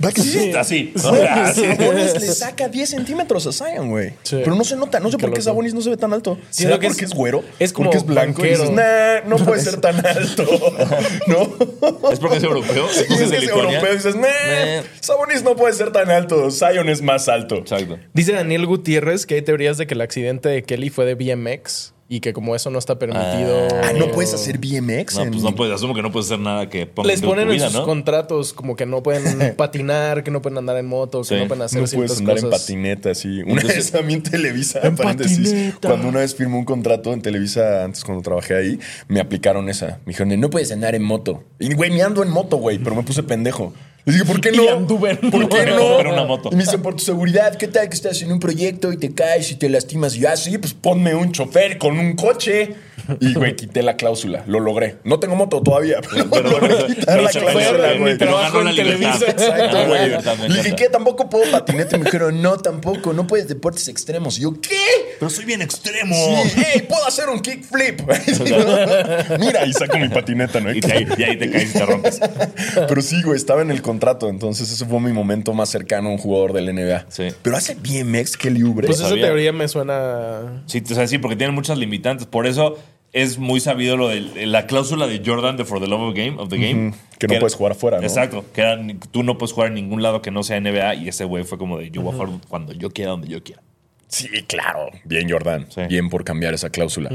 ¿Va 0.04 0.12
que 0.12 0.20
sí? 0.20 0.52
Así. 0.52 0.92
O 0.94 0.98
sea. 0.98 1.52
Sabonis 1.54 2.12
le 2.14 2.20
saca 2.20 2.68
10 2.68 2.88
centímetros 2.90 3.46
a 3.46 3.52
Zion, 3.52 3.88
güey. 3.90 4.10
Sí. 4.22 4.36
Pero 4.44 4.54
no 4.54 4.62
se 4.62 4.76
nota. 4.76 5.00
No 5.00 5.10
sé 5.10 5.12
por 5.16 5.30
qué 5.30 5.36
loco. 5.36 5.42
Sabonis 5.42 5.72
no 5.74 5.80
se 5.80 5.90
ve 5.90 5.96
tan 5.96 6.12
alto. 6.12 6.38
¿Será 6.50 6.78
que 6.78 6.88
porque 6.88 7.04
es- 7.06 7.10
es 7.10 7.16
güero? 7.16 7.42
es 7.58 7.72
como 7.72 7.86
porque 7.86 7.98
es 7.98 8.06
blanco. 8.06 8.44
Y 8.44 8.50
dices, 8.50 8.70
nah, 8.70 9.20
no 9.26 9.36
puede 9.36 9.62
ser 9.62 9.80
tan 9.80 9.96
alto. 10.06 10.44
¿No? 11.26 12.10
¿Es 12.12 12.18
porque 12.20 12.36
es 12.36 12.42
europeo? 12.44 12.86
¿Es 12.86 12.96
Sí, 12.96 13.04
porque 13.08 13.14
es 13.24 13.30
es 13.32 13.38
que 13.38 13.44
es 13.46 13.50
europeo. 13.50 13.92
y 13.92 13.96
Dices, 13.96 14.14
nah, 14.16 14.22
Nah. 14.22 14.82
Sabonis 15.00 15.42
no 15.42 15.56
puede 15.56 15.72
ser 15.74 15.90
tan 15.90 16.10
alto. 16.10 16.50
Zion 16.50 16.88
es 16.88 17.00
más 17.02 17.28
alto. 17.28 17.56
Exacto. 17.56 17.98
Dice 18.12 18.32
Daniel 18.32 18.66
Gutiérrez 18.66 19.26
que 19.26 19.36
hay 19.36 19.42
teorías 19.42 19.78
de 19.78 19.86
que 19.86 19.94
el 19.94 20.02
accidente 20.02 20.48
de 20.50 20.62
Kelly 20.62 20.90
fue 20.90 21.04
de 21.06 21.14
BMX 21.14 21.93
y 22.06 22.20
que 22.20 22.32
como 22.34 22.54
eso 22.54 22.68
no 22.70 22.78
está 22.78 22.98
permitido. 22.98 23.66
Ah, 23.82 23.92
no 23.98 24.10
puedes 24.10 24.34
hacer 24.34 24.58
BMX. 24.58 25.16
No, 25.16 25.22
en- 25.22 25.30
pues 25.30 25.42
no 25.42 25.54
puedes, 25.54 25.74
asumo 25.74 25.94
que 25.94 26.02
no 26.02 26.12
puedes 26.12 26.26
hacer 26.26 26.38
nada 26.38 26.68
que 26.68 26.84
ponga 26.86 27.08
Les 27.08 27.22
ponen 27.22 27.50
en 27.50 27.58
sus 27.60 27.72
¿no? 27.72 27.84
contratos 27.86 28.52
como 28.52 28.76
que 28.76 28.84
no 28.84 29.02
pueden 29.02 29.24
patinar, 29.56 30.22
que 30.22 30.30
no 30.30 30.42
pueden 30.42 30.58
andar 30.58 30.76
en 30.76 30.86
moto, 30.86 31.20
que 31.22 31.28
Sí. 31.28 31.34
no 31.36 31.48
pueden 31.48 31.62
hacer 31.62 31.80
No 31.80 31.86
ciertas 31.86 32.08
puedes 32.08 32.20
andar 32.20 32.36
en 32.38 32.44
cosas. 32.44 32.60
patineta, 32.60 33.10
así. 33.10 33.40
Una 33.42 33.52
Entonces- 33.52 33.76
vez 33.76 33.90
también 33.92 34.22
Televisa, 34.22 34.80
En 34.82 34.96
paréntesis, 34.96 35.38
patineta. 35.48 35.88
cuando 35.88 36.08
una 36.08 36.20
vez 36.20 36.34
firmé 36.34 36.56
un 36.58 36.64
contrato 36.66 37.12
en 37.12 37.22
Televisa, 37.22 37.84
antes 37.84 38.04
cuando 38.04 38.22
trabajé 38.22 38.54
ahí, 38.54 38.78
me 39.08 39.20
aplicaron 39.20 39.68
esa. 39.70 40.00
Me 40.04 40.12
dijeron, 40.12 40.38
no 40.38 40.50
puedes 40.50 40.70
andar 40.72 40.94
en 40.94 41.02
moto. 41.02 41.42
Y, 41.58 41.72
güey, 41.74 41.90
me 41.90 42.02
ando 42.02 42.22
en 42.22 42.28
moto, 42.30 42.58
güey, 42.58 42.78
pero 42.78 42.94
me 42.96 43.02
puse 43.02 43.22
pendejo. 43.22 43.72
Les 44.06 44.16
dije, 44.16 44.26
¿por 44.26 44.38
qué 44.40 44.50
Y 44.52 44.56
no? 44.58 44.68
anduve 44.70 45.12
en 45.12 45.30
¿Por 45.30 45.48
qué 45.48 45.64
no? 45.66 45.96
Pero 45.96 46.12
una 46.12 46.24
moto. 46.24 46.50
Y 46.52 46.56
me 46.56 46.64
dicen, 46.64 46.82
por 46.82 46.94
tu 46.94 47.02
seguridad, 47.04 47.56
¿qué 47.56 47.68
tal 47.68 47.88
que 47.88 47.94
estás 47.94 48.20
en 48.20 48.32
un 48.32 48.38
proyecto 48.38 48.92
y 48.92 48.98
te 48.98 49.14
caes 49.14 49.50
y 49.50 49.54
te 49.56 49.68
lastimas? 49.70 50.14
Y 50.16 50.20
yo, 50.20 50.28
ah, 50.30 50.36
sí, 50.36 50.58
pues 50.58 50.74
ponme 50.74 51.14
un 51.14 51.32
chofer 51.32 51.78
con 51.78 51.98
un 51.98 52.14
coche. 52.14 52.74
Y, 53.20 53.34
güey, 53.34 53.54
quité 53.56 53.82
la 53.82 53.96
cláusula. 53.96 54.44
Lo 54.46 54.60
logré. 54.60 54.96
No 55.04 55.20
tengo 55.20 55.36
moto 55.36 55.60
todavía, 55.62 55.98
pero, 56.10 56.30
Pero- 56.30 56.50
logré 56.50 56.86
quitar 56.86 57.04
pero 57.06 57.22
la 57.22 57.30
cláusula, 57.30 57.92
güey. 57.98 58.12
mi 58.12 58.18
trabajo 58.18 58.60
en. 58.62 58.76
Televisa. 58.76 59.26
Exacto, 59.26 59.86
güey. 59.86 60.10
Le 60.48 60.56
dije. 60.62 60.76
¿qué? 60.76 60.88
¿Tampoco 60.88 61.28
puedo 61.28 61.50
patinete? 61.50 61.96
Y 61.96 61.98
me 61.98 62.04
dijeron, 62.06 62.40
no, 62.42 62.56
tampoco. 62.58 63.12
No 63.12 63.26
puedes 63.26 63.48
deportes 63.48 63.88
extremos. 63.88 64.38
Y 64.38 64.42
yo, 64.42 64.52
¿qué? 64.60 64.76
Pero 65.18 65.30
soy 65.30 65.44
bien 65.44 65.60
extremo. 65.62 66.14
Sí, 66.44 66.52
hey, 66.56 66.84
puedo 66.88 67.06
hacer 67.06 67.28
un 67.28 67.40
kickflip. 67.40 68.00
Mira, 69.38 69.66
y 69.66 69.72
saco 69.72 69.98
mi 69.98 70.08
patineta, 70.08 70.60
¿no? 70.60 70.72
Y, 70.72 70.80
te- 70.80 70.92
ahí- 70.92 71.06
y 71.16 71.22
ahí 71.22 71.36
te 71.38 71.50
caes 71.50 71.70
y 71.70 71.72
te 71.78 71.86
rompes. 71.86 72.20
Pero 72.88 73.02
sí, 73.02 73.22
güey, 73.22 73.36
estaba 73.36 73.62
en 73.62 73.70
el 73.70 73.82
contrato. 73.94 74.28
Entonces, 74.28 74.70
ese 74.70 74.84
fue 74.84 75.00
mi 75.00 75.12
momento 75.12 75.52
más 75.54 75.68
cercano 75.70 76.08
a 76.08 76.12
un 76.12 76.18
jugador 76.18 76.52
del 76.52 76.66
NBA. 76.74 77.06
Sí. 77.08 77.28
Pero 77.42 77.56
hace 77.56 77.74
BMX 77.74 78.36
Kelly 78.36 78.62
Oubre. 78.62 78.86
Pues 78.86 78.98
esa 78.98 79.08
sabía. 79.08 79.26
teoría 79.26 79.52
me 79.52 79.66
suena. 79.68 80.62
Sí, 80.66 80.82
o 80.90 80.94
sea, 80.94 81.06
sí, 81.06 81.18
porque 81.18 81.36
tienen 81.36 81.54
muchas 81.54 81.78
limitantes. 81.78 82.26
Por 82.26 82.46
eso 82.46 82.78
es 83.12 83.38
muy 83.38 83.60
sabido 83.60 83.96
lo 83.96 84.08
de 84.08 84.46
la 84.46 84.66
cláusula 84.66 85.06
de 85.06 85.22
Jordan 85.24 85.56
de 85.56 85.64
For 85.64 85.80
the 85.80 85.86
Love 85.86 86.00
of, 86.10 86.14
game, 86.14 86.34
of 86.38 86.48
the 86.48 86.58
Game. 86.58 86.94
Que 87.18 87.28
no 87.28 87.38
puedes 87.38 87.54
jugar 87.54 87.72
afuera, 87.72 87.98
¿no? 87.98 88.02
Exacto. 88.02 88.44
Que 88.52 88.60
era- 88.60 88.78
tú 89.10 89.22
no 89.22 89.38
puedes 89.38 89.52
jugar 89.52 89.68
en 89.68 89.74
ningún 89.74 90.02
lado 90.02 90.20
que 90.20 90.30
no 90.30 90.42
sea 90.42 90.56
NBA. 90.60 90.96
Y 90.96 91.08
ese 91.08 91.24
güey 91.24 91.44
fue 91.44 91.56
como 91.58 91.78
de 91.78 91.90
yo 91.90 92.02
voy 92.02 92.12
a 92.12 92.16
jugar 92.16 92.40
cuando 92.48 92.72
yo 92.72 92.90
quiera, 92.90 93.12
donde 93.12 93.28
yo 93.28 93.42
quiera. 93.42 93.62
Sí, 94.08 94.28
claro. 94.46 94.90
Bien, 95.04 95.28
Jordan. 95.30 95.66
Sí. 95.70 95.82
Bien 95.88 96.08
por 96.08 96.24
cambiar 96.24 96.54
esa 96.54 96.70
cláusula. 96.70 97.10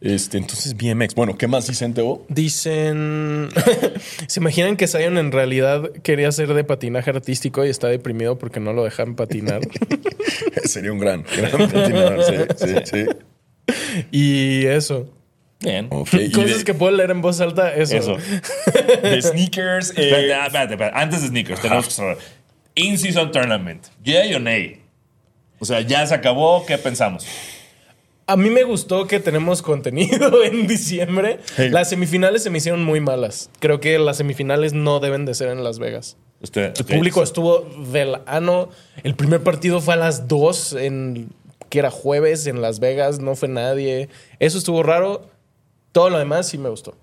Este, 0.00 0.38
entonces, 0.38 0.76
BMX. 0.76 1.14
Bueno, 1.16 1.36
¿qué 1.36 1.48
más 1.48 1.66
dicen, 1.66 1.92
Teo? 1.92 2.24
Dicen. 2.28 3.48
¿Se 4.28 4.38
imaginan 4.40 4.76
que 4.76 4.86
Zion 4.86 5.18
en 5.18 5.32
realidad 5.32 5.90
quería 6.04 6.30
ser 6.30 6.54
de 6.54 6.62
patinaje 6.62 7.10
artístico 7.10 7.64
y 7.64 7.68
está 7.68 7.88
deprimido 7.88 8.38
porque 8.38 8.60
no 8.60 8.72
lo 8.72 8.84
dejan 8.84 9.16
patinar? 9.16 9.60
Sería 10.64 10.92
un 10.92 10.98
gran, 11.00 11.24
gran 11.36 11.68
patinador, 11.68 12.22
sí, 12.24 12.34
sí, 12.58 12.74
sí. 12.84 13.06
y 14.12 14.66
eso. 14.66 15.12
Bien. 15.60 15.88
Cosas 15.88 16.58
de- 16.58 16.64
que 16.64 16.74
puedo 16.74 16.92
leer 16.96 17.10
en 17.10 17.20
voz 17.20 17.40
alta, 17.40 17.74
eso. 17.74 17.96
Eso. 17.96 18.16
de 19.02 19.20
sneakers. 19.20 19.90
eh, 19.96 20.10
Espérate, 20.10 20.46
espérate, 20.46 20.72
espérate. 20.74 20.96
Antes 20.96 21.22
de 21.22 21.28
sneakers, 21.28 21.60
tenemos 21.60 21.86
que 21.86 21.90
saber. 21.92 22.18
In-season 22.76 23.32
tournament. 23.32 23.86
¿Yay 24.04 24.34
o 24.34 24.38
nay? 24.38 24.80
O 25.58 25.64
sea, 25.64 25.80
ya 25.80 26.06
se 26.06 26.14
acabó. 26.14 26.64
¿Qué 26.64 26.78
pensamos? 26.78 27.26
A 28.28 28.36
mí 28.36 28.50
me 28.50 28.62
gustó 28.62 29.06
que 29.06 29.20
tenemos 29.20 29.62
contenido 29.62 30.44
en 30.44 30.66
diciembre. 30.66 31.40
Hey. 31.56 31.70
Las 31.70 31.88
semifinales 31.88 32.42
se 32.42 32.50
me 32.50 32.58
hicieron 32.58 32.84
muy 32.84 33.00
malas. 33.00 33.48
Creo 33.58 33.80
que 33.80 33.98
las 33.98 34.18
semifinales 34.18 34.74
no 34.74 35.00
deben 35.00 35.24
de 35.24 35.34
ser 35.34 35.48
en 35.48 35.64
Las 35.64 35.78
Vegas. 35.78 36.18
Usted, 36.42 36.74
El 36.78 36.84
público 36.84 37.22
estuvo 37.22 37.60
del 37.90 38.18
ano. 38.26 38.68
El 39.02 39.14
primer 39.14 39.42
partido 39.42 39.80
fue 39.80 39.94
a 39.94 39.96
las 39.96 40.28
2 40.28 40.74
en 40.74 41.30
que 41.70 41.78
era 41.78 41.90
jueves 41.90 42.46
en 42.46 42.60
Las 42.60 42.80
Vegas, 42.80 43.18
no 43.18 43.34
fue 43.34 43.48
nadie. 43.48 44.10
Eso 44.38 44.58
estuvo 44.58 44.82
raro. 44.82 45.26
Todo 45.92 46.10
lo 46.10 46.18
demás 46.18 46.48
sí 46.48 46.58
me 46.58 46.68
gustó. 46.68 46.94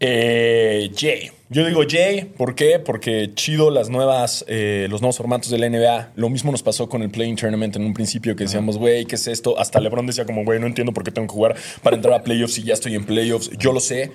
Eh, 0.00 0.90
Jay. 0.96 1.30
Yo 1.54 1.64
digo 1.64 1.82
Jay, 1.88 2.24
¿por 2.24 2.56
qué? 2.56 2.80
Porque 2.80 3.30
chido 3.36 3.70
las 3.70 3.88
nuevas, 3.88 4.44
eh, 4.48 4.88
los 4.90 5.02
nuevos 5.02 5.16
formatos 5.16 5.50
de 5.50 5.58
la 5.58 5.70
NBA. 5.70 6.10
Lo 6.16 6.28
mismo 6.28 6.50
nos 6.50 6.64
pasó 6.64 6.88
con 6.88 7.00
el 7.00 7.10
Playing 7.10 7.36
Tournament 7.36 7.76
en 7.76 7.84
un 7.84 7.94
principio 7.94 8.34
que 8.34 8.42
decíamos, 8.42 8.76
güey, 8.76 9.04
¿qué 9.04 9.14
es 9.14 9.28
esto? 9.28 9.56
Hasta 9.56 9.78
LeBron 9.78 10.04
decía 10.04 10.26
como, 10.26 10.42
güey, 10.42 10.58
no 10.58 10.66
entiendo 10.66 10.92
por 10.92 11.04
qué 11.04 11.12
tengo 11.12 11.28
que 11.28 11.32
jugar 11.32 11.54
para 11.80 11.94
entrar 11.94 12.12
a 12.14 12.24
playoffs 12.24 12.58
y 12.58 12.64
ya 12.64 12.74
estoy 12.74 12.96
en 12.96 13.04
playoffs. 13.04 13.50
Yo 13.56 13.72
lo 13.72 13.78
sé. 13.78 14.10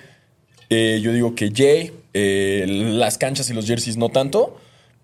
Eh, 0.68 1.00
yo 1.02 1.14
digo 1.14 1.34
que 1.34 1.50
Jay, 1.50 1.92
eh, 2.12 2.66
las 2.68 3.16
canchas 3.16 3.48
y 3.48 3.54
los 3.54 3.66
jerseys 3.66 3.96
no 3.96 4.10
tanto, 4.10 4.58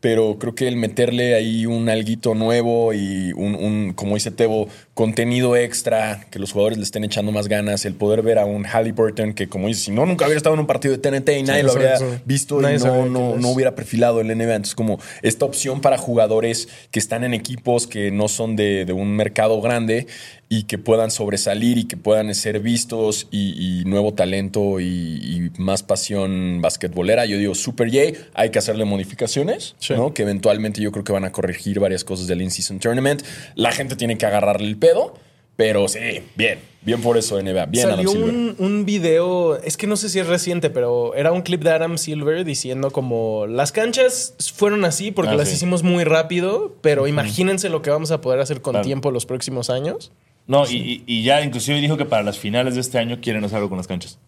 pero 0.06 0.38
creo 0.38 0.54
que 0.54 0.68
el 0.68 0.76
meterle 0.76 1.34
ahí 1.34 1.66
un 1.66 1.88
alguito 1.88 2.36
nuevo 2.36 2.94
y 2.94 3.32
un, 3.32 3.56
un, 3.56 3.92
como 3.92 4.14
dice 4.14 4.30
Tebo, 4.30 4.68
contenido 4.94 5.56
extra, 5.56 6.28
que 6.30 6.38
los 6.38 6.52
jugadores 6.52 6.78
le 6.78 6.84
estén 6.84 7.02
echando 7.02 7.32
más 7.32 7.48
ganas, 7.48 7.84
el 7.84 7.94
poder 7.94 8.22
ver 8.22 8.38
a 8.38 8.44
un 8.44 8.62
Halliburton 8.62 9.34
que, 9.34 9.48
como 9.48 9.66
dice, 9.66 9.80
si 9.80 9.90
no, 9.90 10.06
nunca 10.06 10.24
hubiera 10.26 10.36
estado 10.36 10.54
en 10.54 10.60
un 10.60 10.68
partido 10.68 10.96
de 10.96 10.98
TNT 10.98 11.30
y 11.30 11.42
nadie 11.42 11.64
lo 11.64 11.72
habría 11.72 11.98
visto 12.24 12.60
Nadie 12.60 12.76
y 12.76 12.78
no, 12.78 13.36
no, 13.36 13.48
hubiera 13.48 13.74
perfilado 13.74 14.20
el 14.20 14.28
NBA. 14.28 14.54
Entonces, 14.54 14.76
como 14.76 15.00
esta 15.22 15.44
opción 15.44 15.80
para 15.80 15.98
jugadores 15.98 16.68
que 16.92 17.00
están 17.00 17.24
en 17.24 17.34
equipos 17.34 17.88
que 17.88 18.12
no 18.12 18.28
son 18.28 18.54
de, 18.54 18.84
de 18.84 18.92
un 18.92 19.10
mercado 19.16 19.60
grande 19.60 20.06
y 20.48 20.62
que 20.64 20.78
puedan 20.78 21.10
sobresalir 21.10 21.76
y 21.76 21.84
que 21.84 21.96
puedan 21.96 22.32
ser 22.34 22.60
vistos 22.60 23.26
y, 23.32 23.80
y 23.80 23.84
nuevo 23.84 24.14
talento 24.14 24.78
y, 24.78 24.84
y 24.86 25.50
más 25.58 25.82
pasión 25.82 26.60
basquetbolera. 26.62 27.26
Yo 27.26 27.36
digo, 27.38 27.54
Super 27.56 27.88
J, 27.90 28.16
hay 28.34 28.50
que 28.50 28.58
hacerle 28.60 28.84
modificaciones, 28.84 29.74
Sí. 29.80 29.94
¿no? 29.94 30.14
Que 30.14 30.22
eventualmente 30.22 30.80
yo 30.80 30.92
creo 30.92 31.02
que 31.04 31.12
van 31.12 31.24
a 31.24 31.32
corregir 31.32 31.80
varias 31.80 32.04
cosas 32.04 32.26
del 32.28 32.42
In-Season 32.42 32.78
Tournament. 32.78 33.22
La 33.56 33.72
gente 33.72 33.96
tiene 33.96 34.16
que 34.18 34.24
agarrarle 34.26 34.68
el 34.68 34.76
pedo, 34.76 35.14
pero 35.56 35.88
sí, 35.88 35.98
bien, 36.36 36.60
bien 36.82 37.00
por 37.00 37.16
eso 37.18 37.42
NBA, 37.42 37.66
bien 37.66 37.86
Adam 37.86 37.96
Salió 37.96 38.10
Silver. 38.12 38.28
un, 38.30 38.56
un 38.58 38.84
video, 38.84 39.56
es 39.56 39.76
que 39.76 39.88
no 39.88 39.96
sé 39.96 40.08
si 40.10 40.20
es 40.20 40.28
reciente, 40.28 40.70
pero 40.70 41.14
era 41.16 41.32
un 41.32 41.42
clip 41.42 41.64
de 41.64 41.70
Adam 41.70 41.98
Silver 41.98 42.44
diciendo 42.44 42.92
como 42.92 43.46
las 43.48 43.72
canchas 43.72 44.34
fueron 44.54 44.84
así 44.84 45.10
porque 45.10 45.32
Ah, 45.32 45.36
las 45.36 45.48
sí. 45.48 45.54
hicimos 45.56 45.82
muy 45.82 46.04
rápido, 46.04 46.76
pero 46.82 47.08
imagínense 47.08 47.68
lo 47.68 47.82
que 47.82 47.90
vamos 47.90 48.12
a 48.12 48.20
poder 48.20 48.38
hacer 48.38 48.60
con 48.60 48.74
Claro. 48.74 48.84
tiempo 48.86 49.10
los 49.10 49.26
próximos 49.26 49.70
años. 49.70 50.12
No, 50.46 50.64
y, 50.68 50.76
y- 50.76 51.02
y 51.06 51.22
ya 51.24 51.42
inclusive 51.42 51.80
dijo 51.80 51.96
que 51.96 52.04
para 52.04 52.22
las 52.22 52.38
finales 52.38 52.74
de 52.74 52.80
este 52.80 52.98
año 52.98 53.20
quieren 53.20 53.44
hacer 53.44 53.56
algo 53.56 53.68
con 53.68 53.78
las 53.78 53.86
canchas. 53.88 54.18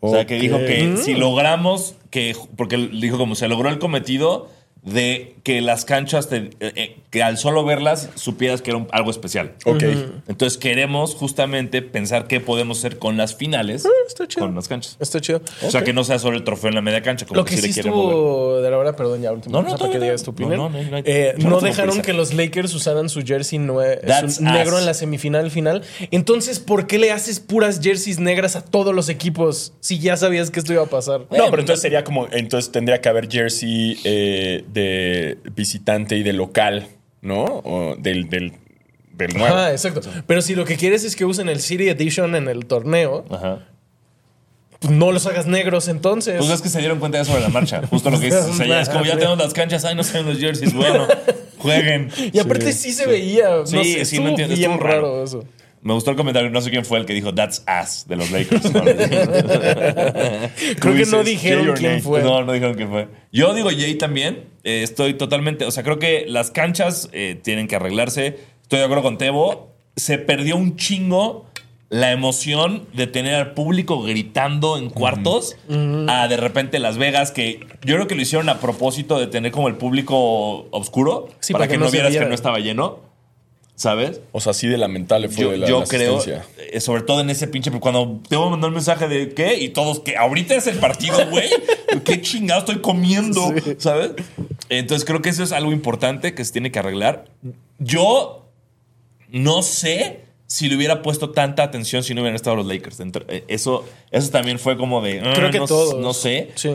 O 0.00 0.12
sea, 0.12 0.26
que 0.26 0.38
dijo 0.38 0.58
que 0.58 0.96
si 0.98 1.14
logramos 1.14 1.96
que, 2.10 2.36
porque 2.56 2.76
dijo 2.76 3.18
como 3.18 3.34
se 3.34 3.48
logró 3.48 3.68
el 3.68 3.78
cometido 3.80 4.48
de 4.82 5.34
que 5.42 5.60
las 5.60 5.84
canchas, 5.84 6.28
te- 6.28 6.50
eh, 6.60 6.72
eh, 6.76 6.96
que 7.10 7.22
al 7.22 7.36
solo 7.38 7.64
verlas 7.64 8.10
supieras 8.14 8.62
que 8.62 8.70
era 8.70 8.78
un- 8.78 8.88
algo 8.92 9.10
especial. 9.10 9.52
Ok. 9.64 9.82
Entonces 10.28 10.58
queremos 10.58 11.14
justamente 11.14 11.82
pensar 11.82 12.26
qué 12.26 12.40
podemos 12.40 12.78
hacer 12.78 12.98
con 12.98 13.16
las 13.16 13.34
finales 13.34 13.84
Ah, 13.86 13.90
está 14.06 14.26
chido. 14.28 14.46
con 14.46 14.54
las 14.54 14.68
canchas. 14.68 14.96
Está 15.00 15.20
chido. 15.20 15.40
O 15.62 15.70
sea, 15.70 15.82
que 15.84 15.92
no 15.92 16.04
sea 16.04 16.18
solo 16.18 16.36
el 16.36 16.44
trofeo 16.44 16.68
en 16.68 16.74
la 16.74 16.82
media 16.82 17.02
cancha, 17.02 17.26
como 17.26 17.40
Lo 17.40 17.44
que 17.44 17.56
sí 17.56 17.62
sí 17.62 17.68
le 17.68 17.74
quieren 17.74 17.92
mover. 17.92 18.08
estuvo 18.14 18.60
de 18.62 18.70
la 18.70 18.78
hora, 18.78 18.96
perdón, 18.96 19.22
ya 19.22 19.32
último. 19.32 19.52
No, 19.52 19.58
no, 19.62 19.64
cosa 19.64 19.78
para 19.78 19.78
todavía 19.78 19.92
que 19.94 19.98
no. 19.98 20.04
digas 20.04 20.22
tu 20.22 20.30
opinión. 20.30 20.56
No, 20.58 20.68
no, 20.70 20.82
no, 20.82 20.90
no 20.90 20.96
hay- 20.96 21.02
Eh, 21.06 21.34
no 21.38 21.44
no 21.50 21.56
tengo 21.56 21.66
dejaron 21.66 21.90
prisa. 21.96 22.02
que 22.06 22.12
los 22.12 22.34
Lakers 22.34 22.74
usaran 22.74 23.08
su 23.08 23.22
jersey 23.22 23.58
nue- 23.58 24.00
That's 24.06 24.36
su 24.36 24.44
negro 24.44 24.78
en 24.78 24.86
la 24.86 24.94
semifinal 24.94 25.50
final. 25.50 25.82
Entonces, 26.10 26.58
¿por 26.60 26.86
qué 26.86 26.98
le 26.98 27.10
haces 27.12 27.40
puras 27.40 27.80
jerseys 27.82 28.18
negras 28.18 28.54
a 28.56 28.64
todos 28.64 28.94
los 28.94 29.08
equipos 29.08 29.72
si 29.80 29.98
ya 29.98 30.16
sabías 30.16 30.50
que 30.50 30.60
esto 30.60 30.72
iba 30.72 30.82
a 30.82 30.86
pasar? 30.86 31.20
No, 31.20 31.50
pero 31.50 31.60
entonces 31.60 31.80
sería 31.80 32.04
como, 32.04 32.28
entonces 32.32 32.70
tendría 32.70 33.00
que 33.00 33.08
haber 33.08 33.28
jersey 33.30 33.98
eh, 34.04 34.64
de 34.72 35.38
visitante 35.54 36.16
y 36.16 36.22
de 36.22 36.32
local, 36.32 36.86
¿no? 37.22 37.44
O 37.44 37.96
del, 37.98 38.28
del, 38.28 38.52
del 39.14 39.34
nuevo. 39.36 39.54
Ah, 39.56 39.70
exacto. 39.72 40.00
Pero 40.26 40.42
si 40.42 40.54
lo 40.54 40.64
que 40.64 40.76
quieres 40.76 41.04
es 41.04 41.16
que 41.16 41.24
usen 41.24 41.48
el 41.48 41.60
City 41.60 41.88
Edition 41.88 42.34
en 42.34 42.48
el 42.48 42.66
torneo, 42.66 43.24
Ajá. 43.30 43.66
pues 44.80 44.92
no 44.92 45.10
los 45.12 45.26
hagas 45.26 45.46
negros 45.46 45.88
entonces. 45.88 46.36
Pues 46.38 46.50
es 46.50 46.62
que 46.62 46.68
se 46.68 46.78
dieron 46.80 46.98
cuenta 46.98 47.18
de 47.18 47.22
eso 47.22 47.32
sobre 47.32 47.42
la 47.44 47.50
marcha. 47.50 47.82
Justo 47.88 48.10
lo 48.10 48.18
que 48.20 48.26
dices. 48.26 48.44
O 48.50 48.54
sea, 48.54 48.66
ya 48.66 48.80
es 48.80 48.88
como 48.88 49.04
ya 49.04 49.14
tenemos 49.16 49.38
las 49.38 49.52
canchas, 49.52 49.84
ay, 49.84 49.94
no 49.94 50.04
saben 50.04 50.26
los 50.26 50.38
jerseys. 50.38 50.72
Bueno, 50.74 51.06
jueguen. 51.58 52.10
y 52.32 52.38
aparte 52.38 52.72
sí, 52.72 52.92
se 52.92 53.06
veía. 53.06 53.48
no 53.48 53.66
Sí, 53.66 53.94
sé, 53.94 54.04
sí, 54.04 54.18
no 54.20 54.28
entiendo, 54.30 54.54
bien 54.54 54.70
estuvo 54.72 54.86
raro. 54.86 55.02
raro. 55.02 55.24
eso. 55.24 55.44
Me 55.82 55.94
gustó 55.94 56.10
el 56.10 56.16
comentario, 56.16 56.50
no 56.50 56.60
sé 56.60 56.70
quién 56.70 56.84
fue 56.84 56.98
el 56.98 57.06
que 57.06 57.14
dijo 57.14 57.34
That's 57.34 57.62
ass 57.66 58.06
de 58.08 58.16
los 58.16 58.30
Lakers. 58.30 58.72
¿no? 58.72 58.82
Creo 60.80 60.94
que 60.94 61.06
no 61.06 61.22
dijeron 61.24 61.74
quién 61.76 62.02
fue. 62.02 62.22
No, 62.22 62.42
no 62.44 62.52
dijeron 62.52 62.74
quién 62.74 62.88
fue. 62.88 63.08
Yo 63.32 63.54
digo 63.54 63.70
Jay 63.70 63.94
también. 63.94 64.44
Eh, 64.64 64.82
estoy 64.82 65.14
totalmente. 65.14 65.64
O 65.64 65.70
sea, 65.70 65.82
creo 65.82 65.98
que 65.98 66.24
las 66.26 66.50
canchas 66.50 67.08
eh, 67.12 67.40
tienen 67.42 67.68
que 67.68 67.76
arreglarse. 67.76 68.38
Estoy 68.62 68.80
de 68.80 68.84
acuerdo 68.84 69.02
con 69.02 69.18
Tebo. 69.18 69.74
Se 69.96 70.18
perdió 70.18 70.56
un 70.56 70.76
chingo 70.76 71.46
la 71.90 72.12
emoción 72.12 72.86
de 72.92 73.06
tener 73.06 73.34
al 73.34 73.54
público 73.54 74.02
gritando 74.02 74.76
en 74.76 74.90
cuartos 74.90 75.56
a 76.06 76.28
de 76.28 76.36
repente 76.36 76.78
Las 76.78 76.98
Vegas, 76.98 77.30
que 77.30 77.60
yo 77.82 77.94
creo 77.94 78.06
que 78.06 78.14
lo 78.14 78.20
hicieron 78.22 78.48
a 78.50 78.60
propósito 78.60 79.18
de 79.18 79.26
tener 79.26 79.52
como 79.52 79.68
el 79.68 79.76
público 79.76 80.68
oscuro 80.70 81.28
Sí, 81.40 81.52
para 81.52 81.62
para 81.64 81.68
que, 81.68 81.78
que 81.78 81.84
no 81.84 81.90
vieras 81.90 82.14
que 82.14 82.26
no 82.26 82.34
estaba 82.34 82.58
lleno, 82.58 83.00
¿sabes? 83.78 84.20
O 84.32 84.40
sea, 84.40 84.50
así 84.50 84.66
de 84.66 84.76
lamentable 84.76 85.28
fue 85.28 85.44
Yo, 85.44 85.56
la, 85.56 85.68
yo 85.68 85.80
la 85.80 85.86
creo, 85.86 86.20
eh, 86.58 86.80
sobre 86.80 87.02
todo 87.02 87.20
en 87.20 87.30
ese 87.30 87.46
pinche, 87.46 87.70
cuando 87.78 88.20
te 88.28 88.34
voy 88.34 88.48
a 88.48 88.50
mandar 88.50 88.68
un 88.68 88.74
mensaje 88.74 89.06
de 89.06 89.32
qué 89.34 89.54
y 89.60 89.68
todos 89.68 90.00
que 90.00 90.16
ahorita 90.16 90.56
es 90.56 90.66
el 90.66 90.78
partido, 90.78 91.16
güey, 91.30 91.48
qué 92.04 92.20
chingado 92.20 92.58
estoy 92.60 92.80
comiendo, 92.80 93.54
¿sabes? 93.78 94.10
Entonces 94.68 95.06
creo 95.06 95.22
que 95.22 95.28
eso 95.28 95.44
es 95.44 95.52
algo 95.52 95.70
importante 95.70 96.34
que 96.34 96.44
se 96.44 96.52
tiene 96.52 96.72
que 96.72 96.80
arreglar. 96.80 97.26
Yo 97.78 98.48
no 99.30 99.62
sé 99.62 100.22
si 100.48 100.68
le 100.68 100.74
hubiera 100.76 101.00
puesto 101.02 101.30
tanta 101.30 101.62
atención 101.62 102.02
si 102.02 102.14
no 102.14 102.22
hubieran 102.22 102.34
estado 102.34 102.56
los 102.56 102.66
Lakers. 102.66 102.98
Eh, 103.28 103.44
Eso, 103.46 103.84
eso 104.10 104.30
también 104.30 104.58
fue 104.58 104.76
como 104.76 105.00
de. 105.02 105.20
ah, 105.20 105.32
Creo 105.34 105.50
que 105.52 105.58
no, 105.58 105.66
todos. 105.66 105.94
No 106.00 106.12
sé. 106.14 106.50
Sí. 106.56 106.70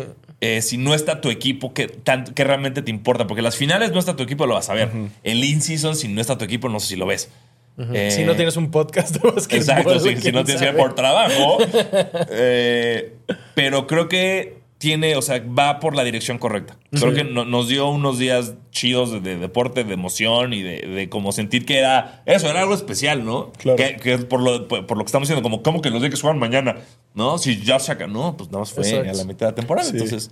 Eh, 0.46 0.62
si 0.62 0.78
no 0.78 0.94
está 0.94 1.22
tu 1.22 1.30
equipo, 1.30 1.74
¿qué, 1.74 1.88
tan- 1.88 2.26
qué 2.26 2.44
realmente 2.44 2.82
te 2.82 2.92
importa? 2.92 3.28
Porque 3.28 3.42
las 3.42 3.56
finales 3.56 3.92
no 3.94 4.00
está 4.00 4.16
tu 4.18 4.24
equipo, 4.24 4.46
lo 4.46 4.56
vas 4.56 4.70
a 4.70 4.74
ver. 4.74 4.90
El 5.24 5.44
in-season, 5.44 5.96
si 5.96 6.08
no 6.10 6.20
está 6.20 6.38
tu 6.38 6.44
equipo, 6.44 6.68
no 6.70 6.80
sé 6.82 6.88
si 6.88 6.96
lo 6.98 7.06
ves. 7.06 7.30
Eh, 7.94 8.12
si 8.12 8.24
no 8.24 8.36
tienes 8.36 8.56
un 8.58 8.70
podcast 8.70 9.16
de 9.16 9.32
básquetbol. 9.32 9.60
Exacto, 9.62 10.00
si, 10.00 10.10
si 10.16 10.22
¿quién 10.22 10.36
no 10.36 10.44
tienes 10.44 10.62
que 10.62 10.70
ir 10.70 10.76
por 10.76 10.96
trabajo. 10.96 11.58
Eh, 12.30 13.14
pero 13.56 13.88
creo 13.88 14.08
que 14.10 14.63
tiene, 14.84 15.16
o 15.16 15.22
sea, 15.22 15.42
va 15.58 15.80
por 15.80 15.96
la 15.96 16.04
dirección 16.04 16.38
correcta. 16.38 16.76
Creo 16.92 17.14
que 17.14 17.24
no- 17.24 17.46
nos 17.46 17.70
dio 17.70 17.88
unos 17.88 18.20
días 18.20 18.56
chidos 18.72 19.14
de, 19.14 19.22
de 19.22 19.38
deporte, 19.38 19.86
de 19.86 19.94
emoción 19.94 20.52
y 20.54 20.62
de, 20.62 20.80
de 20.82 21.08
como 21.08 21.32
sentir 21.32 21.66
que 21.66 21.78
era 21.80 22.22
eso, 22.26 22.50
era 22.50 22.60
algo 22.60 22.74
especial, 22.74 23.24
¿no? 23.24 23.54
Claro. 23.54 23.78
Que, 23.78 23.96
que 23.96 24.18
por, 24.18 24.42
lo, 24.42 24.68
por, 24.68 24.98
lo 24.98 25.04
que 25.04 25.06
estamos 25.06 25.30
diciendo, 25.30 25.42
como, 25.42 25.64
¿cómo 25.64 25.82
que 25.82 25.90
los 25.90 26.02
Lakers 26.02 26.20
juegan 26.20 26.38
mañana? 26.38 26.76
¿No? 27.14 27.38
Si 27.38 27.62
ya 27.62 27.80
saca, 27.80 28.08
no, 28.08 28.36
pues 28.36 28.50
nada 28.50 28.60
más 28.60 28.74
fue 28.74 28.84
Exacto. 28.86 29.10
a 29.10 29.14
la 29.14 29.24
mitad 29.24 29.46
de 29.46 29.52
la 29.54 29.56
temporada. 29.56 29.88
Sí. 29.90 29.94
Entonces, 29.96 30.30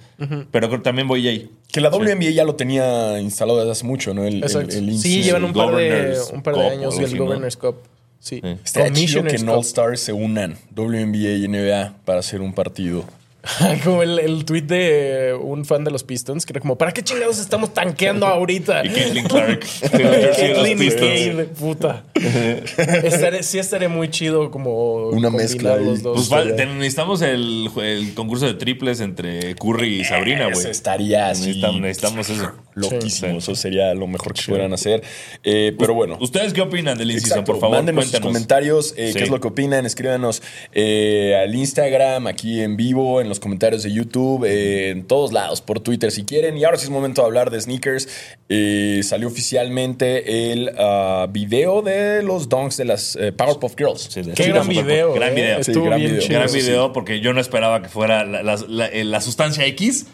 pero 0.51 0.67
creo 0.67 0.79
que 0.79 0.83
también 0.83 1.07
voy 1.07 1.25
ahí. 1.29 1.49
Que 1.71 1.79
la 1.79 1.89
Sí. 1.89 1.97
WNBA 1.97 2.31
ya 2.31 2.43
lo 2.43 2.55
tenía 2.55 3.21
instalado 3.21 3.59
desde 3.59 3.71
hace 3.71 3.85
mucho, 3.85 4.13
¿no? 4.13 4.25
El, 4.25 4.35
el, 4.35 4.43
Exacto. 4.43 4.75
el 4.75 4.85
sí, 4.85 4.91
in-season. 5.19 5.23
llevan 5.23 5.43
un 5.45 5.53
par 5.53 5.73
de, 5.75 6.17
un 6.33 6.43
par 6.43 6.55
de 6.55 6.61
Cup 6.61 6.71
años 6.71 6.99
y 6.99 7.03
el 7.05 7.15
¿no? 7.17 7.23
Governors 7.23 7.55
Cup. 7.55 7.75
Sí. 8.19 8.41
Estaría 8.65 8.91
chido 8.91 9.23
que 9.23 9.37
en 9.37 9.45
Cup. 9.45 9.55
All 9.55 9.61
Stars 9.61 10.01
se 10.01 10.11
unan 10.13 10.57
WNBA 10.75 11.37
y 11.37 11.47
NBA 11.47 11.95
para 12.03 12.19
hacer 12.19 12.41
un 12.41 12.53
partido. 12.53 13.05
Como 13.83 14.03
el, 14.03 14.19
el 14.19 14.45
tweet 14.45 14.61
de 14.61 15.33
un 15.41 15.65
fan 15.65 15.83
de 15.83 15.89
los 15.91 16.03
Pistons, 16.03 16.45
que 16.45 16.53
era 16.53 16.59
como, 16.61 16.77
¿para 16.77 16.91
qué 16.91 17.01
chingados 17.01 17.39
estamos 17.39 17.73
tanqueando 17.73 18.27
ahorita? 18.27 18.85
Y 18.85 18.89
Caitlin 18.89 19.25
Clark. 19.25 19.59
Cade, 19.91 21.45
puta. 21.59 22.03
Estaré- 22.15 23.41
sí 23.43 23.59
estaría 23.59 23.89
muy 23.89 24.09
chido 24.09 24.51
como 24.51 25.07
Una 25.09 25.29
mezcla 25.29 25.75
los 25.77 26.03
dos. 26.03 26.29
Pues 26.29 26.55
te- 26.55 26.65
necesitamos 26.65 27.21
el, 27.21 27.69
el 27.81 28.13
concurso 28.13 28.45
de 28.45 28.53
triples 28.53 28.99
entre 29.01 29.55
Curry 29.55 30.01
y 30.01 30.03
Sabrina, 30.03 30.47
Eso 30.49 30.59
güey. 30.61 30.71
estaría 30.71 31.29
así. 31.29 31.41
Necesitamos, 31.47 31.81
necesitamos 31.81 32.29
eso. 32.29 32.51
Loquísimo. 32.73 33.31
Sí. 33.31 33.37
Eso 33.37 33.55
sería 33.55 33.93
lo 33.93 34.07
mejor 34.07 34.33
que 34.33 34.43
pudieran 34.45 34.71
hacer. 34.73 35.03
Eh, 35.43 35.75
pero 35.77 35.93
bueno. 35.93 36.17
¿Ustedes 36.21 36.53
qué 36.53 36.61
opinan 36.61 36.97
del? 36.97 37.11
Exacto. 37.11 37.43
Por 37.43 37.59
favor, 37.59 37.77
Mándenos 37.77 38.07
sus 38.09 38.19
comentarios, 38.19 38.93
eh, 38.97 39.07
Sí. 39.11 39.17
qué 39.17 39.23
es 39.25 39.29
lo 39.29 39.41
que 39.41 39.47
opinan, 39.49 39.85
escríbanos 39.85 40.41
eh, 40.73 41.35
al 41.43 41.53
Instagram, 41.55 42.27
aquí 42.27 42.61
en 42.61 42.77
vivo, 42.77 43.19
en 43.19 43.27
los 43.31 43.39
comentarios 43.39 43.81
de 43.83 43.91
YouTube, 43.91 44.45
eh, 44.45 44.89
en 44.91 45.07
todos 45.07 45.33
lados, 45.33 45.61
por 45.61 45.79
Twitter 45.79 46.11
si 46.11 46.23
quieren. 46.25 46.57
Y 46.57 46.63
ahora 46.63 46.77
sí 46.77 46.83
es 46.83 46.89
momento 46.91 47.21
de 47.21 47.25
hablar 47.27 47.49
de 47.49 47.59
sneakers. 47.59 48.07
Eh, 48.49 49.01
salió 49.03 49.27
oficialmente 49.27 50.51
el 50.51 50.71
ah, 50.77 51.27
video 51.31 51.81
de 51.81 52.21
los 52.23 52.49
donks 52.49 52.77
de 52.77 52.85
las 52.85 53.15
eh, 53.15 53.31
Powerpuff 53.31 53.75
Girls. 53.77 54.01
Sí, 54.11 54.21
de 54.21 54.33
Qué 54.33 54.47
gran 54.49 54.67
video. 54.67 55.13
Gran 55.13 55.33
video. 55.35 55.63
Sí, 55.63 55.71
gran 55.73 55.97
bien 55.99 56.11
video. 56.11 56.21
chido. 56.21 56.33
Gran 56.35 56.45
Eso 56.45 56.55
sí. 56.59 56.61
video 56.61 56.93
porque 56.93 57.19
yo 57.19 57.33
no 57.33 57.41
esperaba 57.41 57.81
que 57.81 57.89
fuera 57.89 58.25
la, 58.25 58.43
la- 58.43 58.57
la- 58.67 58.89
la 58.91 59.21
sustancia 59.21 59.65
X, 59.65 60.07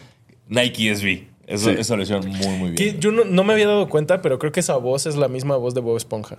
Nike 0.48 0.94
SB. 0.94 1.28
Eso, 1.46 1.70
Sí. 1.70 1.76
eso 1.78 1.96
lo 1.96 2.02
hicieron 2.02 2.26
muy, 2.28 2.46
muy 2.58 2.74
Que 2.74 2.84
bien. 2.84 3.00
yo 3.00 3.10
no, 3.10 3.24
no 3.24 3.42
me 3.42 3.54
había 3.54 3.66
dado 3.66 3.88
cuenta, 3.88 4.20
pero 4.20 4.38
creo 4.38 4.52
que 4.52 4.60
esa 4.60 4.76
voz 4.76 5.06
es 5.06 5.16
la 5.16 5.28
misma 5.28 5.56
voz 5.56 5.74
de 5.74 5.80
Bob 5.80 5.96
Esponja. 5.96 6.38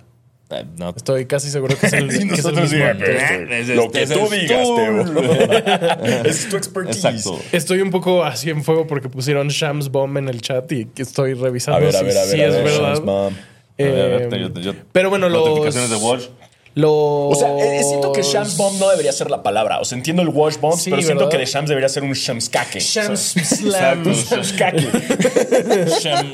No. 0.76 0.90
Estoy 0.96 1.26
casi 1.26 1.50
seguro 1.50 1.76
que 1.78 1.86
es 1.86 1.92
el, 1.92 2.08
que 2.08 2.14
es 2.34 2.44
el 2.44 2.54
mismo 2.54 2.84
es- 2.84 3.68
Lo 3.68 3.90
que 3.90 4.06
tú 4.06 4.28
digas. 4.30 4.68
Teo. 4.76 6.24
es 6.24 6.48
tu 6.48 6.56
expertise. 6.56 7.04
Exacto. 7.04 7.38
Estoy 7.52 7.80
un 7.82 7.90
poco 7.90 8.24
así 8.24 8.50
en 8.50 8.64
fuego 8.64 8.86
porque 8.86 9.08
pusieron 9.08 9.48
Shams 9.48 9.90
Bomb 9.90 10.18
en 10.18 10.28
el 10.28 10.40
chat 10.42 10.70
y 10.72 10.86
que 10.86 11.02
estoy 11.02 11.34
revisando 11.34 11.78
A 11.78 11.80
ver, 11.80 11.94
a 11.96 11.98
si 12.00 12.04
ver, 12.04 12.16
a 12.18 12.20
ver. 12.24 12.30
sí 12.34 12.40
a 12.40 12.46
es 12.48 12.54
ver, 12.54 12.64
verdad. 12.64 12.96
A 12.96 13.28
ver, 13.28 13.32
Eh, 13.78 14.28
yo- 14.54 14.60
yo- 14.60 14.74
pero 14.92 15.08
bueno, 15.10 15.28
los... 15.28 15.44
Notificaciones 15.48 15.90
de 15.90 15.96
Watch. 15.96 16.24
Los... 16.74 16.90
O 16.92 17.34
sea, 17.36 17.48
eh, 17.58 17.82
siento 17.82 18.12
que 18.12 18.22
Shams 18.22 18.56
Bomb 18.56 18.78
no 18.78 18.88
debería 18.90 19.10
ser 19.12 19.28
la 19.30 19.42
palabra. 19.42 19.80
O 19.80 19.84
sea, 19.84 19.96
entiendo 19.98 20.22
el 20.22 20.28
Wash 20.28 20.56
Bomb, 20.58 20.76
Sí, 20.78 20.88
pero 20.90 21.02
siento 21.02 21.28
que 21.28 21.36
de 21.38 21.44
Shams 21.46 21.68
debería 21.68 21.88
ser 21.88 22.02
un 22.04 22.12
Shamskake. 22.12 22.78
Shams 22.78 23.36
Exacto. 23.36 24.14
Slam. 24.14 24.14
Shamskake. 24.30 24.88
Sham- 26.00 26.32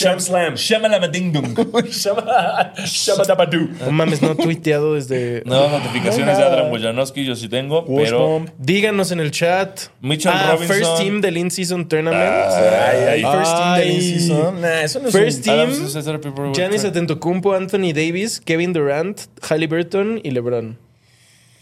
Sham 0.00 0.20
Slam. 0.20 0.54
Shamalamadingdong. 0.56 1.54
Shama- 1.90 2.72
Shamadabadoo. 2.84 3.68
No 3.84 3.92
mames, 3.92 4.22
no 4.22 4.32
he 4.32 4.34
tuiteado 4.36 4.94
desde... 4.94 5.42
No, 5.44 5.68
notificaciones 5.68 6.36
de 6.38 6.44
Adrian 6.44 6.70
Wojnarowski 6.70 7.24
yo 7.24 7.34
sí 7.36 7.48
tengo, 7.48 7.84
pero. 7.86 8.44
Díganos 8.58 9.12
en 9.12 9.20
el 9.20 9.30
chat. 9.30 9.80
Mitchell 10.00 10.32
ah, 10.34 10.52
Robinson. 10.52 10.76
First 10.76 10.98
Team 10.98 11.20
del 11.20 11.36
In-Season 11.36 11.88
Tournament. 11.88 12.20
Ay, 12.22 12.96
ay, 13.08 13.22
first 13.22 13.56
team 13.56 13.74
del 13.76 13.90
in-season. 13.90 14.60
Nah, 14.60 14.82
eso 14.82 15.00
no 15.00 15.08
es 15.08 15.12
First 15.14 15.38
un- 15.38 15.44
Team, 15.44 16.52
Giannis 16.54 16.84
Antetokounmpo, 16.84 17.54
Anthony 17.54 17.92
Davis, 17.92 18.40
Kevin 18.40 18.72
Durant, 18.72 19.20
Halliburton 19.42 20.20
y 20.22 20.30
LeBron. 20.30 20.78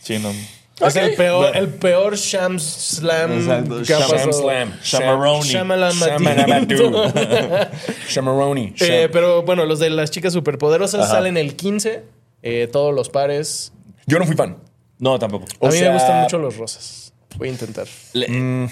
Sí, 0.00 0.18
no. 0.18 0.32
Es 0.80 0.96
el 0.96 1.14
peor, 1.14 1.56
el 1.56 1.68
peor 1.68 2.16
Shams 2.16 2.62
Slam 2.62 3.32
Exacto. 3.38 3.82
Sham. 3.84 4.32
Slam. 4.32 4.72
Shamaroni. 4.82 5.48
Shamaroni. 8.08 8.74
Eh, 8.80 9.08
pero 9.12 9.42
bueno, 9.42 9.64
los 9.66 9.78
de 9.78 9.90
las 9.90 10.10
chicas 10.10 10.32
superpoderosas 10.32 11.08
salen 11.08 11.36
el 11.36 11.54
15. 11.56 12.04
eh, 12.42 12.68
todos 12.70 12.94
los 12.94 13.08
pares. 13.10 13.72
Yo 14.06 14.18
no 14.18 14.24
fui 14.24 14.36
fan. 14.36 14.56
No, 14.98 15.18
tampoco. 15.18 15.46
O 15.58 15.68
a 15.68 15.70
mí 15.70 15.78
sea- 15.78 15.88
me 15.88 15.94
gustan 15.94 16.22
mucho 16.22 16.38
los 16.38 16.56
rosas. 16.56 17.12
Voy 17.36 17.48
a 17.48 17.50
intentar. 17.52 17.86
Le- 18.14 18.26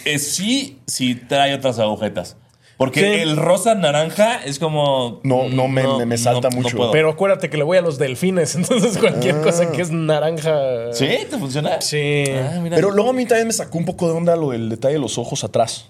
eh, 0.04 0.18
sí, 0.18 0.80
sí 0.86 1.14
trae 1.14 1.54
otras 1.54 1.78
agujetas. 1.78 2.36
Porque 2.76 3.00
Sí. 3.00 3.06
el 3.22 3.36
rosa 3.38 3.74
naranja 3.74 4.44
es 4.44 4.58
como. 4.58 5.20
No, 5.24 5.48
no 5.48 5.66
me- 5.66 5.86
me- 5.98 6.04
me 6.06 6.18
salta 6.18 6.50
mucho. 6.50 6.90
Pero 6.92 7.08
acuérdate 7.10 7.48
que 7.48 7.56
le 7.56 7.62
voy 7.64 7.78
a 7.78 7.80
los 7.80 7.96
delfines, 7.98 8.54
entonces 8.56 8.98
cualquier 8.98 9.40
cosa 9.40 9.72
que 9.72 9.80
es 9.82 9.90
naranja. 9.90 10.92
¿Sí? 10.92 11.08
¿Te 11.30 11.38
funciona? 11.38 11.80
Sí. 11.80 12.24
Ah, 12.28 12.58
mira. 12.62 12.76
Pero 12.76 12.90
luego 12.90 13.10
a 13.10 13.12
mí 13.14 13.24
también 13.24 13.46
me 13.46 13.52
sacó 13.54 13.78
un 13.78 13.86
poco 13.86 14.06
de 14.08 14.12
onda 14.14 14.36
lo 14.36 14.50
del 14.50 14.68
detalle 14.68 14.94
de 14.94 15.00
los 15.00 15.16
ojos 15.16 15.42
atrás. 15.42 15.86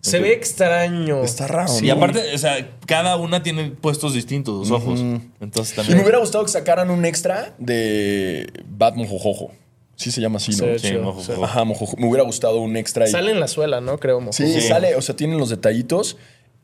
Se 0.00 0.18
ve 0.18 0.32
extraño. 0.34 1.22
Está 1.22 1.46
raro, 1.46 1.72
Y 1.80 1.86
¿no? 1.86 1.94
aparte, 1.94 2.34
o 2.34 2.38
sea, 2.38 2.68
cada 2.84 3.16
una 3.16 3.42
tiene 3.42 3.70
puestos 3.70 4.12
distintos 4.12 4.68
los 4.68 4.70
ojos. 4.82 5.00
Entonces 5.40 5.72
Y 5.72 5.76
también. 5.76 5.96
me 5.96 6.02
hubiera 6.02 6.18
gustado 6.18 6.44
que 6.44 6.50
sacaran 6.50 6.90
un 6.90 7.06
extra 7.06 7.54
de 7.58 8.50
Bat 8.66 8.96
Mojojojo. 8.96 9.52
Sí 9.96 10.10
se 10.10 10.20
llama 10.20 10.36
así, 10.38 10.52
¿no? 10.52 10.78
Sí, 10.78 10.88
Sí, 10.88 10.94
mojo, 10.96 11.22
sí. 11.22 11.30
mojo. 11.32 11.44
Ajá, 11.44 11.64
Mojojojo. 11.64 11.96
Me 12.00 12.08
hubiera 12.08 12.24
gustado 12.24 12.60
un 12.60 12.76
extra. 12.76 13.04
ahí. 13.04 13.10
Sale 13.12 13.30
en 13.30 13.40
la 13.40 13.48
suela, 13.48 13.80
¿no? 13.80 13.98
Creo. 13.98 14.20
mojo. 14.20 14.32
Sí, 14.32 14.46
Sí. 14.52 14.60
sale, 14.62 14.96
o 14.96 15.02
sea, 15.02 15.14
tienen 15.16 15.38
los 15.38 15.50
detallitos. 15.50 16.16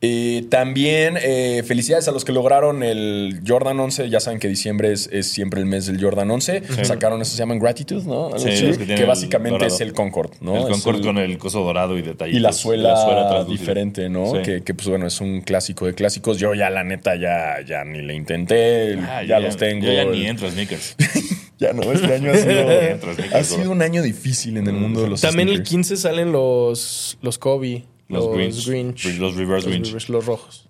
Eh, 0.03 0.47
también 0.49 1.15
eh, 1.21 1.61
felicidades 1.63 2.07
a 2.07 2.11
los 2.11 2.25
que 2.25 2.31
lograron 2.31 2.81
el 2.81 3.41
Jordan 3.47 3.79
11. 3.79 4.09
Ya 4.09 4.19
saben 4.19 4.39
que 4.39 4.47
diciembre 4.47 4.91
es, 4.91 5.07
es 5.11 5.27
siempre 5.31 5.59
el 5.59 5.67
mes 5.67 5.85
del 5.85 6.01
Jordan 6.03 6.31
11. 6.31 6.63
Sacaron 6.83 7.21
eso, 7.21 7.33
se 7.33 7.37
llaman 7.37 7.59
Gratitude, 7.59 8.03
¿no? 8.07 8.31
Sí, 8.39 8.65
los 8.65 8.79
que 8.79 8.87
que, 8.87 8.93
el 8.95 9.05
básicamente 9.05 9.63
es 9.67 9.79
el 9.79 9.93
Concord, 9.93 10.31
¿no? 10.41 10.57
el 10.57 10.71
Concord 10.73 10.95
el- 10.95 11.01
con 11.03 11.17
el 11.19 11.37
coso 11.37 11.61
dorado 11.61 11.99
y 11.99 12.01
detallitos. 12.01 12.35
y 12.35 12.41
la 12.41 12.51
suela, 12.51 13.45
diferente, 13.47 14.09
¿no? 14.09 14.31
Sí. 14.37 14.41
Que, 14.41 14.63
que, 14.63 14.73
pues 14.73 14.87
bueno, 14.87 15.05
es 15.05 15.21
un 15.21 15.41
clásico 15.41 15.85
de 15.85 15.93
clásicos. 15.93 16.39
Yo 16.39 16.55
ya 16.55 16.71
la 16.71 16.83
neta 16.83 17.15
ya, 17.15 17.61
ya 17.63 17.83
ni 17.85 18.01
le 18.01 18.15
intenté, 18.15 18.97
Ah, 19.07 19.21
ya, 19.23 19.39
los 19.39 19.55
tengo. 19.55 19.85
Yo 19.85 19.93
ya 19.93 20.05
ni 20.05 20.25
entro 20.25 20.47
a 20.47 20.51
sneakers. 20.51 20.95
Ya 21.61 21.73
no, 21.73 21.83
este 21.91 22.11
año 22.13 22.31
ha 22.31 22.35
sido, 22.37 22.67
ha 23.37 23.43
sido 23.43 23.71
un 23.71 23.81
año 23.83 24.01
difícil 24.01 24.57
en 24.57 24.65
el 24.67 24.73
mundo 24.73 25.03
de 25.03 25.09
los 25.09 25.21
También 25.21 25.47
el 25.47 25.55
sneakers. 25.57 25.69
15 25.69 25.97
salen 25.97 26.31
los, 26.31 27.17
los 27.21 27.37
Kobe. 27.37 27.85
Los 28.09 28.25
Los, 28.25 28.35
Grinch. 28.35 28.67
Grinch. 28.67 29.19
Los 29.19 29.35
reverse 29.35 29.69
Grinch. 29.69 29.93
Los, 29.93 30.09
los 30.09 30.25
rojos. 30.25 30.67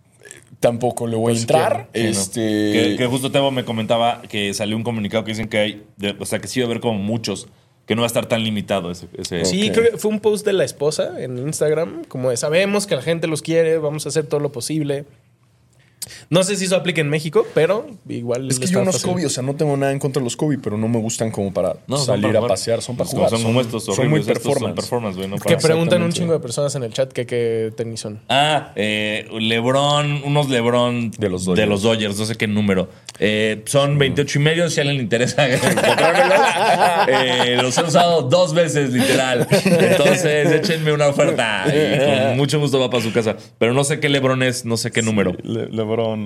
Tampoco 0.59 1.07
le 1.07 1.15
voy 1.15 1.33
a 1.33 1.37
entrar. 1.39 1.89
Sí, 1.95 2.03
¿no? 2.03 2.09
este, 2.09 2.39
que, 2.41 2.95
que 2.97 3.05
justo 3.07 3.31
Tebo 3.31 3.49
me 3.51 3.63
comentaba 3.65 4.21
que 4.23 4.53
salió 4.53 4.75
un 4.77 4.83
comunicado 4.83 5.23
que 5.23 5.31
dicen 5.31 5.47
que 5.47 5.57
hay, 5.57 5.83
de- 5.97 6.15
o 6.19 6.25
sea, 6.25 6.39
que 6.39 6.47
sí 6.47 6.59
va 6.59 6.65
a 6.65 6.69
haber 6.69 6.81
como 6.81 6.99
muchos, 6.99 7.47
que 7.87 7.95
no 7.95 8.01
va 8.01 8.05
a 8.05 8.07
estar 8.07 8.25
tan 8.27 8.43
limitado 8.43 8.91
ese. 8.91 9.07
ese- 9.17 9.45
Sí, 9.45 9.71
creo 9.71 9.91
que 9.91 9.97
fue 9.97 10.11
un 10.11 10.19
post 10.19 10.45
de 10.45 10.53
la 10.53 10.65
esposa 10.65 11.19
en 11.23 11.37
Instagram, 11.39 12.03
como 12.03 12.29
de 12.29 12.37
sabemos 12.37 12.85
que 12.85 12.95
la 12.95 13.01
gente 13.01 13.25
los 13.27 13.41
quiere, 13.41 13.77
vamos 13.79 14.05
a 14.05 14.09
hacer 14.09 14.25
todo 14.27 14.39
lo 14.41 14.51
posible. 14.51 15.05
No 16.32 16.43
sé 16.43 16.55
si 16.55 16.65
eso 16.65 16.75
aplica 16.77 17.01
en 17.01 17.09
México, 17.09 17.45
pero 17.53 17.86
igual. 18.09 18.49
Es 18.49 18.57
que 18.59 18.65
yo 18.65 18.84
no 18.84 18.91
fácil. 18.91 19.09
Kobe, 19.11 19.25
o 19.25 19.29
sea, 19.29 19.43
no 19.43 19.53
tengo 19.55 19.77
nada 19.77 19.91
en 19.91 19.99
contra 19.99 20.19
de 20.21 20.23
los 20.23 20.36
Kobe, 20.36 20.57
pero 20.57 20.77
no 20.77 20.88
me 20.88 20.97
gustan 20.97 21.29
como 21.29 21.53
para 21.53 21.75
No, 21.88 21.97
salir 21.97 22.27
para 22.34 22.39
a 22.45 22.47
pasear, 22.47 22.82
son 22.82 22.95
para 22.97 23.09
jugar. 23.09 23.29
Son 23.29 23.43
como 23.43 23.61
estos 23.61 23.84
son 23.86 23.95
muy 24.09 24.19
horribles, 24.21 24.27
estos 24.38 24.43
son 24.43 24.51
performance. 24.53 24.75
performance, 24.82 25.17
güey. 25.17 25.27
no 25.27 25.38
Que 25.38 25.57
preguntan 25.57 26.01
un 26.01 26.11
chingo 26.11 26.34
de 26.34 26.39
personas 26.39 26.73
en 26.75 26.84
el 26.84 26.93
chat 26.93 27.11
que 27.11 27.25
qué 27.27 27.71
tenis 27.77 27.99
son. 27.99 28.19
Ah, 28.29 28.71
eh, 28.75 29.27
LeBron, 29.39 30.23
unos 30.23 30.49
LeBron 30.49 31.11
De 31.11 31.29
los 31.29 31.45
Dodgers. 31.45 31.59
de 31.61 31.65
los 31.67 31.82
Dodgers, 31.84 32.17
no 32.17 32.25
sé 32.25 32.36
qué 32.36 32.47
número. 32.47 32.88
Eh, 33.19 33.61
son 33.65 33.97
28 33.99 34.39
y 34.39 34.41
medio, 34.41 34.69
si 34.69 34.79
a 34.79 34.84
alguien 34.84 34.97
le 34.97 35.03
interesa. 35.03 35.45
Eh, 37.07 37.57
los 37.61 37.77
he 37.77 37.84
usado 37.84 38.23
dos 38.23 38.53
veces, 38.53 38.91
literal. 38.93 39.47
Entonces, 39.65 40.51
échenme 40.51 40.93
una 40.93 41.07
oferta 41.07 41.65
y 41.67 41.97
con 42.27 42.38
mucho 42.38 42.59
gusto 42.59 42.79
va 42.79 42.89
para 42.89 43.03
su 43.03 43.11
casa. 43.11 43.36
Pero 43.57 43.73
no 43.73 43.84
sé 43.84 43.99
qué 43.99 44.09
LeBron 44.09 44.43
es, 44.43 44.65
no 44.65 44.77
sé 44.77 44.91
qué 44.91 45.01
número. 45.01 45.36
Le- 45.43 45.67
LeBron 45.67 46.20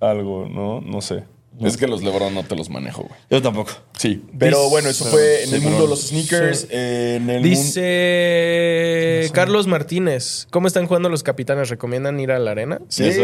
algo, 0.00 0.48
¿no? 0.48 0.80
No 0.80 1.00
sé. 1.00 1.24
Es 1.60 1.76
que 1.76 1.88
los 1.88 2.04
LeBron 2.04 2.32
no 2.34 2.44
te 2.44 2.54
los 2.54 2.70
manejo, 2.70 3.02
güey. 3.02 3.18
Yo 3.30 3.42
tampoco. 3.42 3.72
Sí, 3.96 4.22
pero 4.38 4.58
Dice- 4.58 4.70
bueno, 4.70 4.88
eso 4.90 5.04
fue 5.06 5.42
en 5.42 5.54
el 5.54 5.60
mundo 5.60 5.82
de 5.82 5.88
los 5.88 6.06
sneakers, 6.08 6.68
en 6.70 7.28
el 7.30 7.40
mundo... 7.40 7.48
Dice 7.48 9.30
Carlos 9.32 9.66
Martínez, 9.66 10.46
¿cómo 10.50 10.68
están 10.68 10.86
jugando 10.86 11.08
los 11.08 11.24
capitanes? 11.24 11.68
¿Recomiendan 11.68 12.20
ir 12.20 12.30
a 12.30 12.38
la 12.38 12.52
arena? 12.52 12.80
Sí, 12.88 13.10
sí, 13.12 13.20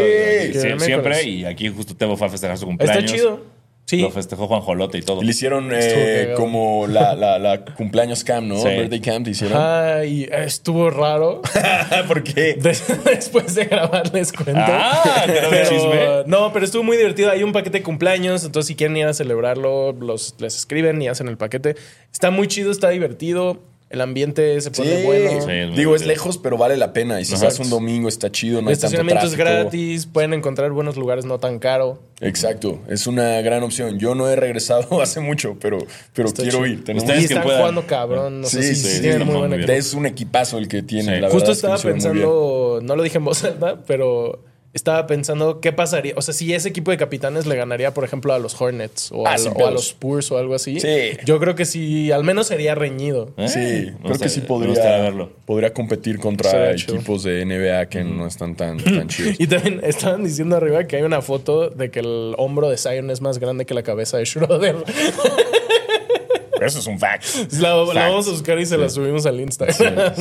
siempre. 0.79 1.23
Y 1.23 1.45
aquí 1.45 1.69
justo 1.69 1.95
Tebo 1.95 2.17
fue 2.17 2.27
a 2.27 2.29
festejar 2.29 2.57
su 2.57 2.65
Está 2.65 2.77
cumpleaños. 2.85 3.11
chido. 3.11 3.41
Sí. 3.85 3.97
Lo 4.01 4.09
festejó 4.09 4.47
Juan 4.47 4.61
Jolote 4.61 4.97
y 4.97 5.01
todo. 5.03 5.21
Le 5.21 5.29
hicieron 5.29 5.69
eh, 5.71 6.33
como 6.35 6.87
la, 6.87 7.13
la, 7.15 7.37
la 7.37 7.63
cumpleaños 7.65 8.23
cam, 8.23 8.47
¿no? 8.47 8.57
Sí. 8.57 8.67
Birthday 8.69 8.99
cam 8.99 9.23
te 9.23 9.29
hicieron. 9.29 9.61
Ay, 9.61 10.27
estuvo 10.31 10.89
raro. 10.89 11.41
¿Por 12.07 12.23
qué? 12.23 12.55
De- 12.55 12.75
Después 13.05 13.53
de 13.53 13.65
grabar 13.65 14.11
les 14.11 14.33
cuento. 14.33 14.53
Ah, 14.57 15.23
¿te 15.27 15.35
lo 15.39 15.41
de 15.41 15.47
Pero- 15.49 15.69
chisme? 15.69 15.99
No, 16.25 16.51
pero 16.51 16.65
estuvo 16.65 16.81
muy 16.81 16.97
divertido. 16.97 17.29
Hay 17.29 17.43
un 17.43 17.51
paquete 17.53 17.77
de 17.77 17.83
cumpleaños, 17.83 18.43
entonces 18.43 18.67
si 18.69 18.75
quieren 18.75 18.97
ir 18.97 19.05
a 19.05 19.13
celebrarlo, 19.13 19.91
los, 19.91 20.33
les 20.39 20.55
escriben 20.55 20.99
y 21.03 21.07
hacen 21.07 21.27
el 21.27 21.37
paquete. 21.37 21.75
Está 22.11 22.31
muy 22.31 22.47
chido, 22.47 22.71
está 22.71 22.89
divertido. 22.89 23.59
El 23.89 24.01
ambiente 24.01 24.59
se 24.61 24.71
pone 24.71 24.97
Sí. 24.97 25.03
bueno. 25.05 25.29
Sí, 25.41 25.51
es 25.51 25.75
Digo, 25.75 25.95
es 25.95 26.05
lejos, 26.05 26.39
pero 26.39 26.57
vale 26.57 26.75
la 26.75 26.91
pena. 26.91 27.21
Y 27.21 27.25
si 27.25 27.35
Ajá. 27.35 27.47
estás 27.47 27.63
un 27.63 27.69
domingo, 27.69 28.09
está 28.09 28.31
chido, 28.31 28.61
no 28.61 28.69
El 28.69 28.75
hay 28.75 28.79
tanto 28.81 28.87
estacionamiento 28.97 29.27
es 29.27 29.35
gratis, 29.35 30.05
pueden 30.07 30.33
encontrar 30.33 30.71
buenos 30.71 30.97
lugares 30.97 31.23
no 31.25 31.37
tan 31.39 31.59
caro. 31.59 31.99
Exacto, 32.19 32.79
es 32.89 33.05
una 33.05 33.39
gran 33.41 33.61
opción. 33.61 33.99
Yo 33.99 34.15
no 34.15 34.27
he 34.27 34.35
regresado 34.35 34.99
hace 35.01 35.19
mucho, 35.19 35.55
pero, 35.61 35.77
pero 36.13 36.27
Está 36.29 36.41
quiero 36.41 36.57
chido. 36.59 36.67
ir. 36.67 36.83
Tenemos- 36.83 37.03
Ustedes 37.03 37.21
y 37.21 37.25
están 37.25 37.43
puedan. 37.43 37.59
jugando 37.61 37.85
cabrón. 37.85 38.41
No 38.41 38.47
sé 38.47 38.63
Sí, 38.63 38.69
si 38.69 38.75
sí, 38.75 38.87
si 38.89 38.95
sí, 38.95 39.01
tienen 39.01 39.27
muy 39.27 39.47
bien. 39.49 39.69
Es 39.69 39.93
un 39.93 40.07
equipazo 40.07 40.57
el 40.57 40.67
que 40.67 40.81
tiene. 40.81 41.15
Sí. 41.15 41.21
La 41.21 41.29
Justo 41.29 41.49
verdad 41.51 41.75
estaba 41.75 41.77
pensando, 41.93 42.79
no 42.81 42.95
lo 42.95 43.03
dije 43.03 43.19
en 43.19 43.25
voz 43.25 43.43
alta, 43.43 43.83
pero 43.85 44.39
estaba 44.75 45.07
pensando 45.07 45.61
qué 45.61 45.71
pasaría. 45.71 46.13
O 46.17 46.21
sea, 46.21 46.33
si 46.33 46.53
ese 46.53 46.67
equipo 46.69 46.91
de 46.91 46.97
capitanes 46.97 47.45
le 47.47 47.55
ganaría, 47.55 47.93
por 47.93 48.03
ejemplo, 48.03 48.33
a 48.33 48.39
los 48.39 48.59
Hornets 48.61 49.09
o, 49.11 49.25
Ah, 49.25 49.35
a, 49.35 49.63
o 49.65 49.71
los 49.71 49.87
Spurs 49.87 50.29
o 50.31 50.37
algo 50.37 50.53
así. 50.53 50.79
Sí. 50.81 51.11
Yo 51.25 51.39
creo 51.39 51.55
que 51.55 51.63
sí, 51.65 52.11
al 52.11 52.23
menos 52.25 52.47
sería 52.47 52.75
reñido. 52.75 53.29
Eh, 53.37 53.47
Sí, 53.47 53.93
creo 54.03 54.19
que 54.19 54.29
sí 54.29 54.41
podría, 54.41 54.73
verlo. 55.01 55.31
podría 55.45 55.73
competir 55.73 56.19
contra 56.19 56.71
equipos 56.73 57.23
de 57.23 57.45
NBA 57.45 57.85
que 57.87 58.03
no 58.03 58.27
están 58.27 58.55
tan, 58.55 58.77
tan 58.83 59.07
chidos. 59.07 59.35
Y 59.39 59.47
también 59.47 59.79
estaban 59.83 60.23
diciendo 60.25 60.57
arriba 60.57 60.83
que 60.83 60.97
hay 60.97 61.03
una 61.03 61.21
foto 61.21 61.69
de 61.69 61.89
que 61.89 62.01
el 62.01 62.35
hombro 62.37 62.69
de 62.69 62.77
Zion 62.77 63.09
es 63.11 63.21
más 63.21 63.39
grande 63.39 63.65
que 63.65 63.73
la 63.73 63.83
cabeza 63.83 64.17
de 64.17 64.25
Schroeder. 64.25 64.75
Eso 66.61 66.79
es 66.79 66.87
un 66.87 66.99
fact. 66.99 67.25
La, 67.59 67.75
la 67.93 68.07
vamos 68.09 68.27
a 68.27 68.31
buscar 68.31 68.59
y 68.59 68.65
se 68.65 68.77
la 68.77 68.89
subimos 68.89 69.25
al 69.25 69.39
Instagram. 69.39 70.13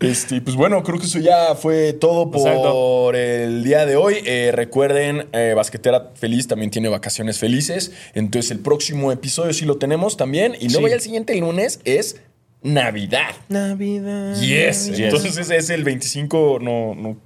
Este, 0.00 0.40
pues 0.40 0.56
bueno, 0.56 0.82
creo 0.82 0.98
que 0.98 1.06
eso 1.06 1.18
ya 1.18 1.54
fue 1.54 1.92
todo 1.92 2.30
por 2.30 2.40
Exacto. 2.48 3.12
el 3.14 3.62
día 3.64 3.86
de 3.86 3.96
hoy. 3.96 4.16
Eh, 4.24 4.50
recuerden, 4.52 5.26
eh, 5.32 5.52
Basquetera 5.56 6.10
Feliz 6.14 6.46
también 6.48 6.70
tiene 6.70 6.88
vacaciones 6.88 7.38
felices. 7.38 7.92
Entonces 8.14 8.50
el 8.50 8.58
próximo 8.60 9.12
episodio 9.12 9.52
sí 9.52 9.64
lo 9.64 9.76
tenemos 9.76 10.16
también. 10.16 10.54
Y 10.60 10.68
luego 10.68 10.86
Sí. 10.86 10.90
ya 10.90 10.96
el 10.96 11.00
siguiente 11.02 11.34
lunes 11.36 11.80
es 11.84 12.16
Navidad. 12.62 13.34
Navidad. 13.48 14.34
Yes. 14.40 14.86
Yes. 14.88 14.98
Entonces 14.98 15.50
es 15.50 15.70
el 15.70 15.84
25, 15.84 16.58
no, 16.60 16.94
no. 16.94 17.16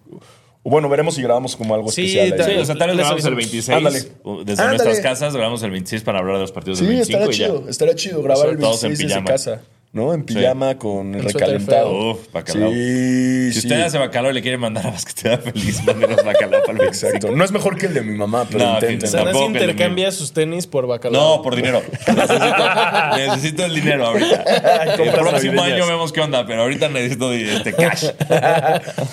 Bueno, 0.62 0.88
veremos 0.90 1.14
si 1.14 1.22
grabamos 1.22 1.56
como 1.56 1.74
algo 1.74 1.90
Sí, 1.90 2.02
especial. 2.16 2.40
ahí. 2.48 2.54
Sí, 2.56 2.60
o 2.60 2.64
sea, 2.66 2.74
tal 2.76 2.88
vez 2.88 2.98
grabamos 2.98 3.24
el 3.24 3.32
avisamos. 3.32 3.36
26 3.36 3.76
Ándale. 3.78 3.98
o 4.24 4.44
desde 4.44 4.62
Ándale. 4.62 4.68
nuestras 4.84 5.00
casas, 5.00 5.34
grabamos 5.34 5.62
el 5.62 5.70
26 5.70 6.02
para 6.02 6.18
hablar 6.18 6.34
de 6.36 6.40
los 6.42 6.52
partidos 6.52 6.78
Sí, 6.78 6.84
del 6.86 6.96
25 6.96 7.18
estará 7.18 7.32
y 7.34 7.38
ya. 7.38 7.46
chido, 7.46 7.68
estará 7.70 7.94
chido 7.94 8.22
grabar 8.22 8.48
el 8.50 8.58
Todos 8.58 8.84
en 8.84 8.90
26 8.90 8.98
desde 8.98 9.08
pijama. 9.08 9.30
casa, 9.30 9.62
¿no? 9.92 10.14
En 10.14 10.24
pijama 10.24 10.78
con 10.78 11.14
el 11.16 11.24
recalentado. 11.24 12.12
Uf, 12.12 12.32
bacalao. 12.32 12.70
Sí, 12.70 13.52
Si 13.52 13.60
sí. 13.62 13.66
usted 13.66 13.80
hace 13.82 13.98
bacalao 13.98 14.30
y 14.30 14.34
le 14.34 14.42
quiere 14.42 14.56
mandar 14.56 14.86
a 14.86 14.90
Basquetera 14.90 15.38
Feliz, 15.42 15.82
mándenos 15.84 16.24
bacalao 16.24 16.60
para 16.60 16.72
el 16.72 16.78
25. 16.78 17.06
Exacto. 17.16 17.36
No 17.36 17.44
es 17.44 17.50
mejor 17.50 17.76
que 17.76 17.86
el 17.86 17.94
de 17.94 18.02
mi 18.02 18.16
mamá, 18.16 18.46
pero 18.50 18.64
No, 18.64 18.74
intenten. 18.74 19.08
O 19.08 19.10
sea, 19.10 19.24
le- 19.24 19.44
intercambia 19.46 20.12
sus 20.12 20.32
tenis 20.32 20.66
por 20.66 20.86
bacalao. 20.86 21.38
No, 21.38 21.42
por 21.42 21.56
dinero. 21.56 21.82
Necesito, 22.06 23.16
necesito 23.16 23.64
el 23.64 23.74
dinero 23.74 24.06
ahorita. 24.06 24.44
El 25.00 25.10
próximo 25.12 25.62
año 25.62 25.86
vemos 25.86 26.12
qué 26.12 26.20
onda, 26.20 26.46
pero 26.46 26.62
ahorita 26.62 26.88
necesito 26.88 27.32
este 27.32 27.72
cash. 27.74 28.06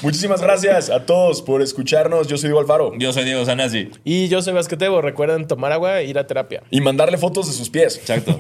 Muchísimas 0.02 0.42
gracias 0.42 0.90
a 0.90 1.06
todos 1.06 1.42
por 1.42 1.62
escucharnos. 1.62 2.28
Yo 2.28 2.38
soy 2.38 2.50
Diego 2.50 2.60
Alfaro. 2.60 2.94
Yo 2.98 3.14
soy 3.14 3.24
Diego 3.26 3.46
Sanasi. 3.46 3.90
Y 4.04 4.28
yo 4.28 4.42
soy 4.42 4.54
basquetebo. 4.54 5.02
Recuerden 5.02 5.48
tomar 5.48 5.72
agua 5.72 6.02
e 6.02 6.06
ir 6.06 6.18
a 6.20 6.28
terapia. 6.28 6.64
Y 6.70 6.82
mandarle 6.82 7.18
fotos 7.18 7.48
de 7.48 7.54
sus 7.54 7.70
pies. 7.70 7.98
Exacto. 7.98 8.38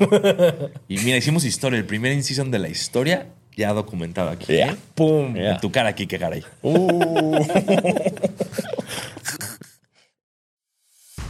Y 0.87 0.97
mira, 0.99 1.17
hicimos 1.17 1.43
historia. 1.45 1.77
El 1.79 1.85
primer 1.85 2.11
de 2.35 2.59
la 2.59 2.69
historia 2.69 3.27
ya 3.55 3.73
documentado 3.73 4.29
aquí. 4.29 4.45
Yeah. 4.53 4.73
¿eh? 4.73 4.77
¡Pum! 4.93 5.35
En 5.35 5.57
tu 5.59 5.71
cara, 5.71 5.93
Kike 5.95 6.17
Garay. 6.17 6.43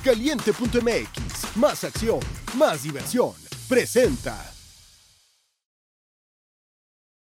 Caliente.mx, 0.04 1.58
más 1.58 1.84
acción, 1.84 2.20
más 2.56 2.84
diversión. 2.84 3.32
Presenta. 3.68 4.57